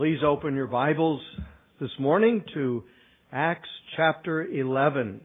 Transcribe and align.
Please 0.00 0.20
open 0.26 0.54
your 0.54 0.66
Bibles 0.66 1.20
this 1.78 1.90
morning 1.98 2.42
to 2.54 2.84
Acts 3.30 3.68
chapter 3.98 4.42
11. 4.42 5.20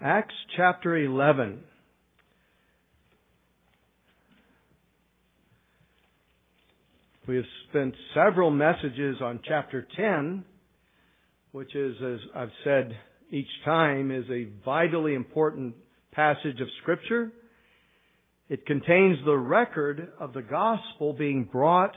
Acts 0.00 0.32
chapter 0.56 0.96
11. 0.96 1.60
We 7.28 7.36
have 7.36 7.44
spent 7.68 7.94
several 8.14 8.50
messages 8.50 9.16
on 9.20 9.40
chapter 9.46 9.86
10, 9.96 10.46
which 11.50 11.76
is, 11.76 11.94
as 12.02 12.20
I've 12.34 12.48
said 12.64 12.96
each 13.30 13.44
time, 13.66 14.10
is 14.10 14.24
a 14.30 14.48
vitally 14.64 15.12
important 15.12 15.74
passage 16.12 16.58
of 16.62 16.68
Scripture. 16.80 17.30
It 18.48 18.64
contains 18.64 19.18
the 19.26 19.36
record 19.36 20.10
of 20.18 20.32
the 20.32 20.40
gospel 20.40 21.12
being 21.12 21.44
brought 21.44 21.94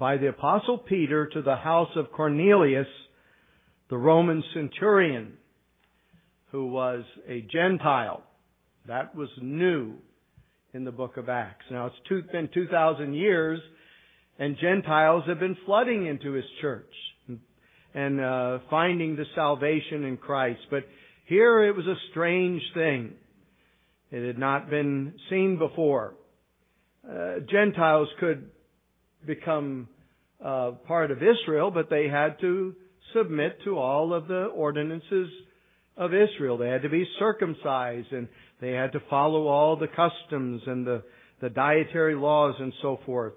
by 0.00 0.16
the 0.16 0.28
apostle 0.28 0.78
Peter 0.78 1.26
to 1.26 1.42
the 1.42 1.56
house 1.56 1.90
of 1.94 2.10
Cornelius, 2.10 2.86
the 3.90 3.98
Roman 3.98 4.42
centurion, 4.54 5.34
who 6.50 6.68
was 6.68 7.04
a 7.28 7.42
Gentile. 7.52 8.22
That 8.88 9.14
was 9.14 9.28
new 9.42 9.96
in 10.72 10.84
the 10.84 10.90
book 10.90 11.18
of 11.18 11.28
Acts. 11.28 11.66
Now 11.70 11.86
it's 11.86 12.32
been 12.32 12.48
2,000 12.52 13.12
years 13.12 13.60
and 14.38 14.56
Gentiles 14.58 15.24
have 15.28 15.38
been 15.38 15.56
flooding 15.66 16.06
into 16.06 16.32
his 16.32 16.46
church 16.62 16.94
and 17.94 18.20
uh, 18.20 18.60
finding 18.70 19.16
the 19.16 19.26
salvation 19.34 20.04
in 20.04 20.16
Christ. 20.16 20.60
But 20.70 20.84
here 21.26 21.62
it 21.64 21.76
was 21.76 21.86
a 21.86 21.96
strange 22.10 22.62
thing. 22.72 23.12
It 24.10 24.26
had 24.26 24.38
not 24.38 24.70
been 24.70 25.12
seen 25.28 25.58
before. 25.58 26.14
Uh, 27.06 27.40
Gentiles 27.50 28.08
could 28.18 28.50
become 29.26 29.88
uh, 30.44 30.72
part 30.86 31.10
of 31.10 31.18
Israel, 31.18 31.70
but 31.70 31.90
they 31.90 32.08
had 32.08 32.40
to 32.40 32.74
submit 33.14 33.58
to 33.64 33.78
all 33.78 34.14
of 34.14 34.28
the 34.28 34.44
ordinances 34.44 35.28
of 35.96 36.12
Israel. 36.14 36.56
They 36.56 36.68
had 36.68 36.82
to 36.82 36.88
be 36.88 37.06
circumcised 37.18 38.12
and 38.12 38.28
they 38.60 38.72
had 38.72 38.92
to 38.92 39.00
follow 39.10 39.46
all 39.48 39.76
the 39.76 39.88
customs 39.88 40.62
and 40.66 40.86
the, 40.86 41.02
the 41.40 41.50
dietary 41.50 42.14
laws 42.14 42.54
and 42.58 42.72
so 42.82 43.00
forth. 43.04 43.34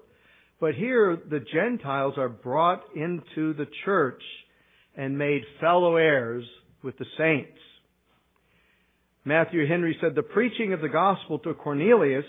But 0.60 0.74
here 0.74 1.18
the 1.28 1.44
Gentiles 1.52 2.14
are 2.16 2.28
brought 2.28 2.82
into 2.94 3.54
the 3.54 3.66
church 3.84 4.22
and 4.96 5.18
made 5.18 5.42
fellow 5.60 5.96
heirs 5.96 6.44
with 6.82 6.96
the 6.98 7.06
saints. 7.18 7.58
Matthew 9.24 9.66
Henry 9.66 9.96
said 10.00 10.14
the 10.14 10.22
preaching 10.22 10.72
of 10.72 10.80
the 10.80 10.88
gospel 10.88 11.38
to 11.40 11.54
Cornelius 11.54 12.26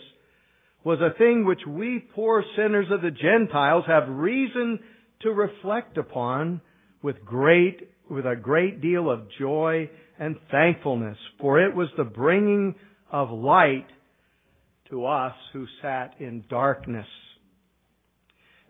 was 0.86 1.00
a 1.02 1.18
thing 1.18 1.46
which 1.46 1.66
we 1.68 2.08
poor 2.14 2.44
sinners 2.56 2.86
of 2.92 3.02
the 3.02 3.10
Gentiles 3.10 3.86
have 3.88 4.08
reason 4.08 4.80
to 5.22 5.32
reflect 5.32 5.98
upon 5.98 6.62
with 7.02 7.26
great, 7.26 7.90
with 8.08 8.26
a 8.26 8.36
great 8.36 8.82
deal 8.82 9.10
of 9.10 9.28
joy 9.40 9.90
and 10.20 10.36
thankfulness, 10.52 11.18
for 11.42 11.60
it 11.60 11.76
was 11.76 11.88
the 11.98 12.04
bringing 12.04 12.76
of 13.12 13.32
light 13.32 13.88
to 14.92 15.08
us 15.08 15.34
who 15.54 15.66
sat 15.82 16.14
in 16.20 16.44
darkness. 16.52 17.08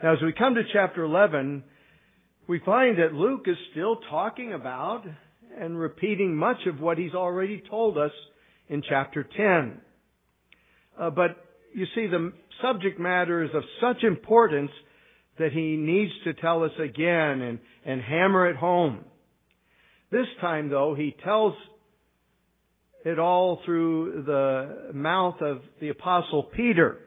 Now 0.01 0.13
as 0.13 0.19
we 0.23 0.31
come 0.31 0.55
to 0.55 0.61
chapter 0.71 1.03
11, 1.03 1.65
we 2.47 2.61
find 2.65 2.97
that 2.97 3.13
Luke 3.13 3.43
is 3.47 3.57
still 3.71 3.97
talking 4.09 4.53
about 4.53 5.03
and 5.59 5.77
repeating 5.77 6.33
much 6.33 6.65
of 6.65 6.79
what 6.79 6.97
he's 6.97 7.13
already 7.13 7.61
told 7.69 7.97
us 7.97 8.11
in 8.69 8.81
chapter 8.87 9.27
10. 9.35 9.81
Uh, 10.97 11.09
but 11.09 11.44
you 11.75 11.85
see, 11.93 12.07
the 12.07 12.31
subject 12.61 12.99
matter 12.99 13.43
is 13.43 13.49
of 13.53 13.63
such 13.81 14.03
importance 14.03 14.71
that 15.37 15.51
he 15.51 15.75
needs 15.75 16.11
to 16.23 16.33
tell 16.33 16.63
us 16.63 16.71
again 16.81 17.41
and, 17.41 17.59
and 17.85 18.01
hammer 18.01 18.49
it 18.49 18.55
home. 18.55 19.03
This 20.09 20.27
time 20.39 20.69
though, 20.69 20.95
he 20.95 21.13
tells 21.23 21.53
it 23.03 23.19
all 23.19 23.59
through 23.65 24.23
the 24.25 24.93
mouth 24.93 25.35
of 25.41 25.59
the 25.81 25.89
apostle 25.89 26.43
Peter. 26.43 26.99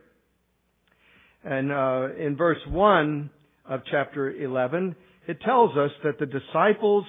And 1.43 1.73
uh, 1.73 2.09
in 2.19 2.37
verse 2.37 2.59
1 2.69 3.31
of 3.71 3.81
chapter 3.91 4.31
11, 4.31 4.95
it 5.27 5.41
tells 5.41 5.77
us 5.79 5.91
that 6.05 6.19
the 6.19 6.27
disciples, 6.27 7.07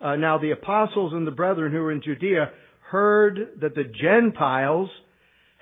uh, 0.00 0.14
now 0.14 0.38
the 0.38 0.52
apostles 0.52 1.12
and 1.14 1.26
the 1.26 1.32
brethren 1.32 1.72
who 1.72 1.80
were 1.80 1.92
in 1.92 2.02
Judea, 2.02 2.52
heard 2.90 3.38
that 3.60 3.74
the 3.74 3.84
Gentiles 3.84 4.88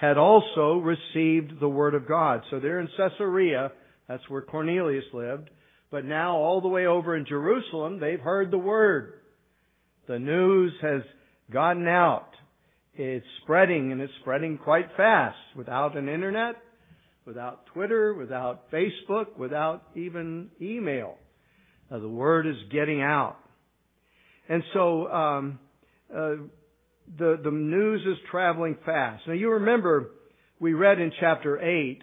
had 0.00 0.16
also 0.16 0.78
received 0.78 1.60
the 1.60 1.68
Word 1.68 1.94
of 1.94 2.08
God. 2.08 2.42
So 2.50 2.58
they're 2.58 2.80
in 2.80 2.88
Caesarea. 2.96 3.70
That's 4.08 4.26
where 4.30 4.40
Cornelius 4.40 5.04
lived. 5.12 5.50
But 5.90 6.06
now 6.06 6.36
all 6.36 6.62
the 6.62 6.68
way 6.68 6.86
over 6.86 7.14
in 7.14 7.26
Jerusalem, 7.26 8.00
they've 8.00 8.20
heard 8.20 8.50
the 8.50 8.58
Word. 8.58 9.14
The 10.08 10.18
news 10.18 10.72
has 10.80 11.02
gotten 11.52 11.86
out. 11.86 12.28
It's 12.94 13.26
spreading 13.42 13.92
and 13.92 14.00
it's 14.00 14.12
spreading 14.22 14.56
quite 14.56 14.88
fast 14.96 15.36
without 15.54 15.98
an 15.98 16.08
internet, 16.08 16.56
without 17.26 17.66
Twitter, 17.66 18.14
without 18.14 18.70
Facebook, 18.70 19.36
without 19.36 19.82
even 19.94 20.48
email. 20.62 21.16
Uh, 21.90 21.98
the 21.98 22.08
Word 22.08 22.46
is 22.46 22.56
getting 22.72 23.02
out. 23.02 23.36
And 24.48 24.62
so, 24.72 25.08
um, 25.08 25.58
uh, 26.14 26.32
the, 27.18 27.40
the 27.42 27.50
news 27.50 28.02
is 28.02 28.16
traveling 28.30 28.76
fast. 28.84 29.24
Now 29.26 29.34
you 29.34 29.50
remember 29.50 30.10
we 30.58 30.74
read 30.74 31.00
in 31.00 31.12
chapter 31.18 31.58
8 31.58 32.02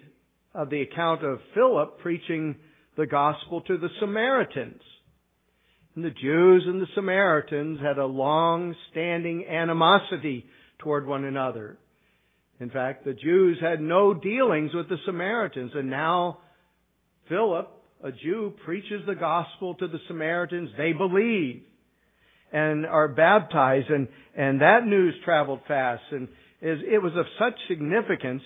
of 0.54 0.70
the 0.70 0.82
account 0.82 1.24
of 1.24 1.38
Philip 1.54 1.98
preaching 2.00 2.56
the 2.96 3.06
gospel 3.06 3.60
to 3.62 3.78
the 3.78 3.88
Samaritans. 4.00 4.82
And 5.94 6.04
the 6.04 6.10
Jews 6.10 6.64
and 6.66 6.80
the 6.80 6.86
Samaritans 6.94 7.80
had 7.80 7.98
a 7.98 8.06
long 8.06 8.74
standing 8.90 9.46
animosity 9.46 10.46
toward 10.78 11.06
one 11.06 11.24
another. 11.24 11.78
In 12.60 12.70
fact, 12.70 13.04
the 13.04 13.14
Jews 13.14 13.58
had 13.60 13.80
no 13.80 14.14
dealings 14.14 14.74
with 14.74 14.88
the 14.88 14.98
Samaritans 15.06 15.72
and 15.74 15.90
now 15.90 16.38
Philip, 17.28 17.68
a 18.02 18.10
Jew, 18.10 18.54
preaches 18.64 19.02
the 19.06 19.14
gospel 19.14 19.74
to 19.74 19.86
the 19.86 19.98
Samaritans. 20.08 20.70
They 20.76 20.92
believe 20.92 21.62
and 22.52 22.86
are 22.86 23.08
baptized 23.08 23.90
and, 23.90 24.08
and 24.36 24.60
that 24.60 24.84
news 24.84 25.14
traveled 25.24 25.60
fast 25.68 26.02
and 26.10 26.28
is, 26.60 26.78
it 26.90 27.02
was 27.02 27.12
of 27.16 27.26
such 27.38 27.54
significance 27.68 28.42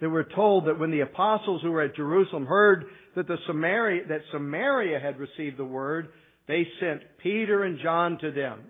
that 0.00 0.08
we're 0.08 0.32
told 0.34 0.66
that 0.66 0.78
when 0.78 0.90
the 0.90 1.00
apostles 1.00 1.60
who 1.62 1.70
were 1.70 1.82
at 1.82 1.96
Jerusalem 1.96 2.46
heard 2.46 2.86
that 3.16 3.26
the 3.26 3.36
Samaria, 3.46 4.06
that 4.08 4.20
Samaria 4.32 4.98
had 4.98 5.18
received 5.18 5.58
the 5.58 5.64
word, 5.64 6.08
they 6.48 6.66
sent 6.80 7.02
Peter 7.22 7.64
and 7.64 7.78
John 7.82 8.18
to 8.20 8.30
them 8.30 8.60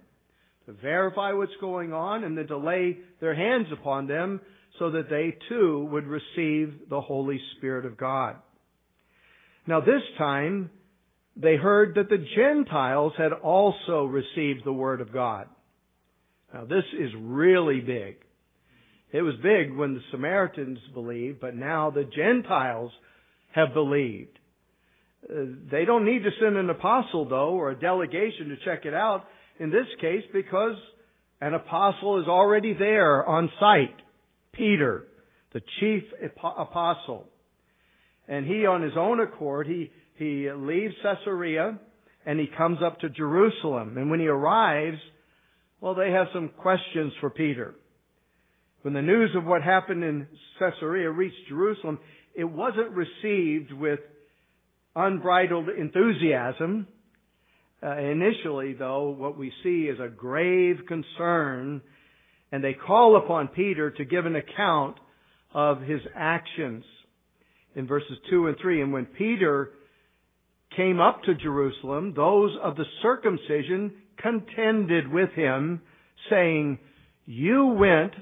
to 0.66 0.72
verify 0.72 1.32
what's 1.32 1.52
going 1.60 1.92
on 1.92 2.24
and 2.24 2.36
then 2.36 2.48
to 2.48 2.56
lay 2.56 2.98
their 3.20 3.34
hands 3.34 3.66
upon 3.72 4.06
them 4.06 4.40
so 4.78 4.90
that 4.90 5.08
they 5.08 5.36
too 5.48 5.88
would 5.90 6.06
receive 6.06 6.74
the 6.88 7.00
Holy 7.00 7.40
Spirit 7.56 7.86
of 7.86 7.96
God. 7.96 8.36
Now 9.66 9.80
this 9.80 10.02
time, 10.18 10.70
they 11.36 11.56
heard 11.56 11.94
that 11.94 12.08
the 12.08 12.24
Gentiles 12.36 13.12
had 13.16 13.32
also 13.32 14.04
received 14.04 14.64
the 14.64 14.72
Word 14.72 15.00
of 15.00 15.12
God. 15.12 15.46
Now 16.52 16.64
this 16.64 16.84
is 16.98 17.10
really 17.18 17.80
big. 17.80 18.16
It 19.12 19.22
was 19.22 19.34
big 19.42 19.74
when 19.76 19.94
the 19.94 20.02
Samaritans 20.10 20.78
believed, 20.94 21.40
but 21.40 21.56
now 21.56 21.90
the 21.90 22.04
Gentiles 22.04 22.92
have 23.52 23.74
believed. 23.74 24.38
Uh, 25.28 25.44
they 25.70 25.84
don't 25.84 26.04
need 26.04 26.22
to 26.22 26.30
send 26.40 26.56
an 26.56 26.70
apostle 26.70 27.28
though, 27.28 27.50
or 27.50 27.70
a 27.70 27.78
delegation 27.78 28.48
to 28.48 28.56
check 28.64 28.84
it 28.84 28.94
out 28.94 29.24
in 29.58 29.70
this 29.70 29.86
case 30.00 30.24
because 30.32 30.76
an 31.40 31.54
apostle 31.54 32.20
is 32.20 32.28
already 32.28 32.74
there 32.74 33.24
on 33.26 33.50
site. 33.58 33.96
Peter, 34.52 35.06
the 35.52 35.60
chief 35.78 36.02
apostle. 36.42 37.26
And 38.28 38.46
he 38.46 38.66
on 38.66 38.82
his 38.82 38.92
own 38.96 39.20
accord, 39.20 39.66
he, 39.66 39.90
he 40.20 40.50
leaves 40.54 40.94
Caesarea 41.02 41.78
and 42.26 42.38
he 42.38 42.46
comes 42.46 42.78
up 42.84 43.00
to 43.00 43.08
Jerusalem. 43.08 43.96
And 43.96 44.10
when 44.10 44.20
he 44.20 44.26
arrives, 44.26 44.98
well, 45.80 45.94
they 45.94 46.10
have 46.10 46.26
some 46.34 46.50
questions 46.58 47.14
for 47.20 47.30
Peter. 47.30 47.74
When 48.82 48.92
the 48.92 49.00
news 49.00 49.30
of 49.34 49.46
what 49.46 49.62
happened 49.62 50.04
in 50.04 50.26
Caesarea 50.58 51.10
reached 51.10 51.48
Jerusalem, 51.48 51.98
it 52.34 52.44
wasn't 52.44 52.90
received 52.90 53.72
with 53.72 54.00
unbridled 54.94 55.70
enthusiasm. 55.70 56.86
Uh, 57.82 57.96
initially, 57.96 58.74
though, 58.74 59.08
what 59.08 59.38
we 59.38 59.50
see 59.62 59.84
is 59.84 59.98
a 60.00 60.08
grave 60.08 60.80
concern, 60.86 61.80
and 62.52 62.62
they 62.62 62.74
call 62.74 63.16
upon 63.16 63.48
Peter 63.48 63.90
to 63.90 64.04
give 64.04 64.26
an 64.26 64.36
account 64.36 64.98
of 65.54 65.80
his 65.80 66.00
actions 66.14 66.84
in 67.74 67.86
verses 67.86 68.18
2 68.28 68.48
and 68.48 68.56
3. 68.60 68.82
And 68.82 68.92
when 68.92 69.06
Peter 69.06 69.70
came 70.76 71.00
up 71.00 71.22
to 71.24 71.34
Jerusalem, 71.34 72.14
those 72.14 72.56
of 72.62 72.76
the 72.76 72.84
circumcision 73.02 73.92
contended 74.18 75.08
with 75.08 75.30
him, 75.30 75.82
saying, 76.28 76.78
You 77.26 77.66
went 77.66 78.12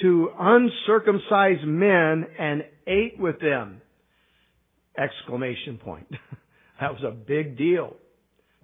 to 0.00 0.30
uncircumcised 0.38 1.64
men 1.64 2.26
and 2.38 2.64
ate 2.86 3.18
with 3.18 3.40
them. 3.40 3.80
Exclamation 4.96 5.78
point. 5.78 6.08
That 6.80 6.94
was 6.94 7.04
a 7.04 7.12
big 7.12 7.56
deal. 7.56 7.94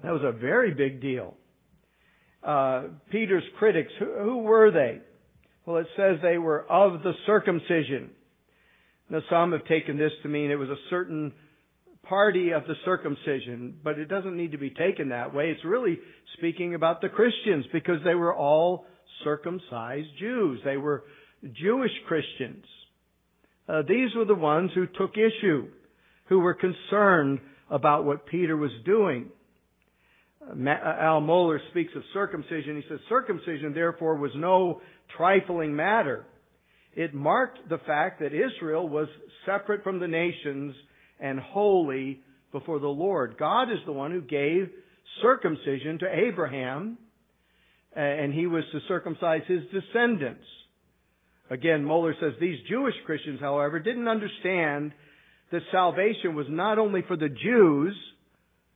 That 0.02 0.10
was 0.10 0.22
a 0.24 0.32
very 0.32 0.74
big 0.74 1.00
deal. 1.00 1.34
Uh, 2.42 2.84
Peter's 3.12 3.44
critics, 3.60 3.92
who, 4.00 4.06
who 4.06 4.38
were 4.38 4.72
they? 4.72 4.98
Well, 5.64 5.76
it 5.76 5.86
says 5.96 6.16
they 6.20 6.36
were 6.36 6.64
of 6.68 7.04
the 7.04 7.12
circumcision. 7.26 8.10
Now, 9.08 9.20
some 9.30 9.52
have 9.52 9.66
taken 9.66 9.98
this 9.98 10.10
to 10.24 10.28
mean 10.28 10.50
it 10.50 10.56
was 10.56 10.68
a 10.68 10.76
certain 10.90 11.32
party 12.08 12.50
of 12.52 12.64
the 12.66 12.74
circumcision, 12.84 13.76
but 13.82 13.98
it 13.98 14.06
doesn't 14.06 14.36
need 14.36 14.52
to 14.52 14.58
be 14.58 14.70
taken 14.70 15.10
that 15.10 15.34
way. 15.34 15.50
It's 15.50 15.64
really 15.64 15.98
speaking 16.36 16.74
about 16.74 17.00
the 17.00 17.08
Christians 17.08 17.66
because 17.72 17.98
they 18.04 18.14
were 18.14 18.34
all 18.34 18.86
circumcised 19.24 20.08
Jews. 20.18 20.60
They 20.64 20.76
were 20.76 21.04
Jewish 21.42 21.92
Christians. 22.06 22.64
Uh, 23.68 23.82
these 23.86 24.08
were 24.16 24.24
the 24.24 24.34
ones 24.34 24.70
who 24.74 24.86
took 24.86 25.14
issue, 25.16 25.68
who 26.28 26.40
were 26.40 26.54
concerned 26.54 27.40
about 27.70 28.04
what 28.04 28.26
Peter 28.26 28.56
was 28.56 28.70
doing. 28.84 29.26
Uh, 30.42 30.70
Al 30.70 31.20
Mohler 31.20 31.58
speaks 31.70 31.92
of 31.94 32.02
circumcision. 32.14 32.76
He 32.76 32.88
says, 32.88 33.00
circumcision 33.08 33.74
therefore 33.74 34.16
was 34.16 34.30
no 34.34 34.80
trifling 35.16 35.76
matter. 35.76 36.24
It 36.94 37.12
marked 37.12 37.68
the 37.68 37.78
fact 37.78 38.20
that 38.20 38.32
Israel 38.32 38.88
was 38.88 39.08
separate 39.44 39.84
from 39.84 40.00
the 40.00 40.08
nations 40.08 40.74
and 41.20 41.38
holy 41.40 42.20
before 42.52 42.78
the 42.78 42.88
Lord. 42.88 43.36
God 43.38 43.70
is 43.70 43.78
the 43.86 43.92
one 43.92 44.10
who 44.10 44.20
gave 44.20 44.70
circumcision 45.22 45.98
to 46.00 46.06
Abraham, 46.28 46.98
and 47.94 48.32
he 48.32 48.46
was 48.46 48.64
to 48.72 48.80
circumcise 48.88 49.42
his 49.46 49.62
descendants. 49.72 50.44
Again, 51.50 51.84
Mohler 51.84 52.12
says 52.20 52.34
these 52.40 52.58
Jewish 52.68 52.94
Christians, 53.06 53.40
however, 53.40 53.80
didn't 53.80 54.08
understand 54.08 54.92
that 55.50 55.62
salvation 55.72 56.34
was 56.34 56.46
not 56.48 56.78
only 56.78 57.02
for 57.08 57.16
the 57.16 57.30
Jews, 57.30 57.96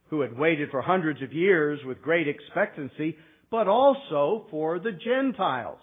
who 0.09 0.23
had 0.23 0.37
waited 0.37 0.71
for 0.71 0.83
hundreds 0.83 1.23
of 1.23 1.33
years 1.33 1.81
with 1.87 2.03
great 2.03 2.29
expectancy, 2.29 3.17
but 3.51 3.69
also 3.69 4.47
for 4.51 4.79
the 4.79 4.93
Gentiles. 4.93 5.81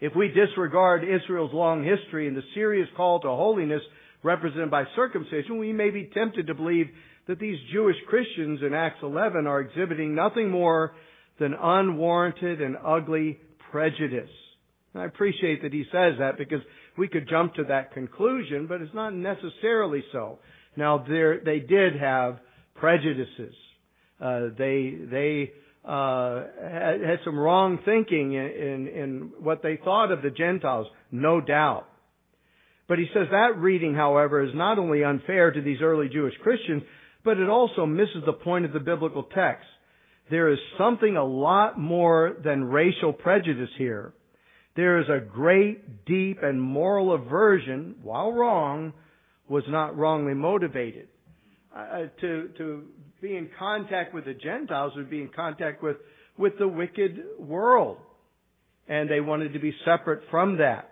If 0.00 0.14
we 0.16 0.28
disregard 0.28 1.04
Israel's 1.04 1.52
long 1.54 1.84
history 1.84 2.26
and 2.26 2.36
the 2.36 2.42
serious 2.54 2.88
call 2.96 3.20
to 3.20 3.28
holiness 3.28 3.82
represented 4.24 4.70
by 4.70 4.84
circumcision, 4.96 5.58
we 5.58 5.72
may 5.72 5.90
be 5.90 6.10
tempted 6.12 6.48
to 6.48 6.54
believe 6.54 6.86
that 7.28 7.38
these 7.38 7.58
Jewish 7.72 7.96
Christians 8.08 8.60
in 8.66 8.74
Acts 8.74 8.98
11 9.02 9.46
are 9.46 9.60
exhibiting 9.60 10.14
nothing 10.14 10.50
more 10.50 10.94
than 11.38 11.54
unwarranted 11.54 12.60
and 12.60 12.76
ugly 12.84 13.38
prejudice. 13.70 14.30
And 14.92 15.02
I 15.02 15.06
appreciate 15.06 15.62
that 15.62 15.72
he 15.72 15.84
says 15.92 16.14
that 16.18 16.38
because 16.38 16.60
we 16.96 17.08
could 17.08 17.28
jump 17.28 17.54
to 17.54 17.64
that 17.64 17.92
conclusion, 17.92 18.66
but 18.66 18.80
it's 18.80 18.94
not 18.94 19.14
necessarily 19.14 20.04
so. 20.12 20.38
Now, 20.76 21.04
they 21.06 21.60
did 21.60 21.96
have 22.00 22.38
prejudices. 22.74 23.54
Uh, 24.20 24.48
they 24.56 24.96
they 25.10 25.52
uh, 25.84 26.44
had, 26.62 27.00
had, 27.00 27.18
some 27.24 27.38
wrong 27.38 27.78
thinking 27.84 28.32
in, 28.32 28.46
in, 28.46 28.88
in 28.88 29.32
what 29.40 29.62
they 29.62 29.78
thought 29.84 30.10
of 30.12 30.22
the 30.22 30.30
Gentiles, 30.30 30.86
no 31.10 31.40
doubt. 31.40 31.86
But 32.86 32.98
he 32.98 33.06
says 33.14 33.28
that 33.30 33.58
reading, 33.58 33.94
however, 33.94 34.42
is 34.42 34.54
not 34.54 34.78
only 34.78 35.04
unfair 35.04 35.50
to 35.50 35.60
these 35.60 35.78
early 35.82 36.08
Jewish 36.08 36.34
Christians, 36.42 36.82
but 37.24 37.38
it 37.38 37.48
also 37.48 37.86
misses 37.86 38.22
the 38.26 38.32
point 38.32 38.66
of 38.66 38.72
the 38.72 38.80
biblical 38.80 39.22
text. 39.22 39.66
There 40.30 40.52
is 40.52 40.58
something 40.78 41.16
a 41.16 41.24
lot 41.24 41.78
more 41.78 42.36
than 42.44 42.64
racial 42.64 43.12
prejudice 43.12 43.70
here. 43.78 44.12
There 44.76 44.98
is 45.00 45.06
a 45.08 45.20
great, 45.20 46.04
deep, 46.04 46.38
and 46.42 46.60
moral 46.60 47.14
aversion, 47.14 47.96
while 48.02 48.32
wrong, 48.32 48.92
was 49.48 49.64
not 49.68 49.96
wrongly 49.96 50.34
motivated. 50.34 51.08
Uh, 51.74 52.06
to 52.20 52.48
to 52.56 52.84
be 53.20 53.36
in 53.36 53.48
contact 53.58 54.14
with 54.14 54.24
the 54.24 54.34
Gentiles 54.34 54.92
would 54.96 55.10
be 55.10 55.20
in 55.20 55.28
contact 55.34 55.82
with 55.82 55.96
with 56.38 56.58
the 56.58 56.68
wicked 56.68 57.20
world, 57.38 57.98
and 58.88 59.08
they 59.08 59.20
wanted 59.20 59.52
to 59.52 59.58
be 59.58 59.74
separate 59.84 60.22
from 60.30 60.58
that, 60.58 60.90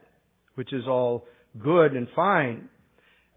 which 0.55 0.73
is 0.73 0.85
all 0.87 1.27
good 1.61 1.93
and 1.93 2.09
fine. 2.15 2.69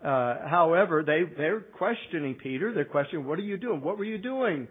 Uh, 0.03 0.47
however, 0.47 1.03
they 1.05 1.21
they're 1.37 1.61
questioning 1.61 2.35
Peter. 2.35 2.73
They're 2.73 2.85
questioning, 2.85 3.25
"What 3.25 3.39
are 3.39 3.43
you 3.43 3.57
doing? 3.57 3.81
What 3.81 3.97
were 3.97 4.05
you 4.05 4.17
doing? 4.17 4.67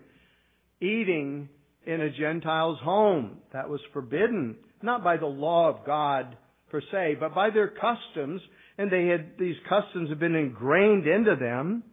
Eating 0.81 1.49
in 1.87 2.01
a 2.01 2.11
Gentile's 2.11 2.79
home? 2.81 3.39
That 3.53 3.69
was 3.69 3.81
forbidden, 3.93 4.57
not 4.83 5.03
by 5.03 5.17
the 5.17 5.27
law 5.27 5.69
of 5.69 5.85
God 5.87 6.37
per 6.71 6.81
se, 6.93 7.17
but 7.21 7.35
by 7.35 7.51
their 7.51 7.69
customs." 7.69 8.41
And 8.77 8.91
they 8.91 9.07
had 9.07 9.39
these 9.39 9.57
customs 9.69 10.11
have 10.11 10.19
been 10.19 10.35
ingrained 10.35 11.07
into 11.07 11.37
them 11.37 11.85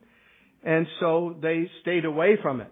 and 0.64 0.86
so 1.00 1.36
they 1.42 1.70
stayed 1.82 2.06
away 2.06 2.38
from 2.42 2.62
it. 2.62 2.72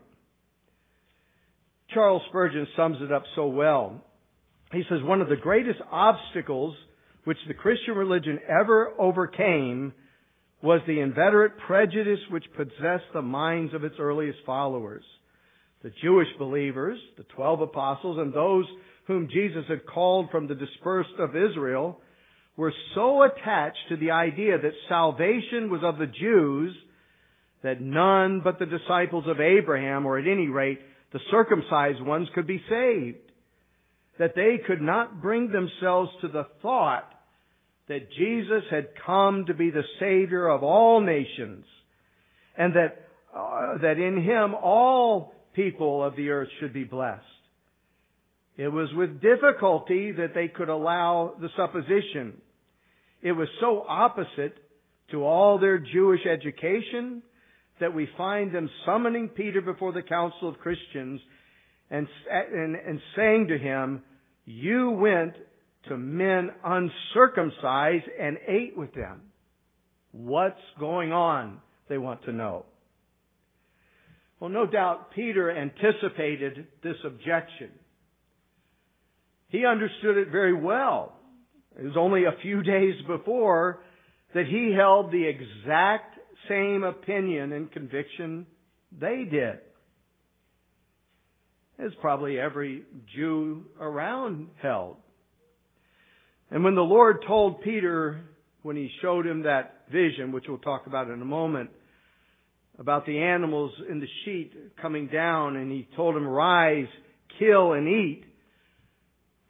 Charles 1.93 2.21
Spurgeon 2.29 2.67
sums 2.75 2.97
it 3.01 3.11
up 3.11 3.23
so 3.35 3.47
well. 3.47 4.03
He 4.71 4.83
says, 4.89 4.99
one 5.01 5.21
of 5.21 5.29
the 5.29 5.35
greatest 5.35 5.79
obstacles 5.91 6.75
which 7.29 7.37
the 7.47 7.53
Christian 7.53 7.93
religion 7.93 8.39
ever 8.49 8.91
overcame 8.97 9.93
was 10.63 10.81
the 10.87 10.99
inveterate 10.99 11.59
prejudice 11.67 12.17
which 12.31 12.43
possessed 12.57 13.05
the 13.13 13.21
minds 13.21 13.71
of 13.75 13.83
its 13.83 13.93
earliest 13.99 14.39
followers. 14.47 15.03
The 15.83 15.91
Jewish 16.01 16.29
believers, 16.39 16.97
the 17.17 17.25
twelve 17.35 17.61
apostles, 17.61 18.17
and 18.17 18.33
those 18.33 18.65
whom 19.05 19.29
Jesus 19.31 19.63
had 19.67 19.85
called 19.85 20.31
from 20.31 20.47
the 20.47 20.55
dispersed 20.55 21.19
of 21.19 21.35
Israel 21.35 21.99
were 22.57 22.73
so 22.95 23.21
attached 23.21 23.77
to 23.89 23.97
the 23.97 24.09
idea 24.09 24.57
that 24.57 24.71
salvation 24.87 25.69
was 25.69 25.81
of 25.83 25.99
the 25.99 26.07
Jews 26.07 26.75
that 27.61 27.79
none 27.79 28.41
but 28.43 28.57
the 28.57 28.65
disciples 28.65 29.25
of 29.27 29.39
Abraham, 29.39 30.07
or 30.07 30.17
at 30.17 30.25
any 30.25 30.47
rate, 30.47 30.79
the 31.13 31.19
circumcised 31.29 32.01
ones 32.01 32.27
could 32.33 32.47
be 32.47 32.63
saved. 32.67 33.19
That 34.17 34.33
they 34.35 34.55
could 34.65 34.81
not 34.81 35.21
bring 35.21 35.51
themselves 35.51 36.09
to 36.21 36.27
the 36.27 36.47
thought 36.63 37.13
that 37.89 38.09
Jesus 38.11 38.63
had 38.71 38.89
come 39.05 39.45
to 39.47 39.53
be 39.53 39.71
the 39.71 39.83
Savior 39.99 40.47
of 40.47 40.63
all 40.63 41.01
nations, 41.01 41.65
and 42.57 42.73
that, 42.75 43.07
uh, 43.35 43.79
that 43.81 43.97
in 43.97 44.23
Him 44.23 44.55
all 44.55 45.33
people 45.53 46.03
of 46.03 46.15
the 46.15 46.29
earth 46.29 46.47
should 46.59 46.71
be 46.71 46.85
blessed. 46.85 47.23
It 48.57 48.67
was 48.67 48.89
with 48.93 49.21
difficulty 49.21 50.11
that 50.13 50.33
they 50.35 50.47
could 50.47 50.69
allow 50.69 51.33
the 51.41 51.49
supposition. 51.57 52.39
It 53.21 53.31
was 53.31 53.47
so 53.59 53.85
opposite 53.87 54.55
to 55.11 55.25
all 55.25 55.59
their 55.59 55.79
Jewish 55.79 56.21
education 56.25 57.23
that 57.79 57.93
we 57.93 58.07
find 58.17 58.53
them 58.53 58.69
summoning 58.85 59.29
Peter 59.29 59.61
before 59.61 59.93
the 59.93 60.01
council 60.01 60.49
of 60.49 60.59
Christians 60.59 61.21
and, 61.89 62.07
and, 62.29 62.75
and 62.75 62.99
saying 63.15 63.47
to 63.47 63.57
him, 63.57 64.03
you 64.45 64.91
went 64.91 65.33
to 65.87 65.97
men 65.97 66.51
uncircumcised 66.63 68.05
and 68.19 68.37
ate 68.47 68.77
with 68.77 68.93
them. 68.93 69.21
What's 70.11 70.59
going 70.79 71.11
on? 71.11 71.61
They 71.87 71.97
want 71.97 72.23
to 72.25 72.31
know. 72.31 72.65
Well, 74.39 74.49
no 74.49 74.65
doubt 74.65 75.11
Peter 75.11 75.51
anticipated 75.51 76.67
this 76.83 76.95
objection. 77.05 77.71
He 79.49 79.65
understood 79.65 80.17
it 80.17 80.29
very 80.31 80.53
well. 80.53 81.13
It 81.77 81.83
was 81.83 81.97
only 81.97 82.25
a 82.25 82.35
few 82.41 82.63
days 82.63 82.95
before 83.07 83.81
that 84.33 84.45
he 84.45 84.73
held 84.75 85.11
the 85.11 85.25
exact 85.25 86.19
same 86.47 86.83
opinion 86.83 87.51
and 87.51 87.71
conviction 87.71 88.45
they 88.97 89.27
did. 89.29 89.59
As 91.77 91.91
probably 92.01 92.39
every 92.39 92.83
Jew 93.15 93.65
around 93.79 94.49
held. 94.61 94.97
And 96.51 96.63
when 96.63 96.75
the 96.75 96.81
Lord 96.81 97.23
told 97.27 97.61
Peter, 97.61 98.21
when 98.63 98.75
he 98.75 98.89
showed 99.01 99.25
him 99.25 99.43
that 99.43 99.83
vision, 99.91 100.31
which 100.31 100.45
we'll 100.47 100.57
talk 100.57 100.87
about 100.87 101.09
in 101.09 101.21
a 101.21 101.25
moment, 101.25 101.69
about 102.77 103.05
the 103.05 103.19
animals 103.19 103.71
in 103.89 103.99
the 103.99 104.07
sheet 104.23 104.53
coming 104.81 105.07
down, 105.07 105.55
and 105.55 105.71
he 105.71 105.87
told 105.95 106.15
him, 106.15 106.25
rise, 106.25 106.87
kill, 107.37 107.73
and 107.73 107.87
eat, 107.87 108.23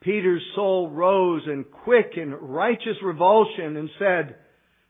Peter's 0.01 0.41
soul 0.56 0.89
rose 0.89 1.44
in 1.46 1.65
quick 1.84 2.13
and 2.15 2.34
righteous 2.34 2.96
revulsion 3.03 3.75
and 3.75 3.89
said, 4.00 4.36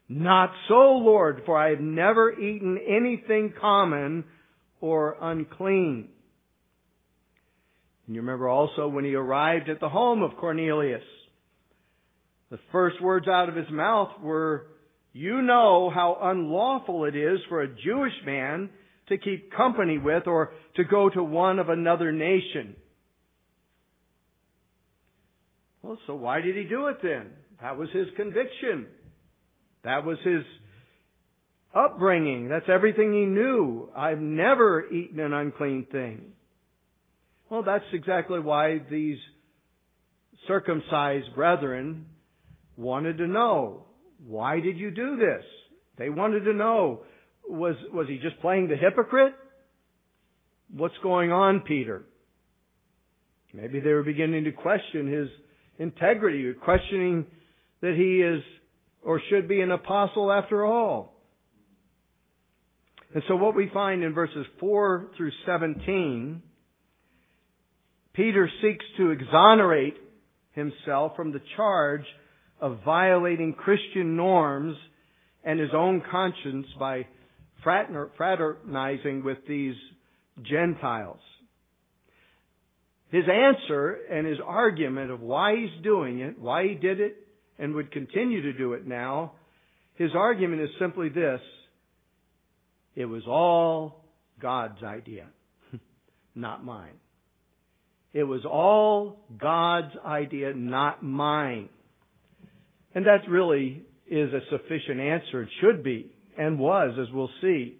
not 0.08 0.52
so, 0.68 0.74
Lord, 0.74 1.42
for 1.46 1.58
I 1.58 1.72
have 1.72 1.80
never 1.80 2.32
eaten 2.32 2.80
anything 2.88 3.54
common 3.60 4.24
or 4.82 5.18
unclean. 5.22 6.10
And 8.06 8.16
you 8.16 8.22
remember 8.22 8.48
also 8.48 8.88
when 8.88 9.06
he 9.06 9.14
arrived 9.14 9.70
at 9.70 9.80
the 9.80 9.90
home 9.90 10.24
of 10.24 10.38
Cornelius, 10.38 11.04
the 12.50 12.60
first 12.72 13.02
words 13.02 13.28
out 13.28 13.50
of 13.50 13.56
his 13.56 13.70
mouth 13.72 14.10
were, 14.22 14.68
you 15.14 15.42
know 15.42 15.92
how 15.94 16.18
unlawful 16.22 17.06
it 17.06 17.16
is 17.16 17.40
for 17.48 17.62
a 17.62 17.68
Jewish 17.68 18.14
man 18.26 18.70
to 19.10 19.18
keep 19.18 19.52
company 19.54 19.98
with 19.98 20.28
or 20.28 20.54
to 20.76 20.84
go 20.84 21.10
to 21.10 21.24
one 21.24 21.60
of 21.60 21.70
another 21.70 22.12
nation. 22.12 22.76
Well, 25.82 25.98
so 26.08 26.16
why 26.16 26.42
did 26.42 26.56
he 26.56 26.64
do 26.64 26.88
it 26.88 26.98
then? 27.02 27.28
That 27.62 27.78
was 27.78 27.90
his 27.92 28.08
conviction. 28.16 28.88
That 29.84 30.06
was 30.06 30.18
his 30.24 30.44
upbringing. 31.74 32.50
That's 32.50 32.70
everything 32.70 33.14
he 33.14 33.26
knew. 33.26 33.90
I've 33.96 34.20
never 34.20 34.88
eaten 34.90 35.20
an 35.20 35.34
unclean 35.34 35.88
thing. 35.92 36.34
Well, 37.50 37.64
that's 37.64 37.86
exactly 37.94 38.40
why 38.40 38.82
these 38.90 39.18
circumcised 40.48 41.34
brethren 41.36 42.06
wanted 42.80 43.18
to 43.18 43.28
know, 43.28 43.84
why 44.26 44.60
did 44.62 44.78
you 44.78 44.90
do 44.90 45.18
this? 45.18 45.44
They 45.98 46.10
wanted 46.10 46.46
to 46.46 46.54
know, 46.54 47.02
was, 47.48 47.76
was 47.94 48.08
he 48.08 48.18
just 48.18 48.40
playing 48.40 48.70
the 48.70 48.78
hypocrite? 48.78 49.34
What's 50.72 50.96
going 51.04 51.32
on, 51.32 51.62
Peter? 51.62 52.04
Maybe 53.54 53.80
they 53.80 53.92
were 53.92 54.04
beginning 54.04 54.46
to 54.46 54.52
question 54.52 55.12
his 55.12 55.28
integrity, 55.78 56.52
questioning 56.54 57.26
that 57.82 57.96
he 57.96 58.22
is 58.22 58.44
or 59.04 59.22
should 59.30 59.48
be 59.48 59.62
an 59.62 59.72
apostle 59.72 60.32
after 60.32 60.66
all. 60.66 61.16
And 63.14 63.24
so 63.28 63.36
what 63.36 63.56
we 63.56 63.70
find 63.74 64.04
in 64.04 64.14
verses 64.14 64.46
4 64.60 65.08
through 65.18 65.32
17, 65.46 66.44
Peter 68.14 68.50
seeks 68.62 68.86
to 68.98 69.10
exonerate 69.10 69.96
himself 70.52 71.16
from 71.16 71.32
the 71.32 71.42
charge 71.56 72.06
of 72.62 72.80
violating 72.84 73.54
Christian 73.54 74.16
norms 74.16 74.76
and 75.44 75.60
his 75.60 75.72
own 75.74 76.02
conscience 76.10 76.68
by 76.78 77.06
fraternizing 77.64 79.24
with 79.24 79.38
these 79.48 79.76
Gentiles. 80.42 81.20
His 83.12 83.24
answer 83.28 83.98
and 84.12 84.28
his 84.28 84.38
argument 84.46 85.12
of 85.12 85.22
why 85.22 85.56
he's 85.56 85.84
doing 85.84 86.20
it, 86.20 86.38
why 86.38 86.68
he 86.68 86.76
did 86.76 87.00
it, 87.00 87.18
and 87.58 87.74
would 87.74 87.92
continue 87.92 88.42
to 88.44 88.54
do 88.54 88.74
it 88.74 88.88
now, 88.88 89.34
his 89.96 90.12
argument 90.16 90.62
is 90.62 90.70
simply 90.80 91.10
this. 91.10 91.42
It 92.96 93.06
was 93.06 93.24
all 93.28 94.06
God's 94.40 94.82
idea, 94.84 95.28
not 96.36 96.64
mine. 96.64 96.94
It 98.14 98.24
was 98.24 98.46
all 98.46 99.20
God's 99.38 99.96
idea, 100.06 100.54
not 100.54 101.04
mine. 101.04 101.70
And 102.96 103.06
that 103.06 103.30
really 103.30 103.84
is 104.10 104.34
a 104.34 104.40
sufficient 104.50 105.00
answer. 105.00 105.44
It 105.44 105.50
should 105.62 105.84
be, 105.84 106.12
and 106.38 106.58
was, 106.58 106.98
as 107.00 107.14
we'll 107.14 107.30
see. 107.42 107.78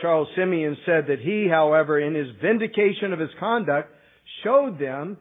Charles 0.00 0.28
Simeon 0.36 0.76
said 0.86 1.06
that 1.08 1.20
he, 1.20 1.48
however, 1.48 1.98
in 1.98 2.14
his 2.14 2.28
vindication 2.42 3.12
of 3.12 3.18
his 3.18 3.30
conduct, 3.38 3.94
showed 4.44 4.78
them 4.78 5.16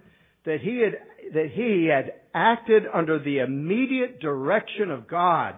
that 0.46 0.60
he 0.62 0.82
had, 0.82 1.34
that 1.34 1.50
he 1.54 1.90
had 1.92 2.14
acted 2.34 2.84
under 2.94 3.20
the 3.20 3.40
immediate 3.40 4.20
direction 4.20 4.92
of 4.92 5.08
God, 5.08 5.56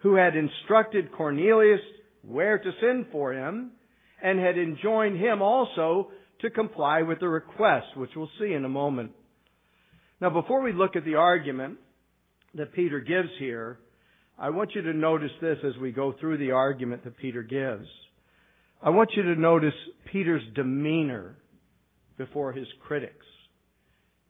who 0.00 0.14
had 0.14 0.36
instructed 0.36 1.12
Cornelius 1.12 1.80
where 2.22 2.58
to 2.58 2.70
send 2.80 3.06
for 3.12 3.32
him, 3.32 3.70
and 4.22 4.40
had 4.40 4.58
enjoined 4.58 5.18
him 5.18 5.42
also 5.42 6.10
to 6.40 6.50
comply 6.50 7.02
with 7.02 7.20
the 7.20 7.28
request, 7.28 7.86
which 7.96 8.10
we'll 8.16 8.30
see 8.40 8.52
in 8.52 8.64
a 8.64 8.68
moment. 8.68 9.12
Now, 10.20 10.30
before 10.30 10.62
we 10.62 10.72
look 10.72 10.96
at 10.96 11.04
the 11.04 11.14
argument 11.14 11.78
that 12.56 12.72
Peter 12.72 13.00
gives 13.00 13.28
here, 13.38 13.78
I 14.38 14.50
want 14.50 14.74
you 14.74 14.82
to 14.82 14.92
notice 14.92 15.30
this 15.40 15.58
as 15.64 15.76
we 15.80 15.92
go 15.92 16.14
through 16.20 16.38
the 16.38 16.50
argument 16.50 17.04
that 17.04 17.16
Peter 17.16 17.42
gives. 17.42 17.86
I 18.82 18.90
want 18.90 19.10
you 19.16 19.22
to 19.22 19.40
notice 19.40 19.74
Peter's 20.12 20.42
demeanor 20.54 21.36
before 22.18 22.52
his 22.52 22.66
critics. 22.86 23.24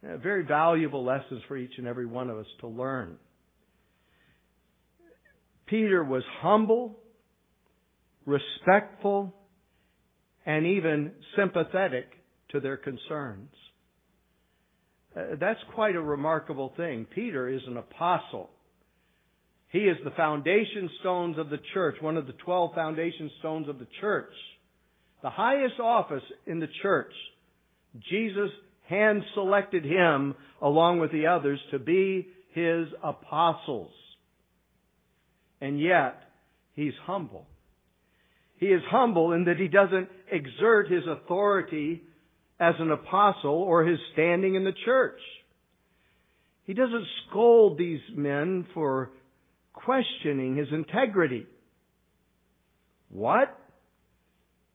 Very 0.02 0.45
valuable 0.45 1.04
lessons 1.04 1.42
for 1.49 1.56
each 1.56 1.73
and 1.78 1.87
every 1.87 2.06
one 2.06 2.30
of 2.30 2.38
us 2.38 2.47
to 2.61 2.68
learn. 2.68 3.16
Peter 5.66 6.04
was 6.04 6.23
humble, 6.40 6.97
respectful, 8.25 9.35
and 10.45 10.64
even 10.64 11.11
sympathetic 11.37 12.06
to 12.50 12.61
their 12.61 12.76
concerns. 12.76 13.50
Uh, 15.16 15.37
that's 15.40 15.61
quite 15.75 15.96
a 15.96 16.00
remarkable 16.00 16.73
thing. 16.76 17.06
Peter 17.14 17.49
is 17.49 17.62
an 17.66 17.76
apostle. 17.76 18.50
He 19.68 19.80
is 19.80 19.96
the 20.04 20.11
foundation 20.11 20.90
stones 21.00 21.38
of 21.38 21.50
the 21.50 21.61
church, 21.75 21.96
one 22.00 22.16
of 22.16 22.26
the 22.26 22.35
12 22.35 22.75
foundation 22.75 23.30
stones 23.38 23.68
of 23.68 23.78
the 23.78 23.88
church. 24.00 24.32
The 25.23 25.30
highest 25.30 25.80
office 25.80 26.23
in 26.46 26.61
the 26.61 26.68
church. 26.82 27.12
Jesus 28.11 28.50
hand 28.88 29.23
selected 29.35 29.85
him 29.85 30.35
along 30.62 31.00
with 31.00 31.12
the 31.12 31.26
others 31.26 31.58
to 31.70 31.78
be 31.78 32.28
his 32.52 32.87
apostles. 33.02 33.92
And 35.61 35.80
yet, 35.80 36.20
he's 36.75 36.92
humble. 37.04 37.46
He 38.58 38.66
is 38.66 38.82
humble 38.88 39.32
in 39.32 39.44
that 39.44 39.58
he 39.58 39.68
doesn't 39.68 40.08
exert 40.30 40.90
his 40.90 41.04
authority 41.06 42.02
as 42.58 42.75
an 42.78 42.90
apostle 42.90 43.62
or 43.62 43.84
his 43.84 43.98
standing 44.12 44.54
in 44.54 44.64
the 44.64 44.75
church. 44.84 45.20
He 46.64 46.75
doesn't 46.75 47.06
scold 47.28 47.78
these 47.78 48.00
men 48.14 48.66
for 48.75 49.10
questioning 49.72 50.56
his 50.56 50.68
integrity. 50.72 51.46
What? 53.10 53.56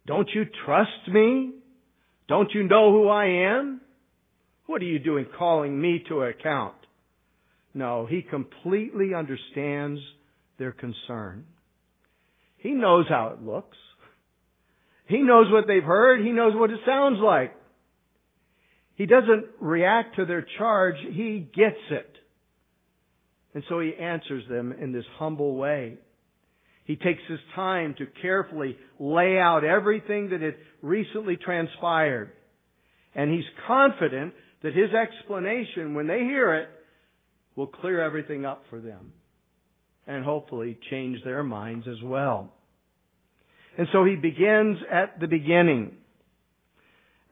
Don't 0.06 0.30
you 0.34 0.46
trust 0.66 1.08
me? 1.12 1.52
Don't 2.28 2.52
you 2.54 2.64
know 2.64 2.92
who 2.92 3.10
I 3.10 3.26
am? 3.58 3.82
What 4.68 4.82
are 4.82 4.86
you 4.86 5.00
doing 5.00 5.26
calling 5.38 5.80
me 5.80 6.04
to 6.08 6.22
account? 6.22 6.76
No, 7.74 8.06
he 8.06 8.22
completely 8.22 9.14
understands 9.14 10.00
their 10.58 10.72
concern. 10.72 11.46
He 12.58 12.72
knows 12.72 13.06
how 13.10 13.30
it 13.30 13.44
looks. 13.44 13.78
He 15.08 15.22
knows 15.22 15.52
what 15.52 15.66
they've 15.68 15.84
heard. 15.84 16.24
He 16.24 16.32
knows 16.32 16.54
what 16.56 16.70
it 16.70 16.80
sounds 16.86 17.20
like. 17.22 17.54
He 19.02 19.08
doesn't 19.08 19.48
react 19.60 20.18
to 20.18 20.26
their 20.26 20.46
charge. 20.60 20.94
He 21.00 21.40
gets 21.40 21.82
it. 21.90 22.16
And 23.56 23.64
so 23.68 23.80
he 23.80 23.96
answers 23.96 24.44
them 24.48 24.72
in 24.72 24.92
this 24.92 25.06
humble 25.18 25.56
way. 25.56 25.96
He 26.84 26.98
takes 26.98 27.24
his 27.28 27.40
time 27.56 27.96
to 27.98 28.06
carefully 28.22 28.78
lay 29.00 29.40
out 29.40 29.64
everything 29.64 30.30
that 30.30 30.42
had 30.42 30.54
recently 30.84 31.36
transpired. 31.36 32.32
And 33.16 33.34
he's 33.34 33.44
confident 33.66 34.36
that 34.62 34.76
his 34.76 34.92
explanation, 34.94 35.96
when 35.96 36.06
they 36.06 36.20
hear 36.20 36.54
it, 36.54 36.70
will 37.56 37.66
clear 37.66 38.04
everything 38.04 38.46
up 38.46 38.66
for 38.70 38.80
them. 38.80 39.14
And 40.06 40.24
hopefully 40.24 40.78
change 40.92 41.24
their 41.24 41.42
minds 41.42 41.88
as 41.88 42.04
well. 42.04 42.54
And 43.80 43.88
so 43.94 44.06
he 44.06 44.16
begins 44.16 44.78
at 44.92 45.20
the 45.20 45.28
beginning. 45.28 45.94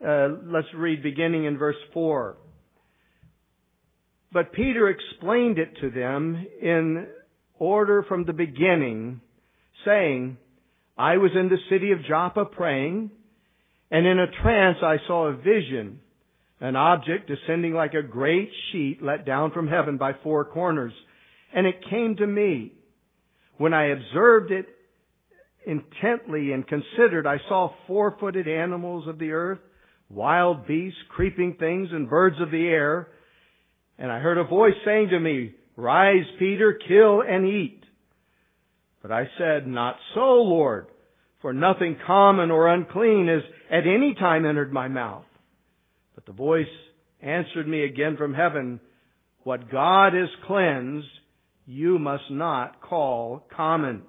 Uh, 0.04 0.28
let's 0.46 0.68
read 0.74 1.02
beginning 1.02 1.44
in 1.44 1.58
verse 1.58 1.76
4. 1.92 2.36
But 4.32 4.52
Peter 4.52 4.88
explained 4.88 5.58
it 5.58 5.76
to 5.80 5.90
them 5.90 6.46
in 6.62 7.06
order 7.58 8.04
from 8.08 8.24
the 8.24 8.32
beginning, 8.32 9.20
saying, 9.84 10.38
I 10.96 11.16
was 11.16 11.32
in 11.34 11.48
the 11.48 11.58
city 11.68 11.92
of 11.92 12.04
Joppa 12.08 12.44
praying, 12.46 13.10
and 13.90 14.06
in 14.06 14.18
a 14.18 14.30
trance 14.42 14.78
I 14.82 14.96
saw 15.06 15.26
a 15.26 15.36
vision, 15.36 16.00
an 16.60 16.76
object 16.76 17.28
descending 17.28 17.74
like 17.74 17.94
a 17.94 18.02
great 18.02 18.50
sheet 18.70 19.02
let 19.02 19.26
down 19.26 19.50
from 19.50 19.68
heaven 19.68 19.98
by 19.98 20.12
four 20.22 20.44
corners. 20.44 20.92
And 21.54 21.66
it 21.66 21.88
came 21.90 22.16
to 22.16 22.26
me. 22.26 22.72
When 23.58 23.74
I 23.74 23.88
observed 23.88 24.52
it 24.52 24.66
intently 25.66 26.52
and 26.52 26.66
considered, 26.66 27.26
I 27.26 27.38
saw 27.48 27.74
four-footed 27.86 28.48
animals 28.48 29.06
of 29.08 29.18
the 29.18 29.32
earth, 29.32 29.58
wild 30.10 30.66
beasts, 30.66 30.98
creeping 31.08 31.56
things, 31.58 31.88
and 31.92 32.10
birds 32.10 32.36
of 32.40 32.50
the 32.50 32.66
air. 32.66 33.08
And 33.98 34.10
I 34.10 34.18
heard 34.18 34.38
a 34.38 34.44
voice 34.44 34.74
saying 34.84 35.10
to 35.10 35.20
me, 35.20 35.54
Rise, 35.76 36.26
Peter, 36.38 36.78
kill 36.86 37.22
and 37.22 37.46
eat. 37.46 37.82
But 39.02 39.12
I 39.12 39.28
said, 39.38 39.66
Not 39.66 39.96
so, 40.14 40.20
Lord, 40.20 40.88
for 41.40 41.52
nothing 41.52 41.96
common 42.06 42.50
or 42.50 42.68
unclean 42.68 43.28
has 43.28 43.42
at 43.70 43.86
any 43.86 44.14
time 44.18 44.44
entered 44.44 44.72
my 44.72 44.88
mouth. 44.88 45.24
But 46.14 46.26
the 46.26 46.32
voice 46.32 46.66
answered 47.22 47.66
me 47.66 47.84
again 47.84 48.16
from 48.16 48.34
heaven, 48.34 48.80
What 49.44 49.70
God 49.70 50.12
has 50.12 50.28
cleansed, 50.46 51.06
you 51.66 51.98
must 51.98 52.30
not 52.30 52.82
call 52.82 53.46
common. 53.56 54.02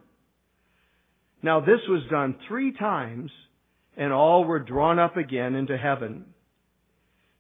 Now 1.43 1.59
this 1.59 1.79
was 1.87 2.03
done 2.09 2.35
three 2.47 2.73
times, 2.73 3.31
and 3.97 4.13
all 4.13 4.43
were 4.43 4.59
drawn 4.59 4.99
up 4.99 5.17
again 5.17 5.55
into 5.55 5.77
heaven. 5.77 6.25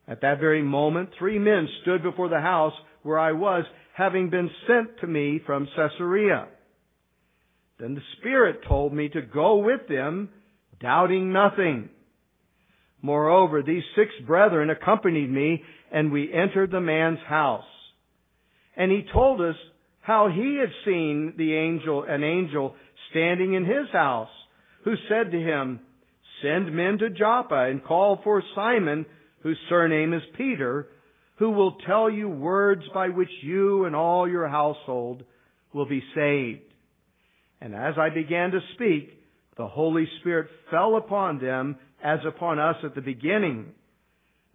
At 0.07 0.21
that 0.21 0.39
very 0.39 0.61
moment, 0.61 1.09
three 1.17 1.39
men 1.39 1.67
stood 1.81 2.03
before 2.03 2.29
the 2.29 2.41
house 2.41 2.73
where 3.03 3.19
I 3.19 3.31
was, 3.31 3.65
having 3.93 4.29
been 4.29 4.49
sent 4.67 4.99
to 4.99 5.07
me 5.07 5.41
from 5.45 5.67
Caesarea. 5.75 6.47
Then 7.79 7.95
the 7.95 8.01
Spirit 8.17 8.61
told 8.67 8.93
me 8.93 9.09
to 9.09 9.21
go 9.21 9.57
with 9.57 9.87
them, 9.87 10.29
doubting 10.79 11.33
nothing. 11.33 11.89
Moreover, 13.01 13.63
these 13.63 13.83
six 13.95 14.11
brethren 14.27 14.69
accompanied 14.69 15.29
me, 15.29 15.63
and 15.91 16.11
we 16.11 16.31
entered 16.31 16.71
the 16.71 16.81
man's 16.81 17.19
house. 17.27 17.63
And 18.77 18.91
he 18.91 19.05
told 19.11 19.41
us 19.41 19.55
how 20.01 20.29
he 20.29 20.57
had 20.59 20.69
seen 20.85 21.33
the 21.37 21.55
angel, 21.55 22.03
an 22.03 22.23
angel 22.23 22.75
standing 23.09 23.53
in 23.53 23.65
his 23.65 23.89
house, 23.91 24.29
who 24.83 24.93
said 25.09 25.31
to 25.31 25.39
him, 25.39 25.79
Send 26.41 26.73
men 26.73 26.97
to 26.99 27.09
Joppa 27.09 27.67
and 27.69 27.83
call 27.83 28.19
for 28.23 28.43
Simon, 28.55 29.05
whose 29.41 29.57
surname 29.69 30.13
is 30.13 30.21
Peter, 30.37 30.87
who 31.37 31.51
will 31.51 31.77
tell 31.87 32.09
you 32.09 32.29
words 32.29 32.83
by 32.93 33.09
which 33.09 33.29
you 33.41 33.85
and 33.85 33.95
all 33.95 34.29
your 34.29 34.47
household 34.47 35.23
will 35.73 35.87
be 35.87 36.03
saved. 36.15 36.61
And 37.59 37.75
as 37.75 37.95
I 37.97 38.09
began 38.09 38.51
to 38.51 38.59
speak, 38.75 39.09
the 39.57 39.67
Holy 39.67 40.07
Spirit 40.19 40.47
fell 40.69 40.95
upon 40.95 41.39
them 41.39 41.77
as 42.03 42.19
upon 42.27 42.59
us 42.59 42.77
at 42.83 42.95
the 42.95 43.01
beginning. 43.01 43.67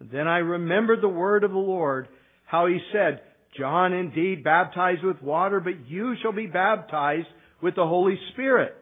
Then 0.00 0.26
I 0.26 0.38
remembered 0.38 1.00
the 1.00 1.08
word 1.08 1.44
of 1.44 1.52
the 1.52 1.58
Lord, 1.58 2.08
how 2.44 2.66
he 2.66 2.78
said, 2.92 3.20
John 3.58 3.92
indeed 3.92 4.44
baptized 4.44 5.02
with 5.02 5.22
water, 5.22 5.60
but 5.60 5.88
you 5.88 6.14
shall 6.20 6.32
be 6.32 6.46
baptized 6.46 7.28
with 7.62 7.74
the 7.74 7.86
Holy 7.86 8.18
Spirit. 8.32 8.74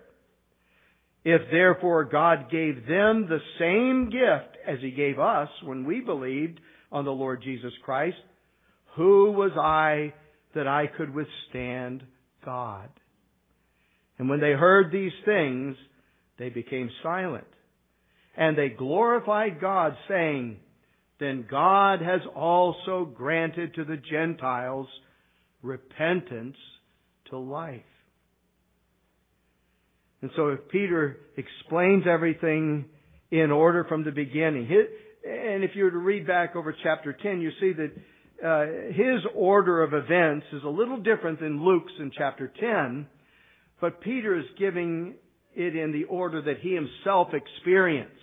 If 1.24 1.50
therefore 1.50 2.04
God 2.04 2.50
gave 2.50 2.86
them 2.86 3.26
the 3.28 3.40
same 3.58 4.10
gift 4.10 4.58
as 4.66 4.78
He 4.80 4.90
gave 4.90 5.18
us 5.18 5.48
when 5.62 5.84
we 5.84 6.00
believed 6.00 6.60
on 6.92 7.04
the 7.04 7.10
Lord 7.10 7.42
Jesus 7.42 7.72
Christ, 7.82 8.16
who 8.96 9.32
was 9.32 9.52
I 9.56 10.12
that 10.54 10.68
I 10.68 10.86
could 10.86 11.14
withstand 11.14 12.02
God? 12.44 12.90
And 14.18 14.28
when 14.28 14.40
they 14.40 14.52
heard 14.52 14.92
these 14.92 15.12
things, 15.24 15.76
they 16.38 16.50
became 16.50 16.90
silent. 17.02 17.46
And 18.36 18.56
they 18.56 18.68
glorified 18.68 19.60
God, 19.60 19.96
saying, 20.08 20.58
Then 21.20 21.46
God 21.50 22.00
has 22.00 22.20
also 22.34 23.04
granted 23.04 23.74
to 23.74 23.84
the 23.84 23.96
Gentiles 23.96 24.88
repentance 25.62 26.56
to 27.30 27.38
life. 27.38 27.82
And 30.24 30.30
so 30.36 30.48
if 30.48 30.68
Peter 30.70 31.18
explains 31.36 32.04
everything 32.10 32.86
in 33.30 33.50
order 33.50 33.84
from 33.84 34.04
the 34.04 34.10
beginning, 34.10 34.66
and 35.22 35.62
if 35.62 35.72
you 35.74 35.84
were 35.84 35.90
to 35.90 35.98
read 35.98 36.26
back 36.26 36.56
over 36.56 36.74
chapter 36.82 37.12
10, 37.12 37.42
you 37.42 37.50
see 37.60 37.74
that 37.74 37.92
uh, 38.42 38.94
his 38.94 39.20
order 39.34 39.82
of 39.82 39.92
events 39.92 40.46
is 40.54 40.62
a 40.64 40.68
little 40.70 40.96
different 40.96 41.40
than 41.40 41.62
Luke's 41.62 41.92
in 42.00 42.10
chapter 42.16 42.50
10, 42.58 43.06
but 43.82 44.00
Peter 44.00 44.38
is 44.38 44.46
giving 44.58 45.12
it 45.54 45.76
in 45.76 45.92
the 45.92 46.04
order 46.04 46.40
that 46.40 46.60
he 46.62 46.74
himself 46.74 47.28
experienced 47.34 48.14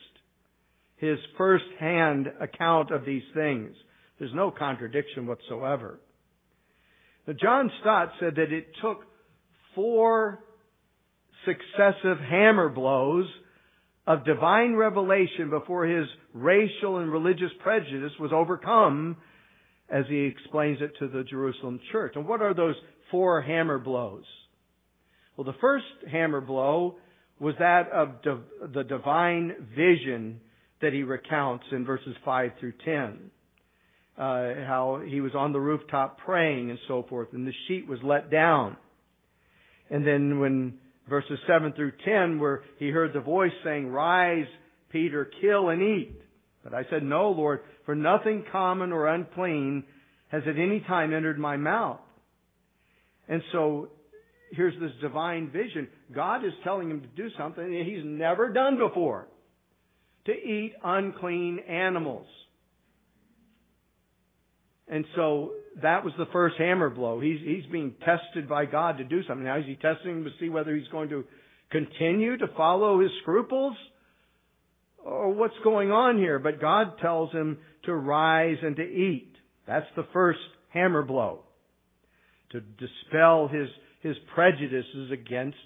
his 0.97 1.19
first-hand 1.37 2.31
account 2.41 2.89
of 2.89 3.05
these 3.05 3.21
things. 3.35 3.75
There's 4.17 4.33
no 4.33 4.49
contradiction 4.49 5.27
whatsoever. 5.27 5.99
Now, 7.27 7.33
John 7.39 7.69
Stott 7.81 8.13
said 8.19 8.37
that 8.37 8.51
it 8.51 8.69
took 8.81 9.03
four 9.75 10.39
successive 11.45 12.17
hammer 12.19 12.69
blows 12.69 13.27
of 14.07 14.25
divine 14.25 14.73
revelation 14.75 15.49
before 15.49 15.85
his 15.85 16.07
racial 16.33 16.97
and 16.97 17.11
religious 17.11 17.51
prejudice 17.61 18.11
was 18.19 18.31
overcome 18.33 19.17
as 19.89 20.05
he 20.09 20.21
explains 20.21 20.79
it 20.81 20.91
to 20.99 21.07
the 21.07 21.23
Jerusalem 21.23 21.79
church. 21.91 22.13
And 22.15 22.27
what 22.27 22.41
are 22.41 22.53
those 22.53 22.75
four 23.11 23.41
hammer 23.41 23.77
blows? 23.77 24.23
Well, 25.35 25.45
the 25.45 25.59
first 25.59 25.85
hammer 26.09 26.41
blow 26.41 26.95
was 27.39 27.55
that 27.59 27.89
of 27.91 28.09
the 28.73 28.83
divine 28.83 29.67
vision 29.75 30.39
that 30.81 30.93
he 30.93 31.03
recounts 31.03 31.65
in 31.71 31.85
verses 31.85 32.15
5 32.23 32.51
through 32.59 32.73
10. 32.85 33.31
Uh, 34.17 34.21
how 34.67 35.01
he 35.07 35.21
was 35.21 35.33
on 35.33 35.53
the 35.53 35.59
rooftop 35.59 36.19
praying 36.19 36.69
and 36.69 36.77
so 36.87 37.05
forth, 37.09 37.29
and 37.33 37.47
the 37.47 37.53
sheet 37.67 37.87
was 37.87 37.99
let 38.03 38.29
down. 38.29 38.77
And 39.89 40.05
then 40.05 40.39
when 40.39 40.73
verses 41.11 41.37
7 41.45 41.73
through 41.73 41.91
10 42.05 42.39
where 42.39 42.63
he 42.79 42.89
heard 42.89 43.13
the 43.13 43.19
voice 43.19 43.51
saying, 43.63 43.89
Rise, 43.89 44.47
Peter, 44.89 45.29
kill 45.41 45.69
and 45.69 45.81
eat. 45.83 46.19
But 46.63 46.73
I 46.73 46.83
said, 46.89 47.03
No, 47.03 47.29
Lord, 47.29 47.59
for 47.85 47.93
nothing 47.93 48.45
common 48.51 48.91
or 48.91 49.05
unclean 49.07 49.83
has 50.29 50.41
at 50.47 50.57
any 50.57 50.79
time 50.79 51.13
entered 51.13 51.37
my 51.37 51.57
mouth. 51.57 51.99
And 53.27 53.43
so 53.51 53.89
here's 54.51 54.79
this 54.79 54.91
divine 55.01 55.51
vision. 55.51 55.89
God 56.13 56.45
is 56.45 56.53
telling 56.63 56.89
him 56.89 57.01
to 57.01 57.07
do 57.07 57.29
something 57.37 57.63
that 57.63 57.83
he's 57.85 58.03
never 58.05 58.51
done 58.51 58.77
before. 58.77 59.27
To 60.25 60.31
eat 60.31 60.73
unclean 60.83 61.59
animals. 61.67 62.27
And 64.87 65.05
so 65.15 65.53
that 65.81 66.03
was 66.03 66.13
the 66.17 66.25
first 66.33 66.55
hammer 66.57 66.89
blow. 66.89 67.19
He's, 67.19 67.39
he's 67.43 67.65
being 67.71 67.95
tested 68.05 68.49
by 68.49 68.65
God 68.65 68.97
to 68.97 69.03
do 69.03 69.23
something. 69.23 69.45
Now 69.45 69.59
is 69.59 69.65
he 69.65 69.75
testing 69.75 70.11
him 70.11 70.23
to 70.25 70.31
see 70.39 70.49
whether 70.49 70.75
he's 70.75 70.87
going 70.89 71.09
to 71.09 71.23
continue 71.71 72.37
to 72.37 72.47
follow 72.57 72.99
his 72.99 73.11
scruples? 73.21 73.75
Or 75.03 75.33
what's 75.33 75.55
going 75.63 75.91
on 75.91 76.17
here? 76.17 76.39
But 76.39 76.61
God 76.61 76.99
tells 77.01 77.31
him 77.31 77.57
to 77.85 77.95
rise 77.95 78.57
and 78.61 78.75
to 78.75 78.83
eat. 78.83 79.33
That's 79.65 79.87
the 79.95 80.05
first 80.13 80.39
hammer 80.69 81.03
blow. 81.03 81.43
To 82.51 82.59
dispel 82.59 83.47
his, 83.47 83.69
his 84.01 84.15
prejudices 84.35 85.11
against 85.11 85.57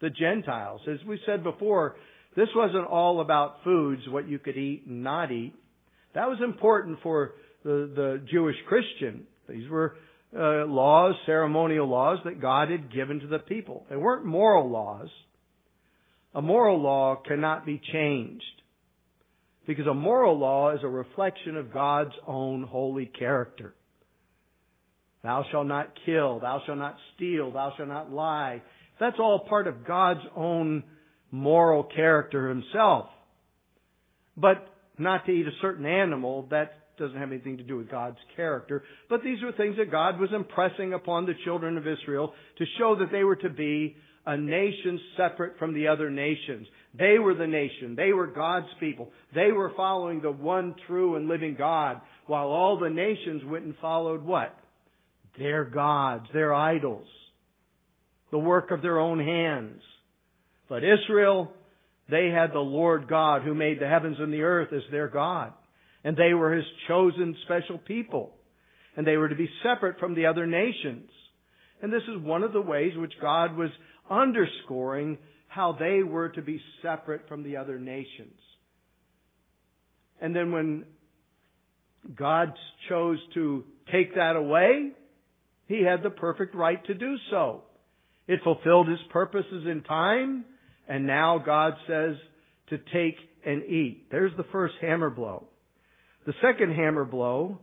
the 0.00 0.10
Gentiles. 0.10 0.82
As 0.86 0.98
we 1.06 1.18
said 1.24 1.42
before, 1.42 1.96
this 2.36 2.48
wasn't 2.54 2.86
all 2.86 3.20
about 3.20 3.64
foods, 3.64 4.02
what 4.08 4.28
you 4.28 4.38
could 4.38 4.56
eat 4.56 4.84
and 4.86 5.02
not 5.02 5.32
eat. 5.32 5.54
That 6.14 6.28
was 6.28 6.38
important 6.44 6.98
for 7.02 7.32
the, 7.64 7.90
the 7.94 8.26
Jewish 8.30 8.56
Christian. 8.68 9.26
These 9.48 9.68
were 9.68 9.96
uh, 10.36 10.66
laws, 10.66 11.14
ceremonial 11.26 11.88
laws 11.88 12.18
that 12.24 12.40
God 12.40 12.70
had 12.70 12.92
given 12.92 13.20
to 13.20 13.26
the 13.26 13.38
people. 13.38 13.86
They 13.88 13.96
weren't 13.96 14.24
moral 14.24 14.68
laws. 14.68 15.08
A 16.34 16.42
moral 16.42 16.80
law 16.82 17.16
cannot 17.26 17.64
be 17.64 17.80
changed. 17.92 18.42
Because 19.66 19.86
a 19.86 19.94
moral 19.94 20.38
law 20.38 20.74
is 20.74 20.80
a 20.82 20.88
reflection 20.88 21.56
of 21.56 21.72
God's 21.72 22.14
own 22.26 22.64
holy 22.64 23.06
character. 23.06 23.74
Thou 25.22 25.44
shalt 25.50 25.66
not 25.66 25.92
kill, 26.04 26.40
thou 26.40 26.60
shalt 26.66 26.78
not 26.78 26.96
steal, 27.14 27.50
thou 27.50 27.72
shalt 27.76 27.88
not 27.88 28.12
lie. 28.12 28.62
That's 29.00 29.16
all 29.18 29.46
part 29.48 29.66
of 29.66 29.86
God's 29.86 30.20
own 30.36 30.84
moral 31.30 31.82
character 31.82 32.48
himself. 32.48 33.06
But 34.36 34.68
not 34.98 35.24
to 35.26 35.32
eat 35.32 35.46
a 35.46 35.60
certain 35.62 35.86
animal, 35.86 36.48
that 36.50 36.83
doesn't 36.98 37.18
have 37.18 37.32
anything 37.32 37.56
to 37.58 37.62
do 37.62 37.76
with 37.76 37.90
God's 37.90 38.18
character. 38.36 38.82
But 39.08 39.22
these 39.22 39.42
were 39.42 39.52
things 39.52 39.76
that 39.78 39.90
God 39.90 40.18
was 40.18 40.30
impressing 40.34 40.92
upon 40.92 41.26
the 41.26 41.34
children 41.44 41.76
of 41.76 41.86
Israel 41.86 42.32
to 42.58 42.64
show 42.78 42.96
that 42.98 43.10
they 43.10 43.24
were 43.24 43.36
to 43.36 43.50
be 43.50 43.96
a 44.26 44.36
nation 44.36 45.00
separate 45.16 45.58
from 45.58 45.74
the 45.74 45.88
other 45.88 46.10
nations. 46.10 46.66
They 46.98 47.18
were 47.18 47.34
the 47.34 47.46
nation. 47.46 47.94
They 47.96 48.12
were 48.12 48.26
God's 48.26 48.68
people. 48.80 49.10
They 49.34 49.52
were 49.52 49.72
following 49.76 50.22
the 50.22 50.30
one 50.30 50.74
true 50.86 51.16
and 51.16 51.28
living 51.28 51.56
God, 51.58 52.00
while 52.26 52.46
all 52.46 52.78
the 52.78 52.90
nations 52.90 53.42
went 53.44 53.64
and 53.64 53.74
followed 53.80 54.22
what? 54.22 54.56
Their 55.38 55.64
gods, 55.64 56.26
their 56.32 56.54
idols, 56.54 57.08
the 58.30 58.38
work 58.38 58.70
of 58.70 58.80
their 58.80 58.98
own 58.98 59.18
hands. 59.18 59.82
But 60.68 60.82
Israel, 60.84 61.52
they 62.08 62.28
had 62.28 62.52
the 62.52 62.60
Lord 62.60 63.08
God 63.08 63.42
who 63.42 63.54
made 63.54 63.80
the 63.80 63.88
heavens 63.88 64.16
and 64.20 64.32
the 64.32 64.42
earth 64.42 64.72
as 64.72 64.82
their 64.90 65.08
God 65.08 65.52
and 66.04 66.16
they 66.16 66.34
were 66.34 66.52
his 66.54 66.66
chosen 66.86 67.34
special 67.44 67.78
people. 67.78 68.34
And 68.96 69.06
they 69.06 69.16
were 69.16 69.28
to 69.28 69.34
be 69.34 69.48
separate 69.62 69.98
from 69.98 70.14
the 70.14 70.26
other 70.26 70.46
nations. 70.46 71.10
And 71.82 71.92
this 71.92 72.02
is 72.02 72.22
one 72.22 72.44
of 72.44 72.52
the 72.52 72.60
ways 72.60 72.92
which 72.96 73.14
God 73.20 73.56
was 73.56 73.70
underscoring 74.08 75.18
how 75.48 75.76
they 75.78 76.02
were 76.02 76.28
to 76.28 76.42
be 76.42 76.60
separate 76.82 77.26
from 77.28 77.42
the 77.42 77.56
other 77.56 77.78
nations. 77.78 78.38
And 80.20 80.34
then 80.34 80.52
when 80.52 80.84
God 82.14 82.52
chose 82.88 83.18
to 83.34 83.64
take 83.90 84.14
that 84.14 84.36
away, 84.36 84.90
he 85.66 85.82
had 85.82 86.02
the 86.02 86.10
perfect 86.10 86.54
right 86.54 86.84
to 86.86 86.94
do 86.94 87.16
so. 87.30 87.62
It 88.26 88.40
fulfilled 88.44 88.88
his 88.88 88.98
purposes 89.10 89.64
in 89.70 89.82
time, 89.82 90.44
and 90.88 91.06
now 91.06 91.42
God 91.44 91.74
says 91.86 92.16
to 92.68 92.78
take 92.78 93.16
and 93.44 93.64
eat. 93.64 94.06
There's 94.10 94.36
the 94.36 94.46
first 94.52 94.74
hammer 94.80 95.10
blow. 95.10 95.48
The 96.26 96.34
second 96.42 96.74
hammer 96.74 97.04
blow, 97.04 97.60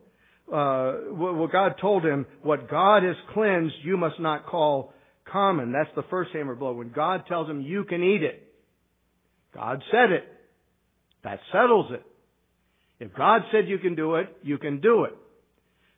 uh, 0.52 0.94
well, 1.12 1.48
God 1.52 1.76
told 1.80 2.06
him, 2.06 2.26
what 2.42 2.70
God 2.70 3.04
has 3.04 3.16
cleansed, 3.34 3.76
you 3.84 3.98
must 3.98 4.20
not 4.20 4.46
call 4.46 4.94
common. 5.32 5.72
That's 5.72 5.94
the 5.96 6.04
first 6.10 6.32
hammer 6.34 6.56
blow. 6.56 6.74
When 6.74 6.92
God 6.92 7.26
tells 7.28 7.50
him, 7.50 7.62
you 7.62 7.86
can 7.86 8.04
eat 8.04 8.24
it. 8.24 8.48
God 9.54 9.82
said 9.92 10.12
it. 10.12 10.26
That 11.24 11.40
settles 11.52 11.92
it. 11.92 12.04
If 13.00 13.14
God 13.16 13.42
said 13.52 13.68
you 13.68 13.80
can 13.80 13.96
do 13.96 14.16
it, 14.16 14.36
you 14.44 14.58
can 14.58 14.80
do 14.80 15.06
it. 15.06 15.14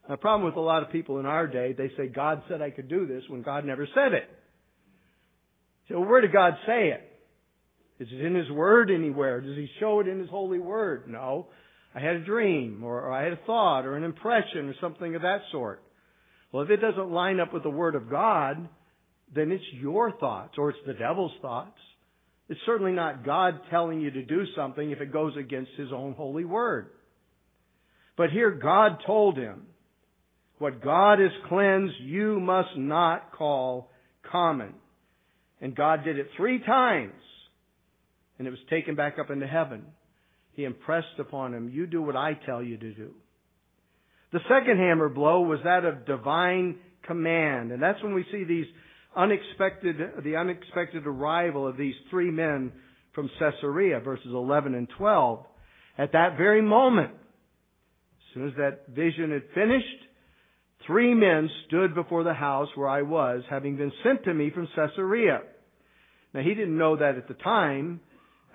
The 0.10 0.18
problem 0.18 0.46
with 0.46 0.56
a 0.56 0.62
lot 0.62 0.84
of 0.84 0.92
people 0.92 1.20
in 1.20 1.26
our 1.26 1.48
day, 1.48 1.74
they 1.74 1.90
say, 1.98 2.08
God 2.08 2.44
said 2.50 2.62
I 2.62 2.70
could 2.70 2.90
do 2.90 3.08
this 3.08 3.24
when 3.30 3.42
God 3.42 3.66
never 3.66 3.88
said 3.94 4.14
it. 4.14 4.30
So 5.90 6.00
where 6.00 6.22
did 6.22 6.34
God 6.34 6.54
say 6.66 6.90
it? 6.90 7.10
Is 8.00 8.08
it 8.12 8.24
in 8.24 8.36
His 8.36 8.50
Word 8.50 8.92
anywhere? 8.92 9.42
Does 9.42 9.56
He 9.56 9.70
show 9.80 10.00
it 10.00 10.08
in 10.08 10.20
His 10.20 10.30
holy 10.30 10.60
Word? 10.60 11.06
No. 11.08 11.48
I 11.96 12.00
had 12.00 12.16
a 12.16 12.26
dream, 12.26 12.84
or, 12.84 13.12
I 13.12 13.24
had 13.24 13.34
a 13.34 13.40
thought, 13.46 13.86
or 13.86 13.96
an 13.96 14.04
impression, 14.04 14.70
or 14.70 14.76
something 14.82 15.16
of 15.16 15.22
that 15.22 15.42
sort. 15.52 15.84
Well, 16.52 16.64
if 16.64 16.70
it 16.70 16.78
doesn't 16.78 17.12
line 17.12 17.40
up 17.40 17.54
with 17.54 17.64
the 17.64 17.70
Word 17.70 17.96
of 17.96 18.10
God, 18.10 18.68
then 19.36 19.52
it's 19.52 19.64
your 19.74 20.12
thoughts 20.12 20.54
or 20.58 20.70
it's 20.70 20.80
the 20.86 20.94
devil's 20.94 21.32
thoughts. 21.42 21.78
It's 22.50 22.60
certainly 22.66 22.92
not 22.92 23.26
God 23.26 23.60
telling 23.70 24.02
you 24.02 24.12
to 24.12 24.24
do 24.24 24.44
something 24.56 24.92
if 24.92 25.02
it 25.02 25.12
goes 25.12 25.36
against 25.38 25.72
His 25.78 25.92
own 25.92 26.14
holy 26.14 26.46
word. 26.46 26.90
But 28.16 28.30
here 28.30 28.52
God 28.52 29.00
told 29.06 29.38
him, 29.38 29.64
what 30.60 30.84
God 30.84 31.20
has 31.20 31.32
cleansed 31.50 31.96
you 32.02 32.40
must 32.40 32.78
not 32.78 33.32
call 33.32 33.90
common. 34.32 34.74
And 35.60 35.76
God 35.76 36.04
did 36.04 36.20
it 36.20 36.28
three 36.38 36.60
times. 36.60 37.14
And 38.38 38.48
it 38.48 38.52
was 38.52 38.60
taken 38.70 38.96
back 38.96 39.18
up 39.20 39.32
into 39.32 39.48
heaven. 39.48 39.84
He 40.54 40.66
impressed 40.66 41.20
upon 41.20 41.54
him, 41.54 41.70
you 41.70 41.88
do 41.88 42.02
what 42.02 42.16
I 42.16 42.34
tell 42.46 42.62
you 42.62 42.78
to 42.78 42.94
do. 42.94 43.12
The 44.32 44.40
second 44.50 44.78
hammer 44.78 45.10
blow 45.10 45.42
was 45.42 45.60
that 45.64 45.86
of 45.86 46.06
divine 46.06 46.78
command. 47.06 47.72
And 47.72 47.82
that's 47.82 48.02
when 48.04 48.14
we 48.14 48.26
see 48.32 48.44
these 48.44 48.66
unexpected, 49.16 49.98
the 50.24 50.36
unexpected 50.36 51.06
arrival 51.06 51.68
of 51.68 51.78
these 51.78 51.96
three 52.10 52.32
men 52.32 52.72
from 53.14 53.30
Caesarea, 53.40 54.00
verses 54.00 54.28
11 54.28 54.74
and 54.74 54.88
12. 54.98 55.46
At 55.98 56.14
that 56.14 56.38
very 56.38 56.62
moment, 56.62 57.12
as 57.12 58.34
soon 58.34 58.48
as 58.48 58.54
that 58.58 58.88
vision 58.90 59.32
had 59.32 59.44
finished, 59.54 59.86
three 60.88 61.14
men 61.14 61.50
stood 61.68 61.94
before 61.94 62.24
the 62.24 62.34
house 62.34 62.70
where 62.76 62.90
I 62.90 63.04
was, 63.04 63.44
having 63.50 63.78
been 63.78 63.92
sent 64.04 64.24
to 64.26 64.34
me 64.34 64.50
from 64.50 64.68
Caesarea. 64.76 65.42
Now 66.34 66.42
he 66.42 66.56
didn't 66.56 66.78
know 66.78 66.96
that 66.98 67.16
at 67.16 67.28
the 67.28 67.36
time. 67.36 68.00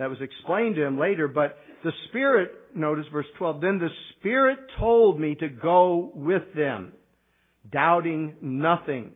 That 0.00 0.10
was 0.10 0.18
explained 0.20 0.76
to 0.76 0.84
him 0.84 0.98
later, 0.98 1.28
but 1.28 1.56
the 1.84 1.92
Spirit, 2.08 2.50
notice 2.74 3.06
verse 3.12 3.26
12, 3.38 3.60
then 3.60 3.78
the 3.78 3.88
Spirit 4.18 4.58
told 4.78 5.20
me 5.20 5.34
to 5.36 5.48
go 5.48 6.10
with 6.14 6.54
them, 6.54 6.92
doubting 7.70 8.34
nothing. 8.40 9.12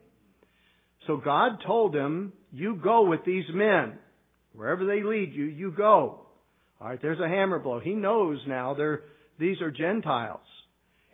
So 1.07 1.17
God 1.17 1.59
told 1.67 1.95
him, 1.95 2.33
you 2.53 2.77
go 2.77 3.07
with 3.09 3.25
these 3.25 3.45
men. 3.53 3.99
Wherever 4.55 4.85
they 4.85 5.03
lead 5.03 5.33
you, 5.35 5.45
you 5.45 5.73
go. 5.73 6.21
Alright, 6.81 7.01
there's 7.01 7.21
a 7.21 7.29
hammer 7.29 7.59
blow. 7.59 7.81
He 7.81 7.95
knows 7.95 8.39
now 8.47 8.75
they're, 8.75 9.03
these 9.39 9.61
are 9.61 9.71
Gentiles. 9.71 10.41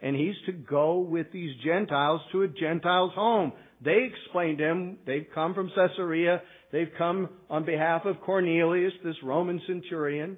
And 0.00 0.14
he's 0.16 0.34
to 0.46 0.52
go 0.52 0.98
with 0.98 1.32
these 1.32 1.54
Gentiles 1.64 2.20
to 2.32 2.42
a 2.42 2.48
Gentile's 2.48 3.12
home. 3.14 3.52
They 3.84 4.08
explained 4.10 4.58
to 4.58 4.64
him, 4.64 4.98
they've 5.06 5.26
come 5.34 5.54
from 5.54 5.70
Caesarea, 5.74 6.42
they've 6.72 6.90
come 6.96 7.28
on 7.48 7.64
behalf 7.64 8.04
of 8.04 8.20
Cornelius, 8.20 8.92
this 9.04 9.16
Roman 9.22 9.60
centurion, 9.66 10.36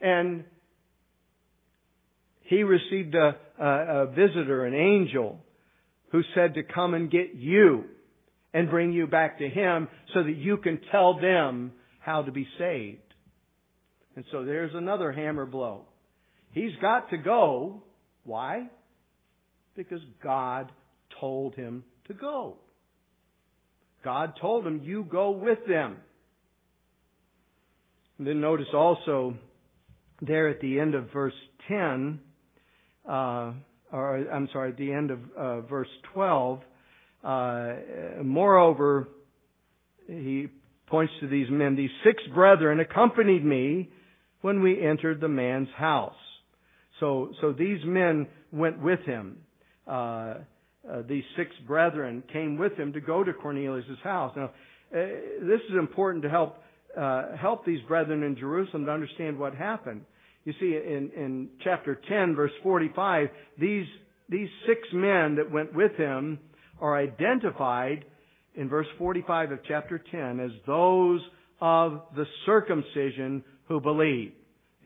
and 0.00 0.44
he 2.42 2.62
received 2.62 3.14
a, 3.14 3.36
a, 3.58 3.66
a 3.66 4.06
visitor, 4.06 4.64
an 4.64 4.74
angel, 4.74 5.38
who 6.12 6.22
said 6.34 6.54
to 6.54 6.62
come 6.62 6.94
and 6.94 7.10
get 7.10 7.34
you 7.34 7.84
and 8.52 8.70
bring 8.70 8.92
you 8.92 9.06
back 9.06 9.38
to 9.38 9.48
him 9.48 9.88
so 10.12 10.22
that 10.22 10.36
you 10.36 10.56
can 10.58 10.80
tell 10.92 11.18
them 11.18 11.72
how 11.98 12.22
to 12.22 12.30
be 12.30 12.46
saved. 12.58 13.00
And 14.14 14.24
so 14.30 14.44
there's 14.44 14.74
another 14.74 15.10
hammer 15.10 15.46
blow. 15.46 15.86
He's 16.52 16.70
got 16.80 17.10
to 17.10 17.16
go. 17.16 17.82
Why? 18.22 18.68
Because 19.74 20.00
God 20.22 20.70
told 21.18 21.56
him 21.56 21.82
to 22.06 22.14
go. 22.14 22.58
God 24.04 24.34
told 24.40 24.66
him, 24.66 24.82
you 24.84 25.02
go 25.02 25.30
with 25.30 25.58
them. 25.66 25.96
And 28.18 28.26
then 28.26 28.40
notice 28.40 28.68
also 28.72 29.34
there 30.22 30.48
at 30.48 30.60
the 30.60 30.80
end 30.80 30.94
of 30.94 31.12
verse 31.12 31.34
10, 31.68 32.20
uh, 33.08 33.52
or 33.92 34.26
I'm 34.32 34.48
sorry, 34.52 34.70
at 34.70 34.76
the 34.76 34.92
end 34.92 35.10
of 35.10 35.18
uh, 35.36 35.60
verse 35.62 35.88
12, 36.12 36.60
uh, 37.22 37.72
moreover, 38.22 39.08
he 40.06 40.48
points 40.86 41.12
to 41.20 41.28
these 41.28 41.48
men, 41.50 41.76
these 41.76 41.90
six 42.04 42.22
brethren 42.34 42.80
accompanied 42.80 43.44
me 43.44 43.90
when 44.42 44.62
we 44.62 44.84
entered 44.84 45.20
the 45.20 45.28
man's 45.28 45.68
house. 45.76 46.14
So, 47.00 47.32
so 47.40 47.52
these 47.52 47.80
men 47.84 48.26
went 48.52 48.80
with 48.80 49.00
him. 49.00 49.38
Uh, 49.86 49.90
uh, 50.90 51.02
these 51.08 51.24
six 51.36 51.50
brethren 51.66 52.22
came 52.32 52.58
with 52.58 52.76
him 52.76 52.92
to 52.92 53.00
go 53.00 53.24
to 53.24 53.32
Cornelius' 53.32 53.86
house. 54.02 54.34
Now, 54.36 54.44
uh, 54.44 54.98
this 55.40 55.60
is 55.70 55.76
important 55.78 56.22
to 56.24 56.30
help 56.30 56.58
uh, 56.96 57.36
help 57.36 57.64
these 57.64 57.80
brethren 57.86 58.22
in 58.22 58.36
Jerusalem 58.36 58.86
to 58.86 58.92
understand 58.92 59.38
what 59.38 59.54
happened. 59.54 60.02
You 60.44 60.52
see, 60.60 60.76
in, 60.76 61.10
in 61.16 61.48
chapter 61.62 62.00
10, 62.08 62.34
verse 62.34 62.52
45, 62.62 63.28
these 63.58 63.86
these 64.28 64.48
six 64.66 64.80
men 64.92 65.36
that 65.36 65.50
went 65.50 65.74
with 65.74 65.92
him 65.96 66.38
are 66.80 66.96
identified 66.96 68.04
in 68.54 68.68
verse 68.68 68.86
45 68.98 69.52
of 69.52 69.58
chapter 69.66 70.02
10 70.10 70.40
as 70.40 70.50
those 70.66 71.20
of 71.60 72.02
the 72.16 72.24
circumcision 72.46 73.44
who 73.68 73.80
believe. 73.80 74.32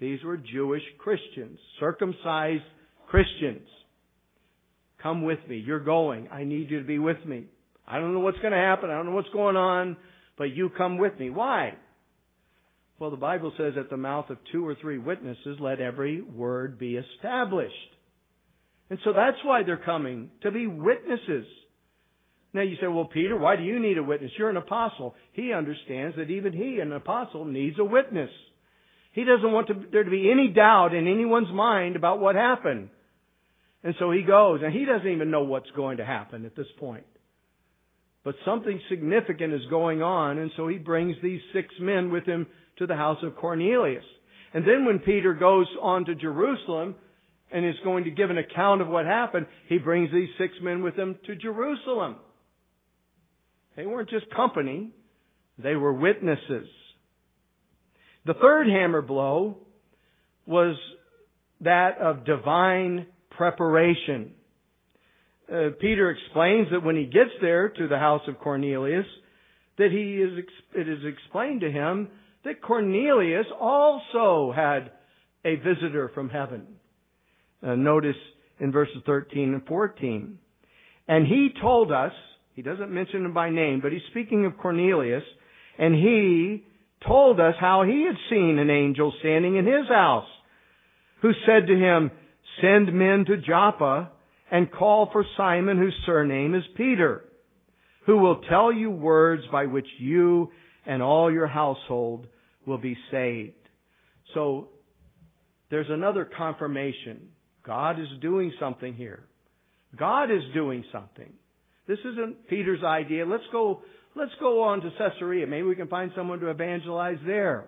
These 0.00 0.22
were 0.24 0.36
Jewish 0.36 0.82
Christians, 0.98 1.58
circumcised 1.80 2.62
Christians. 3.08 3.66
Come 5.02 5.22
with 5.22 5.38
me. 5.48 5.62
You're 5.64 5.80
going. 5.80 6.28
I 6.30 6.44
need 6.44 6.70
you 6.70 6.80
to 6.80 6.86
be 6.86 6.98
with 6.98 7.24
me. 7.24 7.44
I 7.86 7.98
don't 7.98 8.12
know 8.12 8.20
what's 8.20 8.38
going 8.38 8.52
to 8.52 8.58
happen. 8.58 8.90
I 8.90 8.94
don't 8.94 9.06
know 9.06 9.12
what's 9.12 9.30
going 9.30 9.56
on, 9.56 9.96
but 10.36 10.50
you 10.54 10.70
come 10.76 10.98
with 10.98 11.18
me. 11.18 11.30
Why? 11.30 11.74
Well, 12.98 13.10
the 13.10 13.16
Bible 13.16 13.52
says 13.56 13.74
at 13.78 13.90
the 13.90 13.96
mouth 13.96 14.28
of 14.28 14.38
two 14.50 14.66
or 14.66 14.74
three 14.74 14.98
witnesses, 14.98 15.58
let 15.60 15.80
every 15.80 16.20
word 16.20 16.78
be 16.78 16.96
established. 16.96 17.74
And 18.90 18.98
so 19.04 19.12
that's 19.12 19.36
why 19.44 19.62
they're 19.62 19.76
coming, 19.76 20.30
to 20.42 20.50
be 20.50 20.66
witnesses. 20.66 21.46
Now 22.52 22.62
you 22.62 22.76
say, 22.80 22.88
well, 22.88 23.04
Peter, 23.04 23.36
why 23.36 23.56
do 23.56 23.62
you 23.62 23.78
need 23.78 23.98
a 23.98 24.02
witness? 24.02 24.32
You're 24.38 24.50
an 24.50 24.56
apostle. 24.56 25.14
He 25.32 25.52
understands 25.52 26.16
that 26.16 26.30
even 26.30 26.52
he, 26.52 26.80
an 26.80 26.92
apostle, 26.92 27.44
needs 27.44 27.78
a 27.78 27.84
witness. 27.84 28.30
He 29.12 29.24
doesn't 29.24 29.52
want 29.52 29.68
to, 29.68 29.74
there 29.92 30.04
to 30.04 30.10
be 30.10 30.30
any 30.30 30.48
doubt 30.48 30.94
in 30.94 31.06
anyone's 31.06 31.52
mind 31.52 31.96
about 31.96 32.20
what 32.20 32.34
happened. 32.34 32.88
And 33.84 33.94
so 33.98 34.10
he 34.10 34.22
goes, 34.22 34.60
and 34.64 34.72
he 34.72 34.84
doesn't 34.84 35.08
even 35.08 35.30
know 35.30 35.44
what's 35.44 35.70
going 35.76 35.98
to 35.98 36.04
happen 36.04 36.44
at 36.46 36.56
this 36.56 36.66
point. 36.80 37.04
But 38.24 38.34
something 38.44 38.80
significant 38.88 39.52
is 39.54 39.62
going 39.70 40.02
on, 40.02 40.38
and 40.38 40.50
so 40.56 40.66
he 40.68 40.78
brings 40.78 41.16
these 41.22 41.40
six 41.52 41.68
men 41.80 42.10
with 42.10 42.24
him 42.24 42.46
to 42.78 42.86
the 42.86 42.96
house 42.96 43.18
of 43.22 43.36
Cornelius. 43.36 44.04
And 44.54 44.66
then 44.66 44.84
when 44.84 44.98
Peter 45.00 45.34
goes 45.34 45.66
on 45.80 46.04
to 46.06 46.14
Jerusalem 46.14 46.94
and 47.50 47.66
is 47.66 47.74
going 47.84 48.04
to 48.04 48.10
give 48.10 48.30
an 48.30 48.38
account 48.38 48.80
of 48.80 48.88
what 48.88 49.06
happened, 49.06 49.46
he 49.68 49.78
brings 49.78 50.10
these 50.12 50.28
six 50.38 50.54
men 50.62 50.82
with 50.82 50.94
him 50.94 51.16
to 51.26 51.36
Jerusalem. 51.36 52.16
They 53.76 53.86
weren't 53.86 54.10
just 54.10 54.30
company, 54.34 54.90
they 55.58 55.74
were 55.74 55.92
witnesses. 55.92 56.68
The 58.26 58.34
third 58.34 58.66
hammer 58.68 59.02
blow 59.02 59.58
was 60.46 60.76
that 61.60 61.98
of 61.98 62.24
divine 62.24 63.06
preparation. 63.30 64.32
Uh, 65.50 65.70
Peter 65.80 66.10
explains 66.10 66.68
that 66.72 66.84
when 66.84 66.96
he 66.96 67.04
gets 67.04 67.30
there 67.40 67.68
to 67.68 67.88
the 67.88 67.98
house 67.98 68.22
of 68.28 68.38
Cornelius, 68.38 69.06
that 69.78 69.90
he 69.90 70.16
is, 70.16 70.44
it 70.74 70.88
is 70.88 70.98
explained 71.04 71.62
to 71.62 71.70
him 71.70 72.08
that 72.44 72.62
Cornelius 72.62 73.46
also 73.60 74.52
had 74.54 74.92
a 75.44 75.56
visitor 75.56 76.10
from 76.14 76.28
heaven. 76.28 76.66
Uh, 77.62 77.74
notice 77.74 78.16
in 78.60 78.72
verses 78.72 78.96
13 79.06 79.54
and 79.54 79.66
14. 79.66 80.38
And 81.08 81.26
he 81.26 81.48
told 81.60 81.90
us, 81.90 82.12
he 82.54 82.62
doesn't 82.62 82.90
mention 82.90 83.24
him 83.24 83.34
by 83.34 83.50
name, 83.50 83.80
but 83.80 83.92
he's 83.92 84.02
speaking 84.10 84.44
of 84.44 84.58
Cornelius, 84.58 85.22
and 85.78 85.94
he 85.94 86.64
told 87.06 87.40
us 87.40 87.54
how 87.60 87.84
he 87.84 88.04
had 88.06 88.16
seen 88.30 88.58
an 88.58 88.70
angel 88.70 89.12
standing 89.20 89.56
in 89.56 89.64
his 89.64 89.88
house, 89.88 90.26
who 91.22 91.30
said 91.46 91.66
to 91.66 91.74
him, 91.74 92.10
Send 92.60 92.92
men 92.92 93.24
to 93.26 93.36
Joppa 93.36 94.10
and 94.50 94.70
call 94.70 95.08
for 95.12 95.24
Simon, 95.36 95.78
whose 95.78 95.94
surname 96.04 96.54
is 96.54 96.64
Peter, 96.76 97.24
who 98.06 98.18
will 98.18 98.40
tell 98.48 98.72
you 98.72 98.90
words 98.90 99.42
by 99.52 99.66
which 99.66 99.86
you 99.98 100.50
and 100.88 101.02
all 101.02 101.30
your 101.30 101.46
household 101.46 102.26
will 102.66 102.78
be 102.78 102.96
saved. 103.12 103.52
So, 104.34 104.70
there's 105.70 105.86
another 105.90 106.28
confirmation. 106.36 107.28
God 107.64 108.00
is 108.00 108.08
doing 108.20 108.52
something 108.58 108.94
here. 108.94 109.22
God 109.96 110.30
is 110.30 110.42
doing 110.54 110.84
something. 110.90 111.32
This 111.86 111.98
isn't 112.00 112.48
Peter's 112.48 112.82
idea. 112.82 113.26
Let's 113.26 113.44
go, 113.52 113.82
let's 114.16 114.32
go 114.40 114.62
on 114.62 114.80
to 114.80 114.90
Caesarea. 114.98 115.46
Maybe 115.46 115.66
we 115.66 115.76
can 115.76 115.88
find 115.88 116.10
someone 116.16 116.40
to 116.40 116.50
evangelize 116.50 117.18
there. 117.26 117.66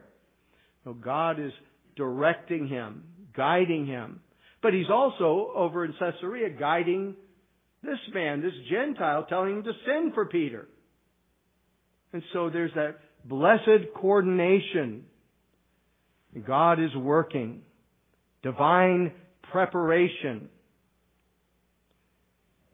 No, 0.86 0.94
God 0.94 1.38
is 1.38 1.52
directing 1.96 2.68
him, 2.68 3.04
guiding 3.36 3.86
him. 3.86 4.20
But 4.62 4.72
he's 4.72 4.90
also 4.90 5.52
over 5.54 5.84
in 5.84 5.94
Caesarea 5.98 6.50
guiding 6.50 7.16
this 7.82 7.98
man, 8.14 8.42
this 8.42 8.52
Gentile, 8.70 9.26
telling 9.28 9.58
him 9.58 9.64
to 9.64 9.72
send 9.86 10.14
for 10.14 10.26
Peter. 10.26 10.68
And 12.12 12.22
so 12.32 12.50
there's 12.50 12.72
that 12.74 12.98
blessed 13.24 13.92
coordination. 13.94 15.04
God 16.46 16.80
is 16.80 16.94
working. 16.96 17.62
Divine 18.42 19.12
preparation. 19.50 20.48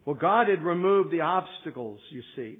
Well, 0.05 0.15
God 0.15 0.47
had 0.47 0.63
removed 0.63 1.11
the 1.11 1.21
obstacles, 1.21 1.99
you 2.11 2.21
see. 2.35 2.59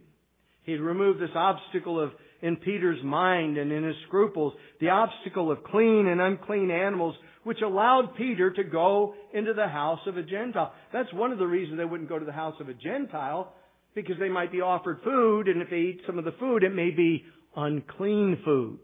He'd 0.64 0.82
removed 0.82 1.22
this 1.22 1.30
obstacle 1.34 2.00
of 2.00 2.12
in 2.42 2.58
Peter's 2.58 3.04
mind 3.04 3.58
and 3.58 3.72
in 3.72 3.84
his 3.84 3.96
scruples, 4.06 4.54
the 4.80 4.90
obstacle 4.90 5.52
of 5.52 5.64
clean 5.64 6.08
and 6.08 6.22
unclean 6.22 6.70
animals, 6.70 7.16
which 7.44 7.62
allowed 7.62 8.16
Peter 8.16 8.52
to 8.52 8.64
go 8.64 9.16
into 9.34 9.54
the 9.54 9.68
house 9.68 10.02
of 10.06 10.18
a 10.18 10.24
Gentile. 10.24 10.74
That's 10.94 11.12
one 11.14 11.32
of 11.32 11.40
the 11.40 11.48
reasons 11.48 11.78
they 11.78 11.86
wouldn't 11.86 12.10
go 12.10 12.20
to 12.20 12.26
the 12.26 12.32
house 12.32 12.56
of 12.60 12.70
a 12.70 12.74
Gentile, 12.74 13.54
because 13.96 14.18
they 14.20 14.30
might 14.30 14.52
be 14.52 14.62
offered 14.62 15.00
food, 15.04 15.48
and 15.48 15.62
if 15.62 15.70
they 15.70 15.78
eat 15.78 16.02
some 16.06 16.20
of 16.20 16.26
the 16.26 16.36
food, 16.40 16.64
it 16.64 16.76
may 16.76 16.92
be 16.92 17.26
unclean 17.58 18.40
food. 18.46 18.80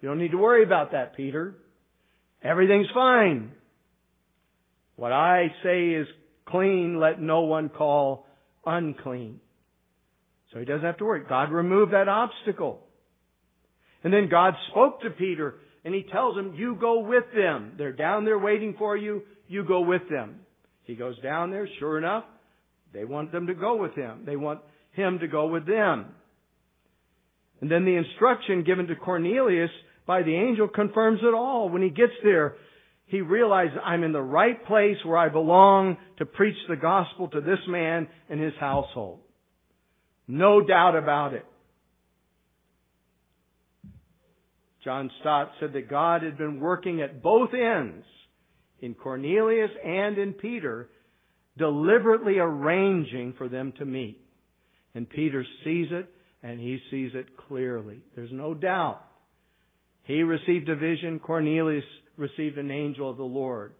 You 0.00 0.08
don't 0.08 0.18
need 0.18 0.30
to 0.30 0.38
worry 0.38 0.62
about 0.62 0.92
that, 0.92 1.14
Peter. 1.16 1.56
Everything's 2.42 2.88
fine. 2.94 3.50
What 4.96 5.12
I 5.12 5.48
say 5.62 5.90
is 5.90 6.06
clean, 6.46 6.98
let 6.98 7.20
no 7.20 7.42
one 7.42 7.68
call 7.68 8.26
unclean. 8.64 9.40
So 10.52 10.58
he 10.58 10.64
doesn't 10.64 10.84
have 10.84 10.98
to 10.98 11.04
worry. 11.04 11.22
God 11.28 11.52
removed 11.52 11.92
that 11.92 12.08
obstacle. 12.08 12.80
And 14.02 14.12
then 14.12 14.28
God 14.30 14.54
spoke 14.70 15.02
to 15.02 15.10
Peter 15.10 15.56
and 15.84 15.94
he 15.94 16.02
tells 16.02 16.36
him, 16.36 16.54
you 16.54 16.76
go 16.80 17.00
with 17.00 17.24
them. 17.34 17.74
They're 17.76 17.92
down 17.92 18.24
there 18.24 18.38
waiting 18.38 18.74
for 18.78 18.96
you. 18.96 19.22
You 19.48 19.64
go 19.64 19.80
with 19.80 20.08
them. 20.10 20.40
He 20.84 20.94
goes 20.94 21.18
down 21.20 21.50
there. 21.50 21.68
Sure 21.78 21.98
enough, 21.98 22.24
they 22.92 23.04
want 23.04 23.32
them 23.32 23.46
to 23.46 23.54
go 23.54 23.76
with 23.76 23.94
him. 23.94 24.22
They 24.26 24.36
want 24.36 24.60
him 24.92 25.20
to 25.20 25.28
go 25.28 25.46
with 25.46 25.66
them. 25.66 26.06
And 27.60 27.70
then 27.70 27.84
the 27.84 27.96
instruction 27.96 28.64
given 28.64 28.86
to 28.86 28.96
Cornelius 28.96 29.70
by 30.06 30.22
the 30.22 30.34
angel 30.34 30.68
confirms 30.68 31.20
it 31.22 31.34
all. 31.34 31.68
When 31.68 31.82
he 31.82 31.90
gets 31.90 32.12
there, 32.22 32.56
he 33.06 33.20
realizes 33.20 33.76
I'm 33.84 34.02
in 34.02 34.12
the 34.12 34.22
right 34.22 34.64
place 34.66 34.96
where 35.04 35.18
I 35.18 35.28
belong 35.28 35.96
to 36.18 36.26
preach 36.26 36.56
the 36.68 36.76
gospel 36.76 37.28
to 37.28 37.40
this 37.40 37.58
man 37.68 38.08
and 38.28 38.40
his 38.40 38.54
household. 38.58 39.20
No 40.26 40.60
doubt 40.60 40.96
about 40.96 41.34
it. 41.34 41.44
John 44.84 45.10
Stott 45.20 45.50
said 45.60 45.74
that 45.74 45.90
God 45.90 46.22
had 46.22 46.38
been 46.38 46.60
working 46.60 47.02
at 47.02 47.22
both 47.22 47.50
ends, 47.52 48.06
in 48.80 48.94
Cornelius 48.94 49.70
and 49.84 50.16
in 50.16 50.32
Peter, 50.32 50.88
deliberately 51.58 52.38
arranging 52.38 53.34
for 53.36 53.48
them 53.48 53.72
to 53.78 53.84
meet. 53.84 54.20
And 54.94 55.08
Peter 55.08 55.44
sees 55.64 55.88
it, 55.90 56.08
and 56.42 56.58
he 56.58 56.78
sees 56.90 57.12
it 57.14 57.36
clearly. 57.48 58.00
There's 58.16 58.32
no 58.32 58.54
doubt. 58.54 59.02
He 60.04 60.22
received 60.22 60.68
a 60.68 60.76
vision, 60.76 61.18
Cornelius 61.18 61.84
received 62.16 62.58
an 62.58 62.70
angel 62.70 63.10
of 63.10 63.16
the 63.16 63.22
Lord. 63.22 63.72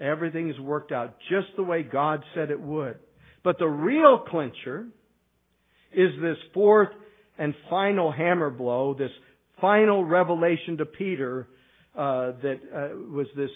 Everything 0.00 0.50
is 0.50 0.58
worked 0.58 0.92
out 0.92 1.16
just 1.30 1.48
the 1.56 1.62
way 1.62 1.82
God 1.82 2.24
said 2.34 2.50
it 2.50 2.60
would. 2.60 2.98
But 3.44 3.58
the 3.58 3.68
real 3.68 4.18
clincher 4.28 4.86
is 5.92 6.10
this 6.20 6.36
fourth 6.54 6.88
and 7.38 7.54
final 7.70 8.10
hammer 8.10 8.50
blow, 8.50 8.94
this 8.94 9.10
final 9.60 10.04
revelation 10.04 10.78
to 10.78 10.86
Peter 10.86 11.48
uh, 11.96 12.32
that 12.42 12.60
uh, 12.74 12.96
was 13.10 13.26
this 13.36 13.50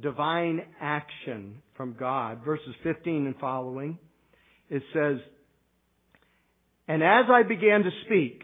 divine 0.00 0.62
action 0.80 1.62
from 1.76 1.96
God. 1.98 2.44
Verses 2.44 2.74
15 2.82 3.26
and 3.26 3.36
following, 3.36 3.98
it 4.68 4.82
says, 4.92 5.18
And 6.88 7.02
as 7.02 7.26
I 7.30 7.42
began 7.42 7.82
to 7.82 7.90
speak, 8.04 8.42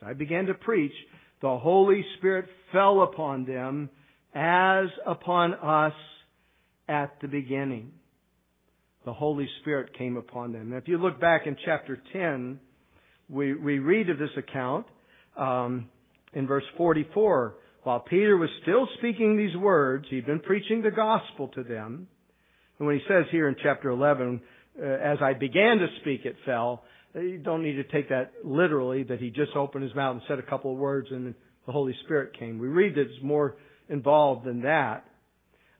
as 0.00 0.08
I 0.08 0.12
began 0.14 0.46
to 0.46 0.54
preach, 0.54 0.94
the 1.42 1.58
Holy 1.58 2.04
Spirit 2.18 2.46
fell 2.72 3.02
upon 3.02 3.44
them 3.44 3.90
as 4.34 4.86
upon 5.06 5.54
us 5.54 5.94
at 6.88 7.20
the 7.20 7.28
beginning 7.28 7.92
the 9.06 9.12
Holy 9.12 9.48
Spirit 9.60 9.96
came 9.96 10.16
upon 10.16 10.52
them. 10.52 10.70
Now, 10.70 10.76
if 10.78 10.88
you 10.88 10.98
look 10.98 11.20
back 11.20 11.46
in 11.46 11.56
chapter 11.64 12.02
10, 12.12 12.58
we, 13.30 13.54
we 13.54 13.78
read 13.78 14.10
of 14.10 14.18
this 14.18 14.30
account 14.36 14.84
um, 15.36 15.88
in 16.34 16.46
verse 16.46 16.64
44. 16.76 17.54
While 17.84 18.00
Peter 18.00 18.36
was 18.36 18.50
still 18.62 18.88
speaking 18.98 19.36
these 19.36 19.56
words, 19.56 20.06
he'd 20.10 20.26
been 20.26 20.40
preaching 20.40 20.82
the 20.82 20.90
gospel 20.90 21.48
to 21.54 21.62
them. 21.62 22.08
And 22.78 22.86
when 22.86 22.96
he 22.96 23.02
says 23.08 23.26
here 23.30 23.48
in 23.48 23.54
chapter 23.62 23.90
11, 23.90 24.40
uh, 24.76 24.84
as 24.84 25.18
I 25.22 25.34
began 25.34 25.78
to 25.78 25.86
speak, 26.00 26.22
it 26.24 26.34
fell, 26.44 26.82
you 27.20 27.38
don't 27.38 27.62
need 27.62 27.76
to 27.76 27.84
take 27.84 28.10
that 28.10 28.32
literally, 28.44 29.02
that 29.04 29.20
he 29.20 29.30
just 29.30 29.56
opened 29.56 29.84
his 29.84 29.94
mouth 29.94 30.14
and 30.14 30.22
said 30.28 30.38
a 30.38 30.42
couple 30.42 30.72
of 30.72 30.78
words 30.78 31.08
and 31.10 31.34
the 31.66 31.72
Holy 31.72 31.94
Spirit 32.04 32.38
came. 32.38 32.58
We 32.58 32.68
read 32.68 32.94
that 32.94 33.02
it's 33.02 33.22
more 33.22 33.56
involved 33.88 34.46
than 34.46 34.62
that. 34.62 35.04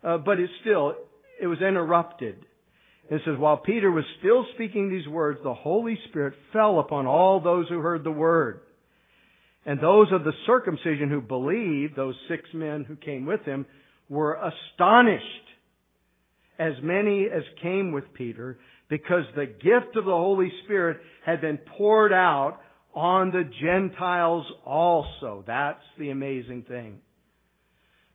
Uh, 0.03 0.19
but 0.19 0.39
it's 0.39 0.53
still, 0.61 0.95
it 1.41 1.47
was 1.47 1.61
interrupted. 1.61 2.37
It 3.09 3.21
says, 3.25 3.39
while 3.39 3.57
Peter 3.57 3.91
was 3.91 4.05
still 4.19 4.45
speaking 4.55 4.91
these 4.91 5.07
words, 5.07 5.39
the 5.43 5.55
Holy 5.55 5.99
Spirit 6.09 6.35
fell 6.53 6.81
upon 6.81 7.07
all 7.07 7.41
those 7.41 7.69
who 7.69 7.79
heard 7.79 8.03
the 8.03 8.11
word. 8.11 8.61
And 9.65 9.81
those 9.81 10.09
of 10.13 10.25
the 10.25 10.33
circumcision 10.47 11.09
who 11.09 11.21
believed, 11.21 11.97
those 11.97 12.15
six 12.29 12.43
men 12.53 12.85
who 12.85 12.97
came 12.97 13.27
with 13.27 13.43
him, 13.43 13.67
were 14.09 14.35
astonished, 14.35 15.25
as 16.59 16.73
many 16.83 17.27
as 17.27 17.43
came 17.63 17.93
with 17.93 18.05
Peter, 18.15 18.59
because 18.89 19.25
the 19.35 19.47
gift 19.47 19.97
of 19.97 20.05
the 20.05 20.11
Holy 20.11 20.53
Spirit 20.65 20.99
had 21.25 21.41
been 21.41 21.59
poured 21.77 22.13
out 22.13 22.59
on 22.95 23.31
the 23.31 23.45
Gentiles 23.61 24.47
also. 24.65 25.45
That's 25.47 25.83
the 25.99 26.11
amazing 26.11 26.65
thing. 26.69 27.01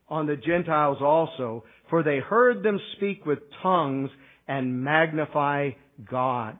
On 0.09 0.25
the 0.25 0.35
Gentiles 0.35 0.97
also, 1.01 1.63
for 1.89 2.03
they 2.03 2.19
heard 2.19 2.63
them 2.63 2.79
speak 2.97 3.25
with 3.25 3.39
tongues 3.61 4.09
and 4.47 4.83
magnify 4.83 5.71
God. 6.09 6.57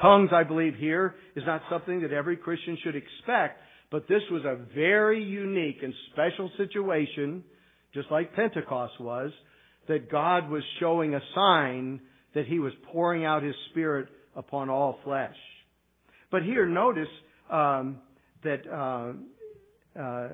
Tongues, 0.00 0.30
I 0.32 0.44
believe 0.44 0.74
here, 0.74 1.14
is 1.34 1.44
not 1.46 1.62
something 1.70 2.02
that 2.02 2.12
every 2.12 2.36
Christian 2.36 2.76
should 2.84 2.96
expect, 2.96 3.60
but 3.90 4.06
this 4.08 4.22
was 4.30 4.44
a 4.44 4.58
very 4.74 5.22
unique 5.22 5.78
and 5.82 5.94
special 6.12 6.50
situation, 6.58 7.42
just 7.94 8.10
like 8.10 8.34
Pentecost 8.34 9.00
was, 9.00 9.30
that 9.88 10.10
God 10.10 10.50
was 10.50 10.62
showing 10.80 11.14
a 11.14 11.20
sign 11.34 12.00
that 12.36 12.46
He 12.46 12.58
was 12.58 12.72
pouring 12.92 13.24
out 13.24 13.42
His 13.42 13.54
Spirit 13.70 14.08
upon 14.36 14.68
all 14.68 14.98
flesh. 15.04 15.34
But 16.30 16.42
here, 16.42 16.66
notice 16.66 17.08
um, 17.50 17.96
that 18.44 18.60
uh, 18.70 19.98
uh, 19.98 20.28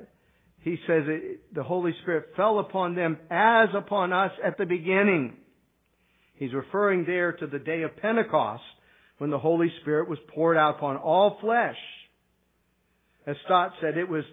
He 0.63 0.77
says 0.89 1.05
it, 1.07 1.55
the 1.55 1.63
Holy 1.63 1.95
Spirit 2.03 2.31
fell 2.37 2.59
upon 2.59 2.97
them 2.97 3.19
as 3.31 3.69
upon 3.75 4.13
us 4.13 4.33
at 4.45 4.59
the 4.59 4.67
beginning. 4.67 5.35
He's 6.35 6.53
referring 6.53 7.05
there 7.07 7.33
to 7.35 7.47
the 7.47 7.61
day 7.61 7.83
of 7.83 7.97
Pentecost 7.97 8.65
when 9.19 9.31
the 9.31 9.39
Holy 9.39 9.73
Spirit 9.83 10.09
was 10.09 10.19
poured 10.35 10.57
out 10.57 10.79
upon 10.79 10.97
all 10.97 11.39
flesh. 11.41 11.77
As 13.29 13.37
Stott 13.45 13.75
said, 13.81 13.97
it 13.97 14.09
was 14.09 14.25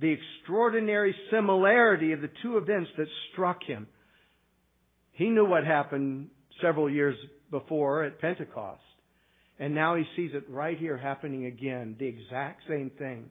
the 0.00 0.12
extraordinary 0.12 1.14
similarity 1.30 2.10
of 2.10 2.20
the 2.20 2.30
two 2.42 2.56
events 2.56 2.90
that 2.98 3.06
struck 3.32 3.62
him. 3.62 3.86
He 5.12 5.30
knew 5.30 5.44
what 5.44 5.64
happened 5.64 6.30
several 6.60 6.90
years 6.90 7.16
before 7.50 8.04
at 8.04 8.20
Pentecost. 8.20 8.80
And 9.58 9.74
now 9.74 9.96
he 9.96 10.04
sees 10.16 10.32
it 10.34 10.44
right 10.48 10.78
here 10.78 10.96
happening 10.96 11.46
again, 11.46 11.96
the 11.98 12.06
exact 12.06 12.62
same 12.68 12.90
thing. 12.98 13.30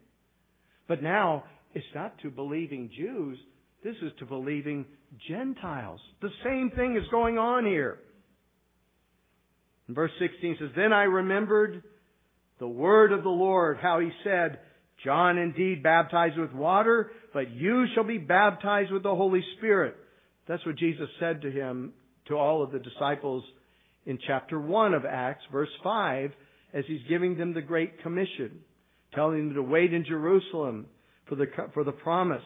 But 0.88 1.04
now, 1.04 1.44
it's 1.74 1.86
not 1.96 2.18
to 2.22 2.30
believing 2.30 2.90
Jews, 2.96 3.38
this 3.84 3.96
is 4.02 4.12
to 4.20 4.26
believing 4.26 4.86
Gentiles. 5.28 6.00
The 6.22 6.30
same 6.44 6.72
thing 6.76 6.96
is 6.96 7.04
going 7.10 7.38
on 7.38 7.66
here. 7.66 8.00
And 9.88 9.96
verse 9.96 10.12
16 10.20 10.58
says, 10.60 10.70
Then 10.76 10.94
I 10.94 11.04
remembered 11.04 11.84
the 12.60 12.68
word 12.68 13.12
of 13.12 13.24
the 13.24 13.30
Lord, 13.30 13.78
how 13.82 14.00
he 14.00 14.10
said, 14.24 14.60
John 15.04 15.38
indeed 15.38 15.82
baptized 15.82 16.38
with 16.38 16.54
water, 16.54 17.12
but 17.34 17.50
you 17.52 17.86
shall 17.96 18.04
be 18.04 18.20
baptized 18.20 18.92
with 18.92 19.04
the 19.04 19.16
Holy 19.16 19.44
Spirit. 19.58 19.96
That's 20.48 20.66
what 20.66 20.78
Jesus 20.78 21.10
said 21.20 21.42
to 21.42 21.52
him, 21.52 21.94
to 22.28 22.36
all 22.36 22.64
of 22.64 22.72
the 22.72 22.80
disciples 22.80 23.44
in 24.06 24.18
chapter 24.26 24.60
1 24.60 24.94
of 24.94 25.06
Acts, 25.06 25.44
verse 25.52 25.70
5, 25.84 26.32
as 26.74 26.84
he's 26.88 27.02
giving 27.10 27.38
them 27.38 27.54
the 27.54 27.62
Great 27.62 28.02
Commission, 28.02 28.60
telling 29.14 29.48
them 29.48 29.56
to 29.56 29.64
wait 29.64 29.94
in 29.94 30.06
Jerusalem 30.06 30.88
for 31.28 31.36
the, 31.36 31.46
for 31.74 31.84
the 31.84 31.92
promise. 31.92 32.42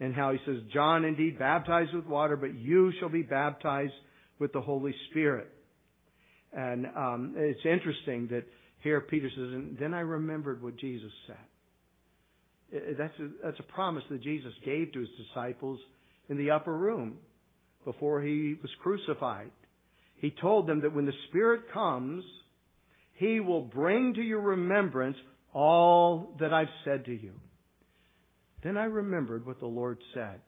And 0.00 0.14
how 0.14 0.32
he 0.32 0.38
says, 0.44 0.56
John 0.72 1.04
indeed 1.04 1.38
baptized 1.38 1.94
with 1.94 2.06
water, 2.06 2.36
but 2.36 2.54
you 2.54 2.92
shall 2.98 3.08
be 3.08 3.22
baptized 3.22 3.92
with 4.38 4.52
the 4.52 4.60
Holy 4.60 4.94
Spirit. 5.10 5.50
And 6.52 6.86
um, 6.96 7.34
it's 7.36 7.64
interesting 7.64 8.28
that 8.30 8.44
here 8.82 9.00
Peter 9.00 9.28
says, 9.30 9.38
and 9.38 9.76
then 9.78 9.94
I 9.94 10.00
remembered 10.00 10.62
what 10.62 10.76
Jesus 10.76 11.10
said. 11.26 11.36
That's 12.98 13.14
a, 13.20 13.28
that's 13.42 13.60
a 13.60 13.72
promise 13.72 14.02
that 14.10 14.22
Jesus 14.22 14.52
gave 14.64 14.92
to 14.92 15.00
his 15.00 15.08
disciples 15.28 15.78
in 16.28 16.36
the 16.36 16.50
upper 16.50 16.76
room 16.76 17.18
before 17.84 18.22
he 18.22 18.56
was 18.60 18.70
crucified. 18.82 19.50
He 20.16 20.30
told 20.40 20.66
them 20.66 20.82
that 20.82 20.94
when 20.94 21.06
the 21.06 21.12
Spirit 21.28 21.72
comes, 21.72 22.24
he 23.14 23.40
will 23.40 23.62
bring 23.62 24.14
to 24.14 24.22
your 24.22 24.40
remembrance 24.40 25.16
all 25.52 26.34
that 26.40 26.52
I've 26.52 26.68
said 26.84 27.04
to 27.06 27.12
you. 27.12 27.32
Then 28.62 28.76
I 28.76 28.84
remembered 28.84 29.46
what 29.46 29.60
the 29.60 29.66
Lord 29.66 29.98
said. 30.14 30.40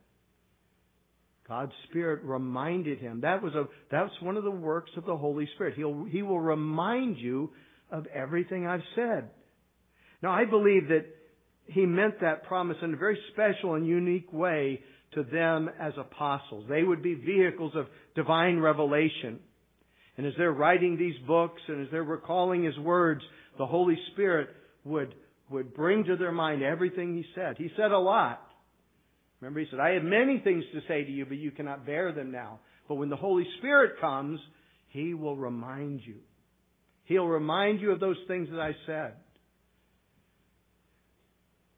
God's 1.46 1.72
Spirit 1.88 2.25
reminded 2.25 2.99
him. 2.99 3.20
That 3.20 3.42
was 3.42 3.55
a, 3.55 3.66
that's 3.90 4.12
one 4.20 4.37
of 4.37 4.42
the 4.42 4.51
works 4.51 4.90
of 4.96 5.05
the 5.05 5.16
Holy 5.16 5.49
Spirit. 5.55 5.75
He'll, 5.77 6.05
he 6.05 6.22
will 6.22 6.40
remind 6.40 7.18
you 7.18 7.51
of 7.90 8.07
everything 8.07 8.66
I've 8.66 8.81
said. 8.96 9.31
Now 10.22 10.33
I 10.33 10.44
believe 10.44 10.88
that 10.88 11.05
he 11.66 11.87
meant 11.87 12.20
that 12.20 12.44
promise 12.44 12.77
in 12.83 12.94
a 12.94 12.96
very 12.96 13.18
special 13.33 13.75
and 13.75 13.87
unique 13.87 14.33
way 14.33 14.81
to 15.14 15.23
them 15.23 15.71
as 15.81 15.92
apostles. 15.99 16.66
They 16.69 16.83
would 16.83 17.03
be 17.03 17.14
vehicles 17.14 17.73
of 17.75 17.87
divine 18.14 18.59
revelation. 18.59 19.40
And 20.16 20.27
as 20.27 20.33
they're 20.38 20.53
writing 20.53 20.97
these 20.97 21.16
books 21.27 21.61
and 21.69 21.85
as 21.85 21.88
they're 21.90 22.03
recalling 22.03 22.64
his 22.64 22.79
words, 22.79 23.23
the 23.59 23.66
Holy 23.66 23.99
Spirit 24.12 24.49
would, 24.85 25.14
would 25.51 25.75
bring 25.75 26.05
to 26.05 26.16
their 26.16 26.33
mind 26.33 26.62
everything 26.62 27.14
he 27.14 27.25
said. 27.35 27.57
He 27.59 27.71
said 27.77 27.92
a 27.92 27.99
lot. 27.99 28.42
Remember, 29.40 29.61
he 29.61 29.66
said, 29.71 29.81
I 29.81 29.90
have 29.90 30.03
many 30.03 30.40
things 30.42 30.64
to 30.73 30.81
say 30.88 31.05
to 31.05 31.11
you, 31.11 31.27
but 31.27 31.37
you 31.37 31.51
cannot 31.51 31.85
bear 31.85 32.12
them 32.12 32.33
now. 32.33 32.61
But 32.88 32.95
when 32.95 33.11
the 33.11 33.16
Holy 33.16 33.47
Spirit 33.59 34.01
comes, 34.01 34.40
he 34.88 35.12
will 35.14 35.37
remind 35.37 36.01
you. 36.05 36.16
He'll 37.05 37.27
remind 37.27 37.81
you 37.81 37.92
of 37.92 38.01
those 38.01 38.16
things 38.27 38.49
that 38.51 38.61
I 38.61 38.73
said. 38.87 39.14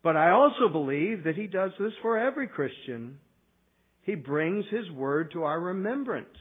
But 0.08 0.16
I 0.16 0.30
also 0.30 0.70
believe 0.72 1.24
that 1.24 1.36
he 1.36 1.46
does 1.46 1.70
this 1.78 1.92
for 2.00 2.16
every 2.16 2.48
Christian. 2.48 3.18
He 4.04 4.14
brings 4.14 4.64
his 4.70 4.90
word 4.92 5.32
to 5.32 5.42
our 5.42 5.60
remembrance. 5.60 6.34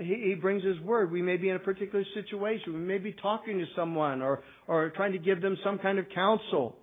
He, 0.00 0.28
he 0.28 0.34
brings 0.36 0.62
his 0.62 0.78
word. 0.78 1.10
We 1.10 1.22
may 1.22 1.38
be 1.38 1.48
in 1.48 1.56
a 1.56 1.58
particular 1.58 2.04
situation. 2.14 2.72
We 2.72 2.78
may 2.78 2.98
be 2.98 3.14
talking 3.20 3.58
to 3.58 3.64
someone 3.74 4.22
or, 4.22 4.44
or 4.68 4.90
trying 4.90 5.10
to 5.10 5.18
give 5.18 5.42
them 5.42 5.58
some 5.64 5.80
kind 5.80 5.98
of 5.98 6.04
counsel. 6.14 6.76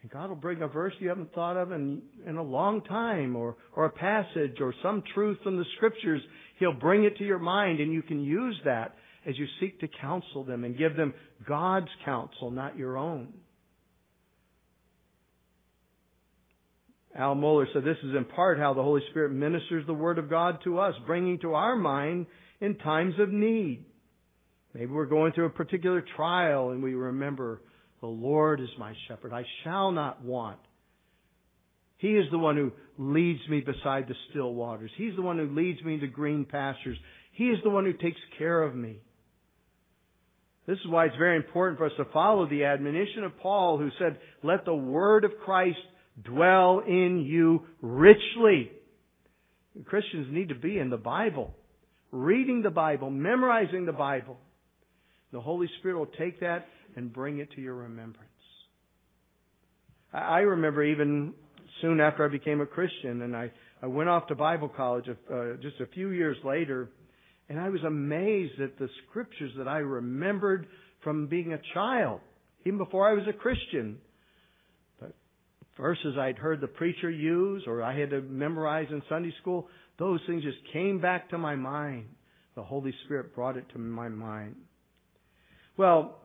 And 0.00 0.10
God 0.10 0.30
will 0.30 0.36
bring 0.36 0.62
a 0.62 0.68
verse 0.68 0.94
you 0.98 1.10
haven't 1.10 1.34
thought 1.34 1.58
of 1.58 1.70
in, 1.70 2.00
in 2.26 2.38
a 2.38 2.42
long 2.42 2.80
time 2.80 3.36
or, 3.36 3.56
or 3.74 3.84
a 3.84 3.90
passage 3.90 4.56
or 4.58 4.72
some 4.82 5.02
truth 5.12 5.36
from 5.42 5.58
the 5.58 5.66
scriptures. 5.76 6.22
He'll 6.58 6.72
bring 6.72 7.04
it 7.04 7.18
to 7.18 7.24
your 7.24 7.38
mind 7.38 7.80
and 7.80 7.92
you 7.92 8.00
can 8.00 8.24
use 8.24 8.58
that 8.64 8.94
as 9.28 9.36
you 9.36 9.44
seek 9.60 9.80
to 9.80 9.88
counsel 10.00 10.44
them 10.44 10.64
and 10.64 10.78
give 10.78 10.96
them 10.96 11.12
God's 11.46 11.90
counsel, 12.06 12.50
not 12.50 12.78
your 12.78 12.96
own. 12.96 13.34
Al 17.16 17.34
Mohler 17.34 17.66
said 17.72 17.82
this 17.82 17.96
is 18.02 18.14
in 18.14 18.24
part 18.24 18.58
how 18.58 18.74
the 18.74 18.82
Holy 18.82 19.00
Spirit 19.10 19.32
ministers 19.32 19.86
the 19.86 19.94
Word 19.94 20.18
of 20.18 20.28
God 20.28 20.58
to 20.64 20.78
us, 20.78 20.94
bringing 21.06 21.38
to 21.40 21.54
our 21.54 21.74
mind 21.74 22.26
in 22.60 22.76
times 22.76 23.14
of 23.18 23.30
need. 23.30 23.84
Maybe 24.74 24.92
we're 24.92 25.06
going 25.06 25.32
through 25.32 25.46
a 25.46 25.50
particular 25.50 26.04
trial 26.16 26.70
and 26.70 26.82
we 26.82 26.94
remember, 26.94 27.62
the 28.02 28.06
Lord 28.06 28.60
is 28.60 28.68
my 28.78 28.92
shepherd. 29.08 29.32
I 29.32 29.44
shall 29.64 29.90
not 29.92 30.22
want. 30.22 30.58
He 31.96 32.08
is 32.08 32.26
the 32.30 32.38
one 32.38 32.56
who 32.56 32.72
leads 32.98 33.40
me 33.48 33.60
beside 33.60 34.06
the 34.06 34.14
still 34.30 34.52
waters. 34.52 34.90
He's 34.98 35.16
the 35.16 35.22
one 35.22 35.38
who 35.38 35.54
leads 35.54 35.82
me 35.82 35.94
into 35.94 36.08
green 36.08 36.44
pastures. 36.44 36.98
He 37.32 37.44
is 37.44 37.58
the 37.64 37.70
one 37.70 37.86
who 37.86 37.94
takes 37.94 38.20
care 38.36 38.62
of 38.62 38.74
me. 38.74 39.00
This 40.66 40.76
is 40.78 40.90
why 40.90 41.06
it's 41.06 41.16
very 41.16 41.36
important 41.36 41.78
for 41.78 41.86
us 41.86 41.92
to 41.96 42.04
follow 42.12 42.46
the 42.46 42.64
admonition 42.64 43.24
of 43.24 43.38
Paul 43.38 43.78
who 43.78 43.88
said, 43.98 44.18
let 44.42 44.66
the 44.66 44.74
word 44.74 45.24
of 45.24 45.30
Christ 45.44 45.78
dwell 46.22 46.82
in 46.86 47.24
you 47.26 47.62
richly. 47.80 48.70
Christians 49.84 50.28
need 50.30 50.48
to 50.48 50.54
be 50.54 50.78
in 50.78 50.90
the 50.90 50.96
Bible, 50.96 51.54
reading 52.10 52.62
the 52.62 52.70
Bible, 52.70 53.10
memorizing 53.10 53.84
the 53.84 53.92
Bible. 53.92 54.38
The 55.32 55.40
Holy 55.40 55.68
Spirit 55.78 55.98
will 55.98 56.06
take 56.18 56.40
that 56.40 56.66
and 56.96 57.12
bring 57.12 57.38
it 57.38 57.50
to 57.52 57.60
your 57.60 57.74
remembrance. 57.74 58.30
I 60.12 60.38
remember 60.40 60.82
even 60.82 61.34
soon 61.82 62.00
after 62.00 62.24
I 62.24 62.28
became 62.28 62.60
a 62.60 62.66
Christian 62.66 63.22
and 63.22 63.36
I, 63.36 63.50
I 63.82 63.86
went 63.86 64.08
off 64.08 64.28
to 64.28 64.34
Bible 64.34 64.68
college 64.68 65.04
uh, 65.08 65.54
just 65.60 65.78
a 65.80 65.86
few 65.86 66.08
years 66.10 66.38
later 66.42 66.88
and 67.48 67.60
I 67.60 67.68
was 67.68 67.82
amazed 67.84 68.60
at 68.60 68.78
the 68.78 68.88
scriptures 69.04 69.52
that 69.58 69.68
I 69.68 69.78
remembered 69.78 70.66
from 71.04 71.26
being 71.26 71.52
a 71.52 71.60
child, 71.74 72.20
even 72.64 72.78
before 72.78 73.08
I 73.08 73.12
was 73.12 73.24
a 73.28 73.32
Christian 73.32 73.98
verses 75.76 76.16
I'd 76.18 76.38
heard 76.38 76.60
the 76.60 76.66
preacher 76.66 77.10
use 77.10 77.64
or 77.66 77.82
I 77.82 77.98
had 77.98 78.10
to 78.10 78.20
memorize 78.20 78.88
in 78.90 79.02
Sunday 79.08 79.32
school, 79.40 79.68
those 79.98 80.20
things 80.26 80.42
just 80.42 80.58
came 80.72 81.00
back 81.00 81.30
to 81.30 81.38
my 81.38 81.56
mind. 81.56 82.06
The 82.54 82.62
Holy 82.62 82.94
Spirit 83.04 83.34
brought 83.34 83.56
it 83.56 83.66
to 83.72 83.78
my 83.78 84.08
mind. 84.08 84.56
Well, 85.76 86.18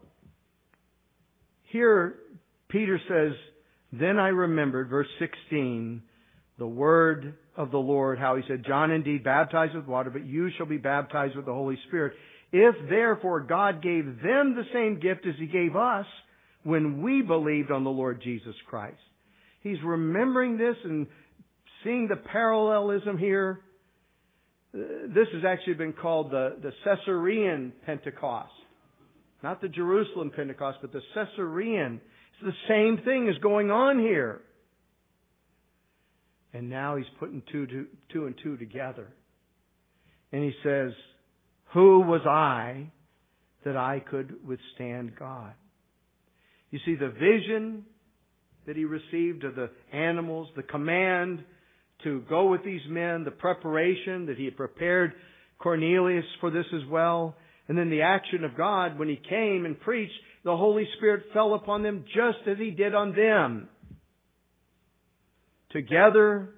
here 1.64 2.16
Peter 2.70 3.00
says, 3.10 3.34
Then 3.92 4.18
I 4.18 4.30
remembered, 4.30 4.90
verse 4.90 5.08
16, 5.20 6.02
the 6.58 6.68
word 6.68 7.34
of 7.58 7.72
the 7.72 7.78
Lord, 7.78 8.18
how 8.18 8.38
he 8.38 8.44
said, 8.48 8.64
John 8.66 8.92
indeed 8.92 9.24
baptized 9.24 9.76
with 9.76 9.86
water, 9.86 10.10
but 10.10 10.26
you 10.26 10.50
shall 10.58 10.66
be 10.66 10.78
baptized 10.78 11.36
with 11.36 11.46
the 11.46 11.54
Holy 11.54 11.78
Spirit. 11.88 12.14
If 12.54 12.76
therefore 12.90 13.42
God 13.42 13.82
gave 13.82 14.06
them 14.06 14.56
the 14.56 14.66
same 14.74 15.00
gift 15.00 15.26
as 15.26 15.36
he 15.38 15.48
gave 15.48 15.76
us 15.76 16.06
when 16.64 17.02
we 17.02 17.22
believed 17.22 17.72
on 17.72 17.84
the 17.84 17.90
Lord 17.90 18.22
Jesus 18.24 18.56
Christ. 18.68 19.00
He's 19.62 19.78
remembering 19.84 20.58
this 20.58 20.76
and 20.84 21.08
seeing 21.84 22.08
the 22.08 22.16
parallelism 22.16 23.18
here. 23.18 23.62
This 24.74 25.28
has 25.34 25.44
actually 25.46 25.76
been 25.76 25.94
called 25.94 26.32
the, 26.32 26.58
the 26.62 26.72
Caesarean 26.84 27.74
Pentecost. 27.86 28.52
Not 29.44 29.62
the 29.62 29.68
Jerusalem 29.68 30.32
Pentecost, 30.36 30.80
but 30.82 30.92
the 30.92 31.02
Caesarean. 31.14 32.00
It's 32.34 32.44
the 32.44 32.68
same 32.68 33.04
thing 33.04 33.28
is 33.28 33.38
going 33.42 33.72
on 33.72 34.00
here. 34.00 34.42
And 36.54 36.70
now 36.70 36.98
he's 36.98 37.08
putting 37.20 37.42
two, 37.52 37.66
two, 37.66 37.88
two 38.12 38.26
and 38.26 38.36
two 38.44 38.58
together. 38.58 39.08
And 40.32 40.44
he 40.44 40.52
says, 40.64 40.92
Who 41.74 42.02
was 42.02 42.22
I 42.26 42.92
that 43.66 43.78
I 43.78 44.00
could 44.00 44.46
withstand 44.46 45.16
God? 45.18 45.54
You 46.72 46.80
see, 46.86 46.96
the 46.96 47.10
vision 47.10 47.86
that 48.66 48.76
he 48.76 48.86
received 48.86 49.44
of 49.44 49.56
the 49.56 49.70
animals, 49.92 50.48
the 50.56 50.64
command 50.64 51.44
to 52.04 52.22
go 52.30 52.50
with 52.50 52.64
these 52.64 52.82
men, 52.90 53.24
the 53.24 53.32
preparation 53.32 54.26
that 54.28 54.38
he 54.38 54.46
had 54.46 54.58
prepared 54.58 55.14
Cornelius 55.60 56.26
for 56.40 56.50
this 56.50 56.66
as 56.74 56.88
well, 56.90 57.36
and 57.68 57.78
then 57.78 57.90
the 57.90 58.02
action 58.02 58.44
of 58.44 58.58
God 58.58 58.98
when 58.98 59.08
he 59.08 59.20
came 59.30 59.66
and 59.66 59.80
preached, 59.80 60.14
the 60.44 60.58
Holy 60.58 60.88
Spirit 60.98 61.26
fell 61.34 61.54
upon 61.54 61.84
them 61.84 62.06
just 62.08 62.48
as 62.48 62.58
he 62.58 62.72
did 62.72 62.96
on 62.96 63.16
them. 63.16 63.70
Together, 65.72 66.50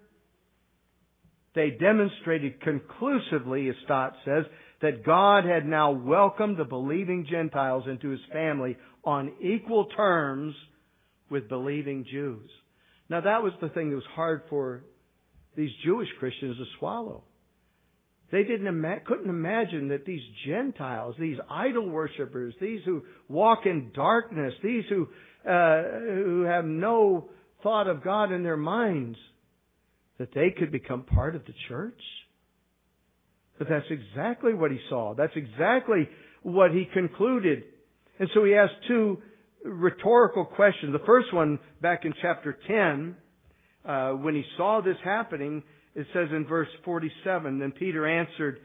they 1.54 1.70
demonstrated 1.72 2.62
conclusively, 2.62 3.70
as 3.70 3.76
Stott 3.84 4.14
says, 4.26 4.46
that 4.82 5.06
God 5.06 5.46
had 5.46 5.66
now 5.66 5.92
welcomed 5.92 6.58
the 6.58 6.66
believing 6.66 7.28
Gentiles 7.30 7.84
into 7.88 8.10
his 8.10 8.20
family 8.32 8.78
on 9.04 9.34
equal 9.42 9.86
terms 9.96 10.56
with 11.30 11.50
believing 11.50 12.06
Jews. 12.10 12.50
Now 13.10 13.22
that 13.22 13.44
was 13.44 13.54
the 13.62 13.70
thing 13.70 13.90
that 13.90 13.96
was 13.96 14.06
hard 14.16 14.44
for 14.50 14.84
these 15.56 15.72
Jewish 15.84 16.08
Christians 16.20 16.58
to 16.58 16.66
swallow. 16.80 17.24
They 18.32 18.44
didn't 18.44 18.66
ima- 18.66 19.02
couldn't 19.06 19.30
imagine 19.30 19.90
that 19.90 20.06
these 20.06 20.24
Gentiles, 20.48 21.16
these 21.20 21.38
idol 21.50 21.88
worshippers, 21.88 22.56
these 22.60 22.82
who 22.84 23.04
walk 23.28 23.66
in 23.66 23.92
darkness, 23.94 24.54
these 24.64 24.84
who 24.90 25.08
uh, 25.48 25.84
who 25.84 26.42
have 26.44 26.66
no 26.66 27.30
thought 27.62 27.88
of 27.88 28.04
God 28.04 28.32
in 28.32 28.44
their 28.44 28.58
minds, 28.58 29.18
that 30.18 30.34
they 30.34 30.50
could 30.58 30.72
become 30.72 31.04
part 31.04 31.36
of 31.36 31.46
the 31.46 31.54
church. 31.68 32.00
But 33.60 33.68
that's 33.70 33.86
exactly 33.92 34.54
what 34.54 34.72
he 34.72 34.80
saw. 34.90 35.14
That's 35.14 35.36
exactly 35.36 36.10
what 36.42 36.72
he 36.72 36.86
concluded. 36.92 37.64
And 38.20 38.30
so 38.34 38.44
he 38.44 38.56
asked 38.56 38.74
two 38.88 39.22
rhetorical 39.64 40.46
question. 40.46 40.92
The 40.92 41.00
first 41.06 41.34
one, 41.34 41.60
back 41.82 42.06
in 42.06 42.14
chapter 42.22 42.58
10, 42.68 43.16
uh, 43.86 44.12
when 44.12 44.36
he 44.36 44.44
saw 44.58 44.82
this 44.82 44.98
happening, 45.04 45.64
it 45.96 46.08
says 46.14 46.30
in 46.32 46.46
verse 46.48 46.68
47, 46.86 47.60
then 47.60 47.72
Peter 47.72 48.08
answered, 48.08 48.60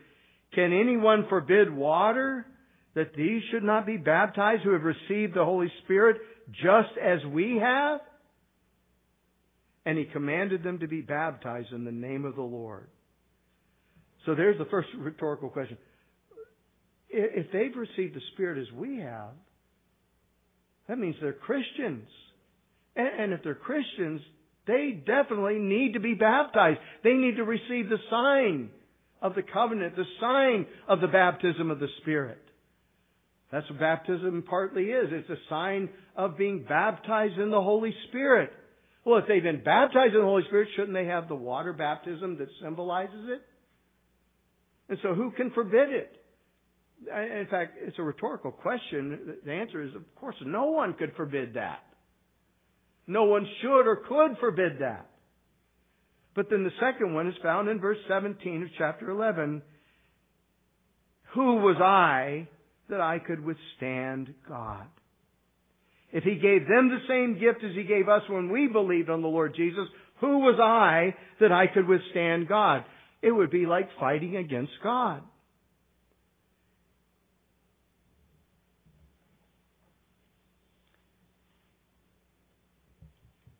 Can 0.54 0.72
anyone 0.72 1.26
forbid 1.28 1.74
water 1.74 2.46
that 2.94 3.14
these 3.16 3.42
should 3.50 3.62
not 3.62 3.86
be 3.86 3.96
baptized 3.96 4.62
who 4.62 4.72
have 4.72 4.82
received 4.82 5.34
the 5.34 5.44
Holy 5.44 5.70
Spirit 5.84 6.16
just 6.50 6.96
as 7.02 7.18
we 7.32 7.58
have? 7.62 8.00
And 9.84 9.98
he 9.98 10.04
commanded 10.04 10.62
them 10.62 10.80
to 10.80 10.88
be 10.88 11.00
baptized 11.00 11.72
in 11.72 11.84
the 11.84 11.92
name 11.92 12.24
of 12.24 12.34
the 12.34 12.42
Lord. 12.42 12.88
So 14.26 14.34
there's 14.34 14.58
the 14.58 14.66
first 14.66 14.88
rhetorical 14.98 15.48
question. 15.48 15.78
If 17.08 17.46
they've 17.52 17.74
received 17.74 18.14
the 18.14 18.20
Spirit 18.34 18.60
as 18.60 18.72
we 18.74 18.98
have, 18.98 19.30
that 20.88 20.98
means 20.98 21.16
they're 21.20 21.32
Christians. 21.32 22.08
And, 22.96 23.32
if 23.32 23.44
they're 23.44 23.54
Christians, 23.54 24.20
they 24.66 25.02
definitely 25.06 25.58
need 25.58 25.92
to 25.92 26.00
be 26.00 26.14
baptized. 26.14 26.80
They 27.04 27.12
need 27.12 27.36
to 27.36 27.44
receive 27.44 27.88
the 27.88 27.98
sign 28.10 28.70
of 29.22 29.34
the 29.34 29.42
covenant, 29.42 29.94
the 29.94 30.04
sign 30.20 30.66
of 30.88 31.00
the 31.00 31.06
baptism 31.06 31.70
of 31.70 31.78
the 31.78 31.86
Spirit. 32.00 32.42
That's 33.52 33.68
what 33.70 33.78
baptism 33.80 34.44
partly 34.48 34.84
is. 34.84 35.08
It's 35.10 35.30
a 35.30 35.48
sign 35.48 35.88
of 36.16 36.36
being 36.36 36.64
baptized 36.68 37.38
in 37.38 37.50
the 37.50 37.62
Holy 37.62 37.94
Spirit. 38.08 38.50
Well, 39.04 39.18
if 39.18 39.24
they've 39.26 39.42
been 39.42 39.64
baptized 39.64 40.14
in 40.14 40.20
the 40.20 40.26
Holy 40.26 40.42
Spirit, 40.48 40.68
shouldn't 40.76 40.94
they 40.94 41.06
have 41.06 41.28
the 41.28 41.34
water 41.34 41.72
baptism 41.72 42.38
that 42.38 42.48
symbolizes 42.60 43.28
it? 43.28 43.40
And 44.90 44.98
so 45.02 45.14
who 45.14 45.30
can 45.30 45.50
forbid 45.50 45.90
it? 45.90 46.12
In 47.06 47.46
fact, 47.50 47.78
it's 47.80 47.98
a 47.98 48.02
rhetorical 48.02 48.50
question. 48.50 49.36
The 49.44 49.52
answer 49.52 49.82
is, 49.82 49.94
of 49.94 50.02
course, 50.16 50.34
no 50.44 50.66
one 50.66 50.94
could 50.94 51.12
forbid 51.16 51.54
that. 51.54 51.80
No 53.06 53.24
one 53.24 53.46
should 53.62 53.86
or 53.86 53.96
could 53.96 54.38
forbid 54.40 54.80
that. 54.80 55.08
But 56.34 56.50
then 56.50 56.64
the 56.64 56.70
second 56.80 57.14
one 57.14 57.28
is 57.28 57.34
found 57.42 57.68
in 57.68 57.80
verse 57.80 57.98
17 58.08 58.62
of 58.62 58.68
chapter 58.76 59.10
11. 59.10 59.62
Who 61.34 61.56
was 61.56 61.76
I 61.80 62.48
that 62.88 63.00
I 63.00 63.18
could 63.18 63.44
withstand 63.44 64.34
God? 64.48 64.86
If 66.12 66.24
He 66.24 66.36
gave 66.36 66.66
them 66.68 66.88
the 66.88 67.06
same 67.08 67.38
gift 67.38 67.64
as 67.64 67.74
He 67.74 67.84
gave 67.84 68.08
us 68.08 68.22
when 68.28 68.50
we 68.50 68.66
believed 68.66 69.10
on 69.10 69.22
the 69.22 69.28
Lord 69.28 69.54
Jesus, 69.56 69.86
who 70.20 70.38
was 70.38 70.58
I 70.60 71.14
that 71.40 71.52
I 71.52 71.66
could 71.66 71.86
withstand 71.86 72.48
God? 72.48 72.84
It 73.22 73.30
would 73.30 73.50
be 73.50 73.66
like 73.66 73.88
fighting 73.98 74.36
against 74.36 74.72
God. 74.82 75.22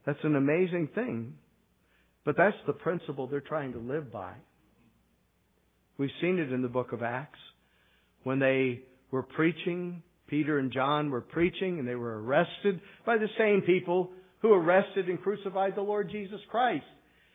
That's 0.08 0.24
an 0.24 0.36
amazing 0.36 0.88
thing. 0.94 1.34
But 2.24 2.34
that's 2.38 2.56
the 2.66 2.72
principle 2.72 3.26
they're 3.26 3.42
trying 3.42 3.74
to 3.74 3.78
live 3.78 4.10
by. 4.10 4.32
We've 5.98 6.08
seen 6.22 6.38
it 6.38 6.50
in 6.50 6.62
the 6.62 6.68
book 6.68 6.92
of 6.92 7.02
Acts. 7.02 7.38
When 8.22 8.38
they 8.38 8.80
were 9.10 9.22
preaching, 9.22 10.02
Peter 10.26 10.58
and 10.58 10.72
John 10.72 11.10
were 11.10 11.20
preaching, 11.20 11.78
and 11.78 11.86
they 11.86 11.94
were 11.94 12.22
arrested 12.22 12.80
by 13.04 13.18
the 13.18 13.28
same 13.36 13.60
people 13.66 14.12
who 14.40 14.54
arrested 14.54 15.10
and 15.10 15.20
crucified 15.20 15.74
the 15.76 15.82
Lord 15.82 16.10
Jesus 16.10 16.40
Christ. 16.50 16.86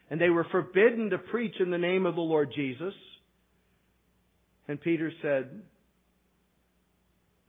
And 0.09 0.19
they 0.19 0.29
were 0.29 0.47
forbidden 0.49 1.11
to 1.11 1.19
preach 1.19 1.53
in 1.59 1.69
the 1.69 1.77
name 1.77 2.07
of 2.07 2.15
the 2.15 2.21
Lord 2.21 2.53
Jesus. 2.55 2.95
And 4.67 4.81
Peter 4.81 5.11
said, 5.21 5.61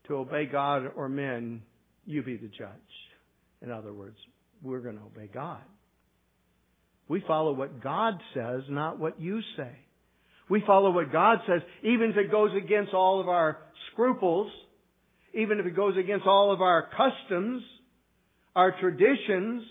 to 0.07 0.17
obey 0.17 0.45
God 0.45 0.83
or 0.95 1.09
men, 1.09 1.63
you 2.05 2.23
be 2.23 2.37
the 2.37 2.49
judge. 2.49 2.69
In 3.63 3.71
other 3.71 3.95
words, 3.95 4.19
we're 4.65 4.81
going 4.81 4.97
to 4.97 5.05
obey 5.05 5.29
God. 5.33 5.61
We 7.07 7.23
follow 7.27 7.53
what 7.53 7.83
God 7.83 8.15
says, 8.35 8.63
not 8.69 8.99
what 8.99 9.21
you 9.21 9.41
say. 9.57 9.71
We 10.49 10.63
follow 10.67 10.91
what 10.91 11.13
God 11.13 11.39
says, 11.47 11.61
even 11.83 12.11
if 12.11 12.17
it 12.17 12.31
goes 12.31 12.51
against 12.57 12.93
all 12.93 13.21
of 13.21 13.29
our 13.29 13.59
scruples, 13.93 14.51
even 15.35 15.59
if 15.59 15.67
it 15.67 15.77
goes 15.77 15.97
against 15.97 16.27
all 16.27 16.53
of 16.53 16.61
our 16.61 16.89
customs, 16.97 17.63
our 18.57 18.79
traditions, 18.81 19.63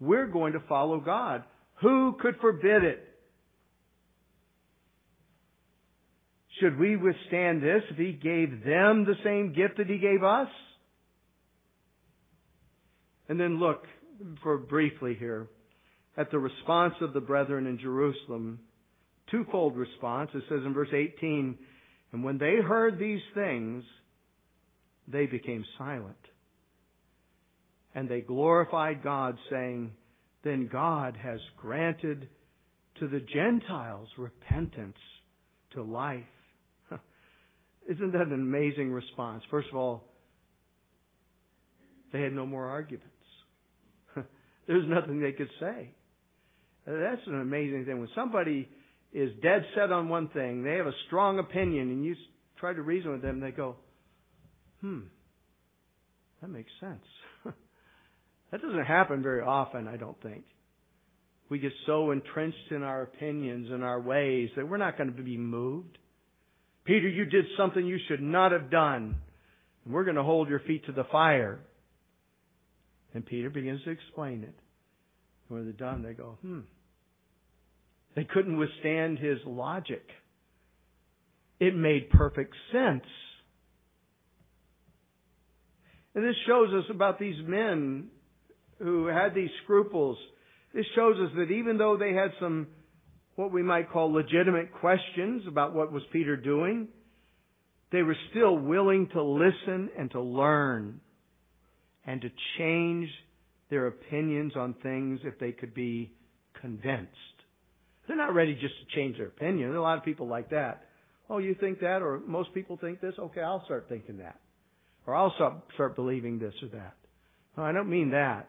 we're 0.00 0.26
going 0.26 0.54
to 0.54 0.60
follow 0.68 1.00
God. 1.00 1.44
Who 1.80 2.16
could 2.20 2.36
forbid 2.40 2.84
it? 2.84 3.08
Should 6.60 6.78
we 6.78 6.96
withstand 6.96 7.62
this 7.62 7.82
if 7.90 7.96
He 7.96 8.12
gave 8.12 8.64
them 8.64 9.04
the 9.04 9.16
same 9.24 9.52
gift 9.52 9.78
that 9.78 9.86
He 9.86 9.98
gave 9.98 10.22
us? 10.22 10.48
And 13.28 13.38
then 13.38 13.60
look 13.60 13.84
for 14.42 14.58
briefly 14.58 15.16
here 15.18 15.48
at 16.16 16.30
the 16.30 16.38
response 16.38 16.94
of 17.00 17.12
the 17.12 17.20
brethren 17.20 17.66
in 17.66 17.78
Jerusalem. 17.78 18.60
Twofold 19.30 19.76
response. 19.76 20.30
It 20.34 20.42
says 20.48 20.60
in 20.64 20.74
verse 20.74 20.92
18, 20.92 21.56
And 22.12 22.24
when 22.24 22.38
they 22.38 22.56
heard 22.56 22.98
these 22.98 23.22
things, 23.34 23.84
they 25.08 25.26
became 25.26 25.64
silent. 25.78 26.16
And 27.94 28.08
they 28.08 28.20
glorified 28.20 29.02
God, 29.02 29.36
saying, 29.50 29.92
Then 30.44 30.68
God 30.70 31.16
has 31.22 31.40
granted 31.56 32.28
to 33.00 33.08
the 33.08 33.20
Gentiles 33.20 34.08
repentance 34.18 34.96
to 35.72 35.82
life. 35.82 36.22
Isn't 37.88 38.12
that 38.12 38.22
an 38.22 38.32
amazing 38.32 38.92
response? 38.92 39.42
First 39.50 39.68
of 39.70 39.76
all, 39.76 40.04
they 42.12 42.20
had 42.20 42.32
no 42.32 42.46
more 42.46 42.66
arguments. 42.66 43.11
There's 44.66 44.88
nothing 44.88 45.20
they 45.20 45.32
could 45.32 45.50
say. 45.60 45.90
That's 46.86 47.20
an 47.26 47.40
amazing 47.40 47.84
thing. 47.84 48.00
When 48.00 48.08
somebody 48.14 48.68
is 49.12 49.30
dead 49.42 49.64
set 49.74 49.92
on 49.92 50.08
one 50.08 50.28
thing, 50.28 50.64
they 50.64 50.74
have 50.76 50.86
a 50.86 50.94
strong 51.06 51.38
opinion, 51.38 51.90
and 51.90 52.04
you 52.04 52.14
try 52.58 52.72
to 52.72 52.82
reason 52.82 53.12
with 53.12 53.22
them, 53.22 53.40
they 53.40 53.50
go, 53.50 53.76
hmm, 54.80 55.00
that 56.40 56.48
makes 56.48 56.70
sense. 56.80 57.04
that 58.50 58.62
doesn't 58.62 58.84
happen 58.84 59.22
very 59.22 59.42
often, 59.42 59.86
I 59.86 59.96
don't 59.96 60.20
think. 60.22 60.44
We 61.48 61.58
get 61.58 61.72
so 61.86 62.10
entrenched 62.10 62.70
in 62.70 62.82
our 62.82 63.02
opinions 63.02 63.68
and 63.70 63.84
our 63.84 64.00
ways 64.00 64.48
that 64.56 64.66
we're 64.66 64.78
not 64.78 64.96
going 64.96 65.14
to 65.14 65.22
be 65.22 65.36
moved. 65.36 65.98
Peter, 66.84 67.08
you 67.08 67.26
did 67.26 67.44
something 67.56 67.86
you 67.86 67.98
should 68.08 68.22
not 68.22 68.52
have 68.52 68.70
done. 68.70 69.16
And 69.84 69.94
we're 69.94 70.04
going 70.04 70.16
to 70.16 70.22
hold 70.22 70.48
your 70.48 70.60
feet 70.60 70.86
to 70.86 70.92
the 70.92 71.04
fire. 71.12 71.60
And 73.14 73.24
Peter 73.24 73.50
begins 73.50 73.82
to 73.84 73.90
explain 73.90 74.42
it. 74.42 74.54
And 75.48 75.58
When 75.58 75.64
they're 75.64 75.72
done, 75.72 76.02
they 76.02 76.14
go, 76.14 76.38
hmm. 76.42 76.60
They 78.14 78.24
couldn't 78.24 78.58
withstand 78.58 79.18
his 79.18 79.38
logic. 79.46 80.02
It 81.60 81.74
made 81.74 82.10
perfect 82.10 82.54
sense. 82.72 83.04
And 86.14 86.24
this 86.24 86.36
shows 86.46 86.68
us 86.74 86.84
about 86.90 87.18
these 87.18 87.36
men 87.46 88.08
who 88.78 89.06
had 89.06 89.34
these 89.34 89.50
scruples. 89.64 90.18
This 90.74 90.84
shows 90.94 91.16
us 91.16 91.30
that 91.36 91.50
even 91.50 91.78
though 91.78 91.96
they 91.96 92.12
had 92.12 92.32
some, 92.38 92.66
what 93.36 93.52
we 93.52 93.62
might 93.62 93.90
call 93.90 94.12
legitimate 94.12 94.72
questions 94.72 95.42
about 95.48 95.74
what 95.74 95.92
was 95.92 96.02
Peter 96.12 96.36
doing, 96.36 96.88
they 97.92 98.02
were 98.02 98.16
still 98.30 98.58
willing 98.58 99.08
to 99.12 99.22
listen 99.22 99.90
and 99.98 100.10
to 100.10 100.20
learn 100.20 101.00
and 102.06 102.20
to 102.20 102.30
change 102.58 103.08
their 103.70 103.86
opinions 103.86 104.52
on 104.56 104.74
things 104.82 105.20
if 105.24 105.38
they 105.38 105.52
could 105.52 105.74
be 105.74 106.12
convinced. 106.60 107.12
They're 108.06 108.16
not 108.16 108.34
ready 108.34 108.54
just 108.54 108.74
to 108.80 108.96
change 108.96 109.16
their 109.16 109.28
opinion. 109.28 109.68
There 109.68 109.76
are 109.76 109.80
a 109.80 109.82
lot 109.82 109.98
of 109.98 110.04
people 110.04 110.26
like 110.26 110.50
that. 110.50 110.84
Oh, 111.30 111.38
you 111.38 111.54
think 111.54 111.80
that, 111.80 112.02
or 112.02 112.20
most 112.26 112.52
people 112.52 112.76
think 112.76 113.00
this? 113.00 113.14
Okay, 113.18 113.40
I'll 113.40 113.64
start 113.64 113.86
thinking 113.88 114.18
that. 114.18 114.38
Or 115.06 115.14
I'll 115.14 115.34
start 115.74 115.96
believing 115.96 116.38
this 116.38 116.54
or 116.62 116.68
that. 116.68 116.94
No, 117.56 117.64
I 117.64 117.72
don't 117.72 117.88
mean 117.88 118.10
that. 118.10 118.48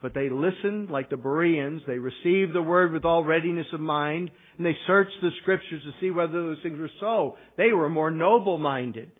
But 0.00 0.14
they 0.14 0.30
listened 0.30 0.90
like 0.90 1.10
the 1.10 1.16
Bereans. 1.16 1.82
They 1.86 1.98
received 1.98 2.54
the 2.54 2.62
word 2.62 2.92
with 2.92 3.04
all 3.04 3.24
readiness 3.24 3.66
of 3.72 3.80
mind, 3.80 4.30
and 4.56 4.64
they 4.64 4.76
searched 4.86 5.20
the 5.20 5.30
scriptures 5.42 5.82
to 5.82 5.92
see 6.00 6.10
whether 6.10 6.32
those 6.32 6.58
things 6.62 6.78
were 6.78 6.90
so. 7.00 7.36
They 7.56 7.72
were 7.72 7.88
more 7.88 8.10
noble 8.10 8.58
minded. 8.58 9.10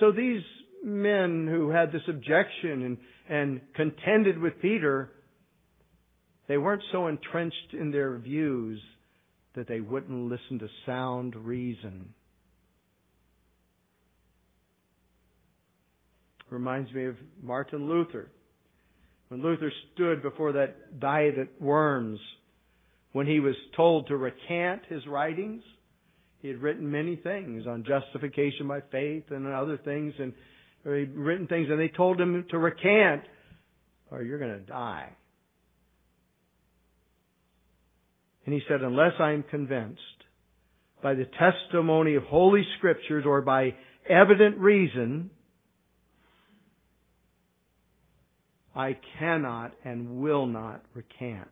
So 0.00 0.10
these 0.10 0.42
men 0.86 1.48
who 1.50 1.70
had 1.70 1.90
this 1.90 2.02
objection 2.08 2.82
and, 2.82 2.98
and 3.28 3.60
contended 3.74 4.38
with 4.38 4.60
Peter, 4.62 5.10
they 6.48 6.56
weren't 6.56 6.82
so 6.92 7.08
entrenched 7.08 7.74
in 7.78 7.90
their 7.90 8.16
views 8.16 8.80
that 9.56 9.66
they 9.66 9.80
wouldn't 9.80 10.30
listen 10.30 10.60
to 10.60 10.68
sound 10.86 11.34
reason. 11.34 12.14
Reminds 16.48 16.92
me 16.92 17.06
of 17.06 17.16
Martin 17.42 17.88
Luther. 17.88 18.30
When 19.28 19.42
Luther 19.42 19.72
stood 19.94 20.22
before 20.22 20.52
that 20.52 21.00
diet 21.00 21.36
at 21.36 21.60
Worms, 21.60 22.20
when 23.12 23.26
he 23.26 23.40
was 23.40 23.56
told 23.74 24.06
to 24.06 24.16
recant 24.16 24.82
his 24.88 25.04
writings, 25.08 25.62
he 26.42 26.48
had 26.48 26.62
written 26.62 26.88
many 26.88 27.16
things 27.16 27.66
on 27.66 27.84
justification 27.84 28.68
by 28.68 28.82
faith 28.92 29.24
and 29.30 29.48
other 29.48 29.78
things, 29.78 30.14
and 30.20 30.32
he'd 30.94 31.14
written 31.14 31.46
things, 31.46 31.68
and 31.70 31.80
they 31.80 31.88
told 31.88 32.20
him 32.20 32.44
to 32.50 32.58
recant, 32.58 33.22
or 34.10 34.22
you're 34.22 34.38
going 34.38 34.52
to 34.52 34.60
die. 34.60 35.08
And 38.44 38.54
he 38.54 38.60
said, 38.68 38.82
unless 38.82 39.12
I'm 39.18 39.42
convinced 39.42 40.00
by 41.02 41.14
the 41.14 41.26
testimony 41.38 42.14
of 42.14 42.22
Holy 42.22 42.62
Scriptures 42.78 43.24
or 43.26 43.42
by 43.42 43.74
evident 44.08 44.58
reason, 44.58 45.30
I 48.74 48.96
cannot 49.18 49.72
and 49.84 50.20
will 50.20 50.46
not 50.46 50.84
recant. 50.94 51.48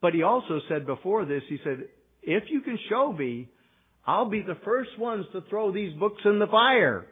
But 0.00 0.14
he 0.14 0.22
also 0.22 0.60
said 0.68 0.86
before 0.86 1.24
this, 1.24 1.42
he 1.48 1.58
said, 1.64 1.84
if 2.22 2.44
you 2.48 2.60
can 2.62 2.78
show 2.88 3.12
me 3.12 3.48
I'll 4.06 4.28
be 4.28 4.42
the 4.42 4.58
first 4.64 4.98
ones 4.98 5.26
to 5.32 5.42
throw 5.48 5.72
these 5.72 5.94
books 5.98 6.20
in 6.24 6.38
the 6.38 6.46
fire. 6.46 7.06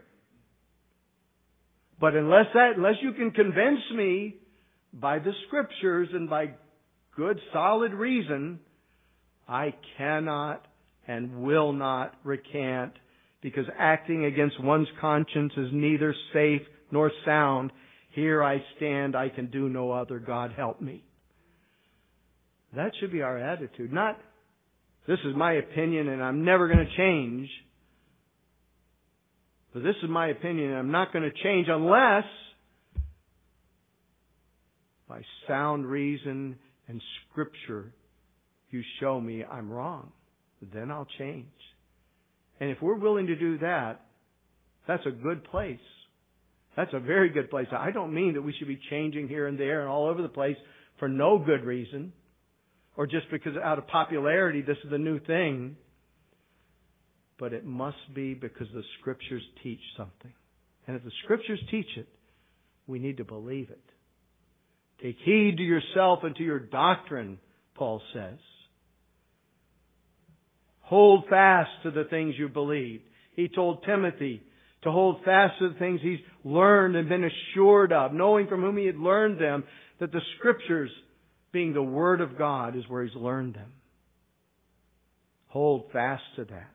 But 2.01 2.14
unless 2.14 2.47
that, 2.55 2.72
unless 2.76 2.97
you 3.01 3.12
can 3.12 3.30
convince 3.30 3.80
me 3.95 4.36
by 4.93 5.18
the 5.18 5.32
scriptures 5.47 6.09
and 6.12 6.28
by 6.28 6.51
good 7.16 7.38
solid 7.53 7.95
reason, 7.95 8.61
I 9.49 9.74
cannot 9.97 10.66
and 11.07 11.43
will 11.43 11.72
not 11.72 12.14
recant 12.24 12.93
because 13.40 13.64
acting 13.78 14.24
against 14.24 14.62
one's 14.62 14.88
conscience 15.01 15.53
is 15.57 15.68
neither 15.72 16.14
safe 16.32 16.62
nor 16.90 17.11
sound. 17.24 17.72
Here 18.14 18.43
I 18.43 18.62
stand, 18.76 19.16
I 19.16 19.28
can 19.28 19.51
do 19.51 19.68
no 19.68 19.90
other. 19.90 20.18
God 20.18 20.53
help 20.57 20.80
me. 20.80 21.05
That 22.74 22.93
should 23.01 23.12
be 23.12 23.22
our 23.22 23.38
attitude. 23.38 23.93
Not 23.93 24.18
This 25.07 25.18
is 25.24 25.34
my 25.36 25.55
opinion 25.55 26.09
and 26.09 26.22
I'm 26.22 26.44
never 26.44 26.68
going 26.68 26.86
to 26.86 26.96
change. 26.96 27.48
But 29.74 29.82
this 29.82 29.96
is 30.03 30.09
my 30.09 30.28
opinion 30.28 30.70
and 30.70 30.78
I'm 30.78 30.92
not 30.92 31.12
going 31.12 31.24
to 31.24 31.42
change 31.42 31.66
unless 31.68 32.24
by 35.09 35.22
sound 35.48 35.86
reason 35.86 36.57
and 36.88 37.00
scripture 37.30 37.92
you 38.70 38.82
show 39.00 39.20
me 39.20 39.44
I'm 39.44 39.70
wrong. 39.70 40.12
Then 40.72 40.90
I'll 40.90 41.09
change. 41.18 41.46
And 42.61 42.70
if 42.70 42.80
we're 42.80 42.98
willing 42.98 43.26
to 43.26 43.36
do 43.36 43.59
that, 43.59 44.00
that's 44.86 45.05
a 45.07 45.11
good 45.11 45.44
place. 45.44 45.78
That's 46.76 46.92
a 46.94 47.00
very 47.00 47.28
good 47.28 47.50
place. 47.50 47.66
I 47.76 47.90
don't 47.90 48.14
mean 48.14 48.34
that 48.34 48.42
we 48.42 48.55
should 48.57 48.68
be 48.68 48.80
changing 48.88 49.28
here 49.28 49.48
and 49.48 49.59
there 49.59 49.80
and 49.80 49.90
all 49.90 50.07
over 50.07 50.22
the 50.22 50.28
place 50.28 50.57
for 50.98 51.09
no 51.09 51.38
good 51.38 51.64
reason 51.64 52.12
or 52.97 53.07
just 53.07 53.30
because 53.30 53.57
out 53.62 53.78
of 53.78 53.86
popularity 53.86 54.62
this 54.62 54.76
is 54.84 54.90
the 54.90 54.99
new 54.99 55.18
thing. 55.20 55.76
But 57.38 57.53
it 57.53 57.64
must 57.64 58.14
be 58.14 58.34
because 58.34 58.68
the 58.72 58.82
scriptures 59.01 59.43
teach 59.62 59.80
something. 59.97 60.32
And 60.86 60.97
if 60.97 61.03
the 61.03 61.11
scriptures 61.24 61.61
teach 61.70 61.86
it, 61.97 62.09
we 62.86 62.99
need 62.99 63.16
to 63.16 63.24
believe 63.24 63.70
it. 63.70 63.82
Take 65.03 65.16
heed 65.24 65.57
to 65.57 65.62
yourself 65.62 66.20
and 66.22 66.36
to 66.36 66.43
your 66.43 66.61
doctrine, 66.61 67.38
Paul 67.74 68.01
says. 68.14 68.38
Hold 70.82 71.24
fast 71.28 71.70
to 71.84 71.90
the 71.90 72.05
things 72.05 72.34
you 72.38 72.49
believe. 72.49 73.01
He 73.34 73.49
told 73.49 73.84
Timothy 73.84 74.43
to 74.82 74.90
hold 74.90 75.24
fast 75.24 75.55
to 75.59 75.70
the 75.70 75.78
things 75.78 76.01
he's 76.03 76.18
learned 76.45 76.97
and 76.97 77.09
been 77.09 77.24
assured 77.24 77.93
of, 77.93 78.12
knowing 78.12 78.47
from 78.47 78.61
whom 78.61 78.76
he 78.76 78.86
had 78.86 78.99
learned 78.99 79.40
them, 79.40 79.64
that 80.01 80.12
the 80.12 80.20
scriptures, 80.38 80.90
being 81.53 81.74
the 81.74 81.82
Word 81.82 82.20
of 82.20 82.38
God, 82.38 82.76
is 82.76 82.84
where 82.88 83.05
he's 83.05 83.14
learned 83.14 83.55
them. 83.55 83.72
Hold 85.48 85.84
fast 85.92 86.22
to 86.36 86.44
that. 86.46 86.70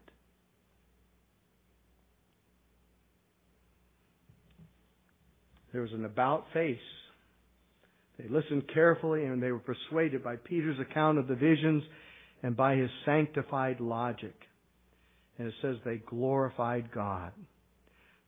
There 5.74 5.82
was 5.82 5.92
an 5.94 6.06
about 6.06 6.46
face. 6.54 6.78
They 8.18 8.28
listened 8.30 8.64
carefully 8.74 9.26
and 9.26 9.42
they 9.42 9.52
were 9.52 9.60
persuaded 9.60 10.24
by 10.24 10.38
Peter's 10.38 10.80
account 10.80 11.18
of 11.18 11.28
the 11.28 11.36
visions 11.36 11.84
and 12.42 12.56
by 12.56 12.76
his 12.76 12.90
sanctified 13.06 13.80
logic. 13.80 14.34
And 15.38 15.48
it 15.48 15.54
says 15.62 15.76
they 15.86 15.98
glorified 15.98 16.92
God. 16.92 17.32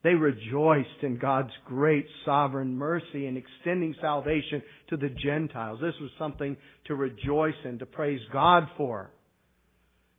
They 0.02 0.14
rejoiced 0.14 1.02
in 1.02 1.18
God's 1.18 1.52
great 1.66 2.06
sovereign 2.24 2.74
mercy 2.74 3.26
in 3.26 3.36
extending 3.36 3.94
salvation 4.00 4.62
to 4.88 4.96
the 4.96 5.10
Gentiles. 5.10 5.78
This 5.82 5.94
was 6.00 6.10
something 6.18 6.56
to 6.86 6.94
rejoice 6.94 7.54
in, 7.64 7.78
to 7.80 7.86
praise 7.86 8.20
God 8.32 8.64
for. 8.76 9.10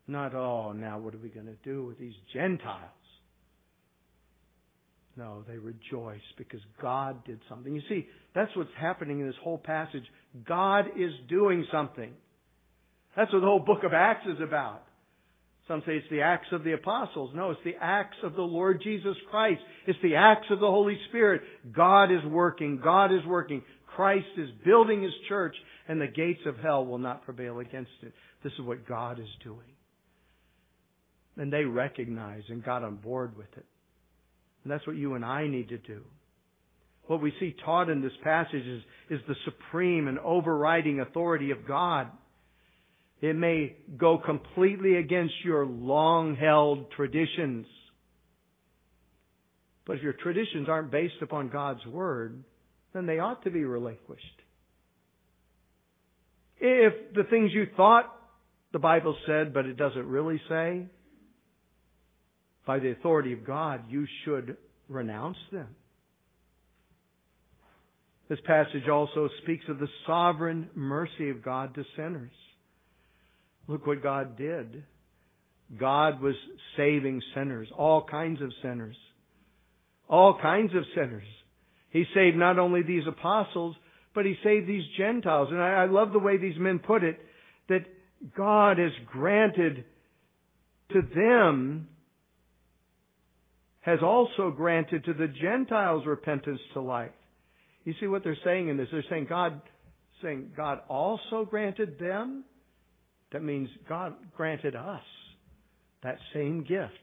Not, 0.07 0.35
oh, 0.35 0.73
now 0.73 0.99
what 0.99 1.15
are 1.15 1.19
we 1.19 1.29
going 1.29 1.47
to 1.47 1.57
do 1.63 1.85
with 1.85 1.97
these 1.97 2.13
Gentiles? 2.33 2.89
No, 5.17 5.43
they 5.47 5.57
rejoice 5.57 6.21
because 6.37 6.61
God 6.81 7.25
did 7.25 7.39
something. 7.49 7.73
You 7.73 7.81
see, 7.89 8.07
that's 8.33 8.55
what's 8.55 8.69
happening 8.79 9.19
in 9.19 9.27
this 9.27 9.35
whole 9.43 9.57
passage. 9.57 10.03
God 10.47 10.85
is 10.97 11.11
doing 11.27 11.65
something. 11.71 12.11
That's 13.15 13.31
what 13.33 13.39
the 13.39 13.45
whole 13.45 13.59
book 13.59 13.83
of 13.83 13.93
Acts 13.93 14.25
is 14.27 14.41
about. 14.41 14.83
Some 15.67 15.81
say 15.85 15.97
it's 15.97 16.09
the 16.09 16.21
acts 16.21 16.47
of 16.51 16.63
the 16.63 16.73
apostles. 16.73 17.31
No, 17.35 17.51
it's 17.51 17.61
the 17.63 17.75
acts 17.79 18.17
of 18.23 18.33
the 18.33 18.41
Lord 18.41 18.81
Jesus 18.83 19.15
Christ. 19.29 19.61
It's 19.87 19.99
the 20.03 20.15
acts 20.15 20.47
of 20.49 20.59
the 20.59 20.67
Holy 20.67 20.97
Spirit. 21.09 21.41
God 21.71 22.11
is 22.11 22.23
working. 22.29 22.81
God 22.83 23.13
is 23.13 23.25
working. 23.25 23.61
Christ 23.95 24.25
is 24.37 24.49
building 24.65 25.03
His 25.03 25.13
church 25.29 25.55
and 25.87 25.99
the 25.99 26.07
gates 26.07 26.41
of 26.45 26.57
hell 26.57 26.85
will 26.85 26.97
not 26.97 27.25
prevail 27.25 27.59
against 27.59 27.91
it. 28.01 28.13
This 28.43 28.53
is 28.53 28.65
what 28.65 28.87
God 28.87 29.19
is 29.19 29.27
doing. 29.43 29.59
And 31.37 31.51
they 31.51 31.63
recognized 31.63 32.49
and 32.49 32.63
got 32.63 32.83
on 32.83 32.95
board 32.97 33.37
with 33.37 33.51
it. 33.57 33.65
And 34.63 34.71
that's 34.71 34.85
what 34.85 34.95
you 34.95 35.15
and 35.15 35.25
I 35.25 35.47
need 35.47 35.69
to 35.69 35.77
do. 35.77 36.01
What 37.07 37.21
we 37.21 37.33
see 37.39 37.55
taught 37.65 37.89
in 37.89 38.01
this 38.01 38.11
passage 38.23 38.65
is, 38.65 38.81
is 39.09 39.19
the 39.27 39.35
supreme 39.45 40.07
and 40.07 40.19
overriding 40.19 40.99
authority 40.99 41.51
of 41.51 41.67
God. 41.67 42.07
It 43.21 43.35
may 43.35 43.75
go 43.97 44.17
completely 44.17 44.97
against 44.97 45.35
your 45.45 45.65
long 45.65 46.35
held 46.35 46.91
traditions. 46.91 47.67
But 49.85 49.97
if 49.97 50.03
your 50.03 50.13
traditions 50.13 50.67
aren't 50.67 50.91
based 50.91 51.21
upon 51.21 51.49
God's 51.49 51.85
Word, 51.85 52.43
then 52.93 53.05
they 53.05 53.19
ought 53.19 53.43
to 53.43 53.51
be 53.51 53.63
relinquished. 53.63 54.25
If 56.59 57.13
the 57.13 57.23
things 57.23 57.51
you 57.53 57.67
thought 57.77 58.05
the 58.71 58.79
Bible 58.79 59.15
said, 59.27 59.53
but 59.53 59.65
it 59.65 59.77
doesn't 59.77 60.07
really 60.07 60.41
say, 60.47 60.85
by 62.65 62.79
the 62.79 62.91
authority 62.91 63.33
of 63.33 63.45
God, 63.45 63.83
you 63.89 64.05
should 64.23 64.57
renounce 64.87 65.37
them. 65.51 65.67
This 68.29 68.39
passage 68.45 68.87
also 68.89 69.27
speaks 69.43 69.65
of 69.67 69.79
the 69.79 69.89
sovereign 70.07 70.69
mercy 70.73 71.29
of 71.29 71.43
God 71.43 71.75
to 71.75 71.83
sinners. 71.97 72.31
Look 73.71 73.87
what 73.87 74.03
God 74.03 74.37
did. 74.37 74.83
God 75.79 76.21
was 76.21 76.35
saving 76.75 77.21
sinners, 77.33 77.69
all 77.77 78.03
kinds 78.03 78.41
of 78.41 78.51
sinners. 78.61 78.97
All 80.09 80.37
kinds 80.41 80.75
of 80.75 80.83
sinners. 80.93 81.23
He 81.89 82.03
saved 82.13 82.35
not 82.35 82.59
only 82.59 82.83
these 82.83 83.07
apostles, 83.07 83.77
but 84.13 84.25
He 84.25 84.35
saved 84.43 84.67
these 84.67 84.83
Gentiles. 84.97 85.47
And 85.51 85.61
I, 85.61 85.83
I 85.83 85.85
love 85.85 86.11
the 86.11 86.19
way 86.19 86.35
these 86.35 86.57
men 86.59 86.79
put 86.79 87.01
it, 87.05 87.17
that 87.69 87.85
God 88.35 88.77
has 88.77 88.91
granted 89.09 89.85
to 90.91 91.01
them, 91.15 91.87
has 93.79 93.99
also 94.03 94.51
granted 94.51 95.05
to 95.05 95.13
the 95.13 95.29
Gentiles 95.41 96.03
repentance 96.05 96.59
to 96.73 96.81
life. 96.81 97.11
You 97.85 97.93
see 98.01 98.07
what 98.07 98.25
they're 98.25 98.37
saying 98.43 98.67
in 98.67 98.75
this? 98.75 98.89
They're 98.91 99.05
saying 99.09 99.27
God, 99.29 99.61
saying 100.21 100.51
God 100.57 100.79
also 100.89 101.45
granted 101.45 101.97
them 101.97 102.43
that 103.31 103.43
means 103.43 103.69
God 103.87 104.13
granted 104.35 104.75
us 104.75 105.03
that 106.03 106.17
same 106.33 106.63
gift. 106.63 106.93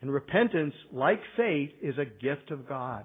And 0.00 0.12
repentance, 0.12 0.74
like 0.92 1.20
faith, 1.36 1.70
is 1.82 1.94
a 1.98 2.04
gift 2.04 2.50
of 2.50 2.68
God. 2.68 3.04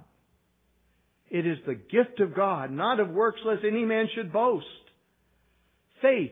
It 1.30 1.46
is 1.46 1.58
the 1.66 1.76
gift 1.76 2.20
of 2.20 2.36
God, 2.36 2.72
not 2.72 3.00
of 3.00 3.10
works 3.10 3.40
lest 3.46 3.64
any 3.64 3.86
man 3.86 4.08
should 4.16 4.34
boast. 4.34 4.66
Faith, 6.02 6.32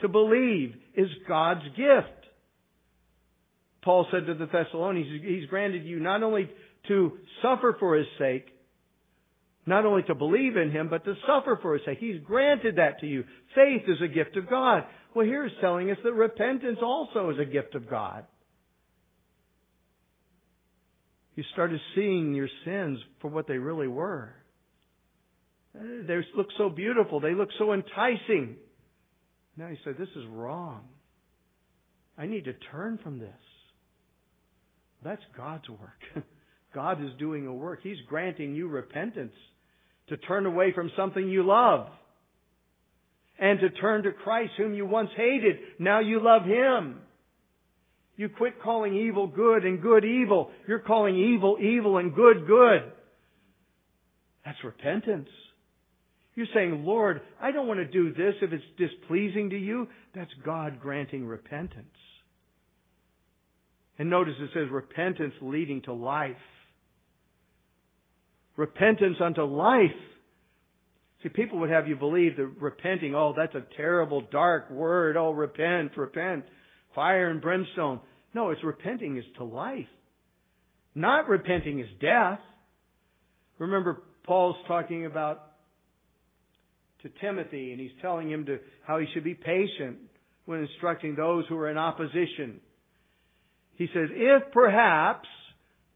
to 0.00 0.08
believe, 0.08 0.74
is 0.94 1.08
God's 1.26 1.64
gift. 1.76 2.26
Paul 3.82 4.06
said 4.10 4.26
to 4.26 4.34
the 4.34 4.46
Thessalonians, 4.46 5.22
He's 5.24 5.48
granted 5.48 5.84
you 5.84 5.98
not 5.98 6.22
only 6.22 6.50
to 6.88 7.12
suffer 7.42 7.76
for 7.78 7.96
His 7.96 8.06
sake, 8.18 8.46
not 9.68 9.86
only 9.86 10.02
to 10.04 10.14
believe 10.14 10.56
in 10.56 10.70
Him, 10.70 10.88
but 10.88 11.04
to 11.04 11.14
suffer 11.26 11.58
for 11.60 11.74
His 11.74 11.82
sake. 11.84 11.98
He's 12.00 12.20
granted 12.24 12.76
that 12.76 13.00
to 13.00 13.06
you. 13.06 13.24
Faith 13.54 13.82
is 13.86 13.98
a 14.02 14.08
gift 14.08 14.36
of 14.36 14.48
God. 14.48 14.84
Well, 15.14 15.26
here 15.26 15.46
is 15.46 15.52
telling 15.60 15.90
us 15.90 15.98
that 16.02 16.12
repentance 16.12 16.78
also 16.82 17.30
is 17.30 17.38
a 17.38 17.44
gift 17.44 17.74
of 17.74 17.88
God. 17.88 18.24
You 21.34 21.44
started 21.52 21.80
seeing 21.94 22.34
your 22.34 22.48
sins 22.64 22.98
for 23.20 23.28
what 23.28 23.46
they 23.46 23.58
really 23.58 23.86
were. 23.86 24.34
They 25.72 26.16
look 26.36 26.48
so 26.56 26.68
beautiful. 26.68 27.20
They 27.20 27.34
look 27.34 27.50
so 27.58 27.72
enticing. 27.72 28.56
Now 29.56 29.68
you 29.68 29.76
say, 29.84 29.92
this 29.92 30.08
is 30.16 30.24
wrong. 30.30 30.82
I 32.16 32.26
need 32.26 32.46
to 32.46 32.54
turn 32.72 32.98
from 33.02 33.20
this. 33.20 33.28
That's 35.04 35.22
God's 35.36 35.68
work. 35.68 36.24
God 36.74 37.02
is 37.02 37.10
doing 37.18 37.46
a 37.46 37.54
work. 37.54 37.80
He's 37.82 37.98
granting 38.08 38.54
you 38.54 38.68
repentance 38.68 39.32
to 40.08 40.16
turn 40.16 40.46
away 40.46 40.72
from 40.74 40.90
something 40.96 41.28
you 41.28 41.42
love 41.44 41.88
and 43.38 43.60
to 43.60 43.70
turn 43.70 44.02
to 44.02 44.12
Christ 44.12 44.52
whom 44.56 44.74
you 44.74 44.86
once 44.86 45.10
hated. 45.16 45.56
Now 45.78 46.00
you 46.00 46.20
love 46.22 46.44
Him. 46.44 47.00
You 48.16 48.28
quit 48.28 48.60
calling 48.60 48.96
evil 48.96 49.28
good 49.28 49.64
and 49.64 49.80
good 49.80 50.04
evil. 50.04 50.50
You're 50.66 50.80
calling 50.80 51.16
evil 51.16 51.56
evil 51.60 51.98
and 51.98 52.14
good 52.14 52.46
good. 52.46 52.92
That's 54.44 54.58
repentance. 54.64 55.28
You're 56.34 56.46
saying, 56.54 56.84
Lord, 56.84 57.20
I 57.40 57.52
don't 57.52 57.66
want 57.66 57.80
to 57.80 57.84
do 57.84 58.12
this 58.12 58.34
if 58.42 58.52
it's 58.52 58.64
displeasing 58.76 59.50
to 59.50 59.58
you. 59.58 59.88
That's 60.14 60.30
God 60.44 60.80
granting 60.80 61.26
repentance. 61.26 61.86
And 63.98 64.08
notice 64.08 64.34
it 64.38 64.50
says 64.54 64.68
repentance 64.70 65.34
leading 65.40 65.82
to 65.82 65.92
life. 65.92 66.36
Repentance 68.58 69.18
unto 69.24 69.44
life. 69.44 69.94
See, 71.22 71.28
people 71.28 71.60
would 71.60 71.70
have 71.70 71.86
you 71.86 71.94
believe 71.94 72.36
that 72.36 72.46
repenting, 72.60 73.14
oh, 73.14 73.32
that's 73.36 73.54
a 73.54 73.62
terrible, 73.76 74.20
dark 74.32 74.68
word. 74.68 75.16
Oh, 75.16 75.30
repent, 75.30 75.96
repent. 75.96 76.44
Fire 76.92 77.30
and 77.30 77.40
brimstone. 77.40 78.00
No, 78.34 78.50
it's 78.50 78.64
repenting 78.64 79.16
is 79.16 79.24
to 79.36 79.44
life. 79.44 79.86
Not 80.96 81.28
repenting 81.28 81.78
is 81.78 81.86
death. 82.00 82.40
Remember, 83.58 84.02
Paul's 84.24 84.56
talking 84.66 85.06
about 85.06 85.52
to 87.02 87.10
Timothy, 87.20 87.70
and 87.70 87.80
he's 87.80 87.92
telling 88.02 88.28
him 88.28 88.44
to 88.46 88.58
how 88.84 88.98
he 88.98 89.06
should 89.14 89.22
be 89.22 89.34
patient 89.34 89.98
when 90.46 90.62
instructing 90.62 91.14
those 91.14 91.44
who 91.48 91.56
are 91.58 91.70
in 91.70 91.78
opposition. 91.78 92.60
He 93.76 93.86
says, 93.94 94.08
if 94.10 94.50
perhaps 94.52 95.28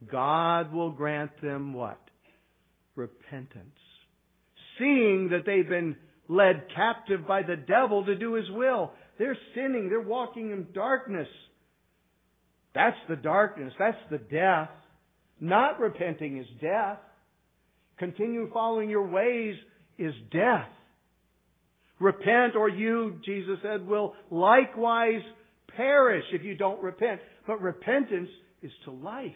God 0.08 0.72
will 0.72 0.92
grant 0.92 1.32
them 1.42 1.74
what? 1.74 1.98
Repentance. 2.94 3.78
Seeing 4.78 5.30
that 5.30 5.44
they've 5.46 5.68
been 5.68 5.96
led 6.28 6.64
captive 6.74 7.26
by 7.26 7.42
the 7.42 7.56
devil 7.56 8.04
to 8.04 8.14
do 8.14 8.34
his 8.34 8.50
will. 8.50 8.92
They're 9.18 9.38
sinning. 9.54 9.88
They're 9.88 10.00
walking 10.00 10.50
in 10.50 10.68
darkness. 10.74 11.28
That's 12.74 12.96
the 13.08 13.16
darkness. 13.16 13.72
That's 13.78 13.98
the 14.10 14.18
death. 14.18 14.70
Not 15.40 15.80
repenting 15.80 16.38
is 16.38 16.46
death. 16.60 16.98
Continue 17.98 18.50
following 18.52 18.88
your 18.88 19.06
ways 19.06 19.56
is 19.98 20.14
death. 20.32 20.68
Repent 22.00 22.56
or 22.56 22.68
you, 22.68 23.20
Jesus 23.24 23.58
said, 23.62 23.86
will 23.86 24.14
likewise 24.30 25.22
perish 25.76 26.24
if 26.32 26.42
you 26.42 26.56
don't 26.56 26.82
repent. 26.82 27.20
But 27.46 27.60
repentance 27.60 28.28
is 28.62 28.72
to 28.84 28.90
life. 28.90 29.30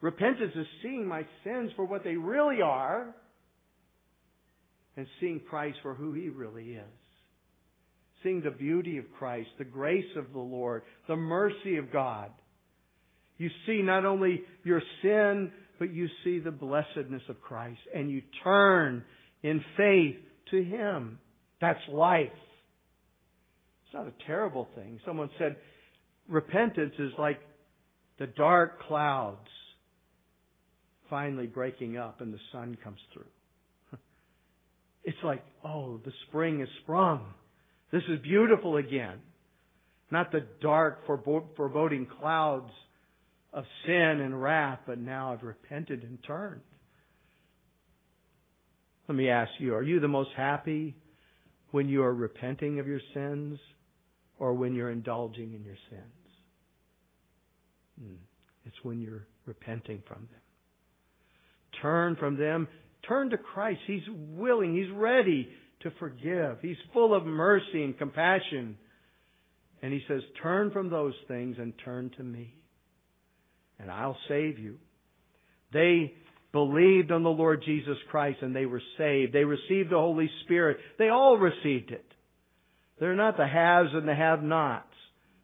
Repentance 0.00 0.52
is 0.54 0.66
seeing 0.82 1.06
my 1.06 1.26
sins 1.44 1.70
for 1.74 1.84
what 1.84 2.04
they 2.04 2.14
really 2.14 2.62
are 2.62 3.14
and 4.96 5.06
seeing 5.20 5.40
Christ 5.48 5.78
for 5.82 5.94
who 5.94 6.12
He 6.12 6.28
really 6.28 6.72
is. 6.72 6.84
Seeing 8.22 8.42
the 8.42 8.50
beauty 8.50 8.98
of 8.98 9.04
Christ, 9.18 9.48
the 9.58 9.64
grace 9.64 10.16
of 10.16 10.32
the 10.32 10.38
Lord, 10.38 10.82
the 11.06 11.16
mercy 11.16 11.76
of 11.76 11.92
God. 11.92 12.30
You 13.38 13.48
see 13.66 13.82
not 13.82 14.04
only 14.04 14.42
your 14.64 14.82
sin, 15.02 15.52
but 15.78 15.92
you 15.92 16.08
see 16.24 16.40
the 16.40 16.50
blessedness 16.50 17.22
of 17.28 17.40
Christ 17.40 17.78
and 17.94 18.10
you 18.10 18.22
turn 18.42 19.04
in 19.42 19.64
faith 19.76 20.16
to 20.50 20.62
Him. 20.62 21.18
That's 21.60 21.78
life. 21.88 22.26
It's 23.84 23.94
not 23.94 24.06
a 24.06 24.26
terrible 24.26 24.68
thing. 24.74 25.00
Someone 25.06 25.30
said 25.38 25.56
repentance 26.28 26.94
is 26.98 27.12
like 27.18 27.38
the 28.18 28.26
dark 28.26 28.82
clouds 28.82 29.48
finally 31.10 31.46
breaking 31.46 31.96
up 31.96 32.20
and 32.20 32.32
the 32.32 32.38
sun 32.52 32.76
comes 32.82 33.00
through. 33.12 33.24
It's 35.04 35.18
like, 35.24 35.42
oh, 35.64 36.00
the 36.04 36.12
spring 36.28 36.60
has 36.60 36.68
sprung. 36.82 37.24
This 37.90 38.02
is 38.10 38.20
beautiful 38.20 38.76
again. 38.76 39.20
Not 40.10 40.32
the 40.32 40.44
dark, 40.60 41.06
foreboding 41.06 42.06
clouds 42.20 42.70
of 43.52 43.64
sin 43.86 44.20
and 44.20 44.40
wrath, 44.40 44.80
but 44.86 44.98
now 44.98 45.32
I've 45.32 45.42
repented 45.42 46.02
and 46.02 46.18
turned. 46.26 46.60
Let 49.08 49.16
me 49.16 49.30
ask 49.30 49.50
you, 49.58 49.74
are 49.74 49.82
you 49.82 50.00
the 50.00 50.08
most 50.08 50.30
happy 50.36 50.94
when 51.70 51.88
you 51.88 52.02
are 52.02 52.14
repenting 52.14 52.78
of 52.78 52.86
your 52.86 53.00
sins 53.14 53.58
or 54.38 54.52
when 54.52 54.74
you're 54.74 54.90
indulging 54.90 55.54
in 55.54 55.64
your 55.64 55.78
sins? 55.88 56.02
Hmm. 57.98 58.14
It's 58.66 58.76
when 58.82 59.00
you're 59.00 59.26
repenting 59.46 60.02
from 60.06 60.28
them. 60.30 60.40
Turn 61.82 62.16
from 62.16 62.36
them. 62.36 62.68
Turn 63.06 63.30
to 63.30 63.38
Christ. 63.38 63.80
He's 63.86 64.02
willing. 64.08 64.76
He's 64.76 64.90
ready 64.92 65.48
to 65.80 65.90
forgive. 65.98 66.58
He's 66.60 66.76
full 66.92 67.14
of 67.14 67.24
mercy 67.24 67.82
and 67.84 67.96
compassion. 67.96 68.76
And 69.82 69.92
He 69.92 70.02
says, 70.08 70.22
turn 70.42 70.70
from 70.70 70.90
those 70.90 71.14
things 71.28 71.56
and 71.58 71.72
turn 71.84 72.10
to 72.16 72.22
me. 72.22 72.54
And 73.78 73.90
I'll 73.90 74.18
save 74.28 74.58
you. 74.58 74.78
They 75.72 76.12
believed 76.50 77.12
on 77.12 77.22
the 77.22 77.28
Lord 77.28 77.62
Jesus 77.64 77.96
Christ 78.10 78.38
and 78.42 78.56
they 78.56 78.66
were 78.66 78.82
saved. 78.96 79.32
They 79.32 79.44
received 79.44 79.90
the 79.90 79.98
Holy 79.98 80.30
Spirit. 80.44 80.78
They 80.98 81.08
all 81.08 81.38
received 81.38 81.92
it. 81.92 82.04
They're 82.98 83.14
not 83.14 83.36
the 83.36 83.46
haves 83.46 83.90
and 83.92 84.08
the 84.08 84.14
have-nots. 84.14 84.86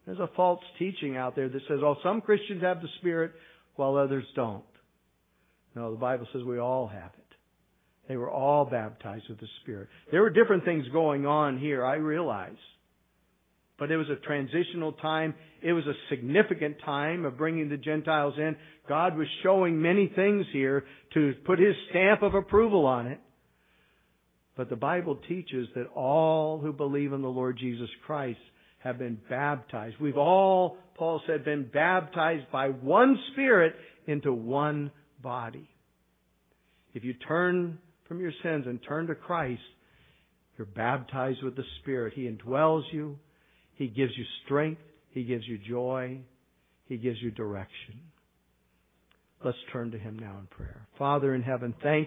There's 0.06 0.18
a 0.18 0.30
false 0.34 0.60
teaching 0.78 1.16
out 1.16 1.36
there 1.36 1.48
that 1.48 1.62
says, 1.68 1.78
oh, 1.82 1.96
some 2.02 2.20
Christians 2.20 2.62
have 2.62 2.82
the 2.82 2.88
Spirit 2.98 3.32
while 3.76 3.96
others 3.96 4.24
don't. 4.34 4.64
No, 5.74 5.90
the 5.90 5.96
Bible 5.98 6.26
says 6.32 6.42
we 6.42 6.58
all 6.58 6.86
have 6.86 7.10
it. 7.18 7.24
They 8.08 8.16
were 8.16 8.30
all 8.30 8.64
baptized 8.64 9.24
with 9.28 9.40
the 9.40 9.48
Spirit. 9.62 9.88
There 10.10 10.22
were 10.22 10.30
different 10.30 10.64
things 10.64 10.84
going 10.92 11.26
on 11.26 11.58
here, 11.58 11.84
I 11.84 11.94
realize. 11.94 12.56
But 13.78 13.90
it 13.90 13.96
was 13.96 14.08
a 14.08 14.24
transitional 14.24 14.92
time. 14.92 15.34
It 15.62 15.72
was 15.72 15.84
a 15.86 15.94
significant 16.10 16.76
time 16.84 17.24
of 17.24 17.38
bringing 17.38 17.68
the 17.68 17.76
Gentiles 17.76 18.34
in. 18.36 18.56
God 18.88 19.16
was 19.16 19.26
showing 19.42 19.80
many 19.80 20.12
things 20.14 20.46
here 20.52 20.84
to 21.14 21.32
put 21.44 21.58
His 21.58 21.74
stamp 21.90 22.22
of 22.22 22.34
approval 22.34 22.86
on 22.86 23.06
it. 23.08 23.18
But 24.56 24.70
the 24.70 24.76
Bible 24.76 25.18
teaches 25.26 25.66
that 25.74 25.88
all 25.94 26.60
who 26.60 26.72
believe 26.72 27.12
in 27.12 27.22
the 27.22 27.28
Lord 27.28 27.58
Jesus 27.58 27.88
Christ 28.06 28.38
have 28.78 28.98
been 28.98 29.18
baptized. 29.28 29.96
We've 29.98 30.18
all, 30.18 30.76
Paul 30.94 31.20
said, 31.26 31.44
been 31.44 31.68
baptized 31.72 32.52
by 32.52 32.68
one 32.68 33.18
Spirit 33.32 33.74
into 34.06 34.32
one 34.32 34.92
body. 35.24 35.68
If 36.92 37.02
you 37.02 37.14
turn 37.14 37.78
from 38.06 38.20
your 38.20 38.32
sins 38.44 38.66
and 38.68 38.78
turn 38.86 39.08
to 39.08 39.16
Christ, 39.16 39.62
you're 40.56 40.66
baptized 40.66 41.42
with 41.42 41.56
the 41.56 41.64
Spirit. 41.80 42.12
He 42.14 42.28
indwells 42.28 42.84
you. 42.92 43.18
He 43.74 43.88
gives 43.88 44.12
you 44.16 44.24
strength. 44.44 44.80
He 45.10 45.24
gives 45.24 45.48
you 45.48 45.58
joy. 45.58 46.20
He 46.86 46.96
gives 46.96 47.20
you 47.20 47.32
direction. 47.32 48.00
Let's 49.44 49.58
turn 49.72 49.90
to 49.90 49.98
Him 49.98 50.18
now 50.18 50.36
in 50.38 50.46
prayer. 50.46 50.86
Father 50.98 51.34
in 51.34 51.42
heaven, 51.42 51.74
thank 51.82 51.98
you. 51.98 52.02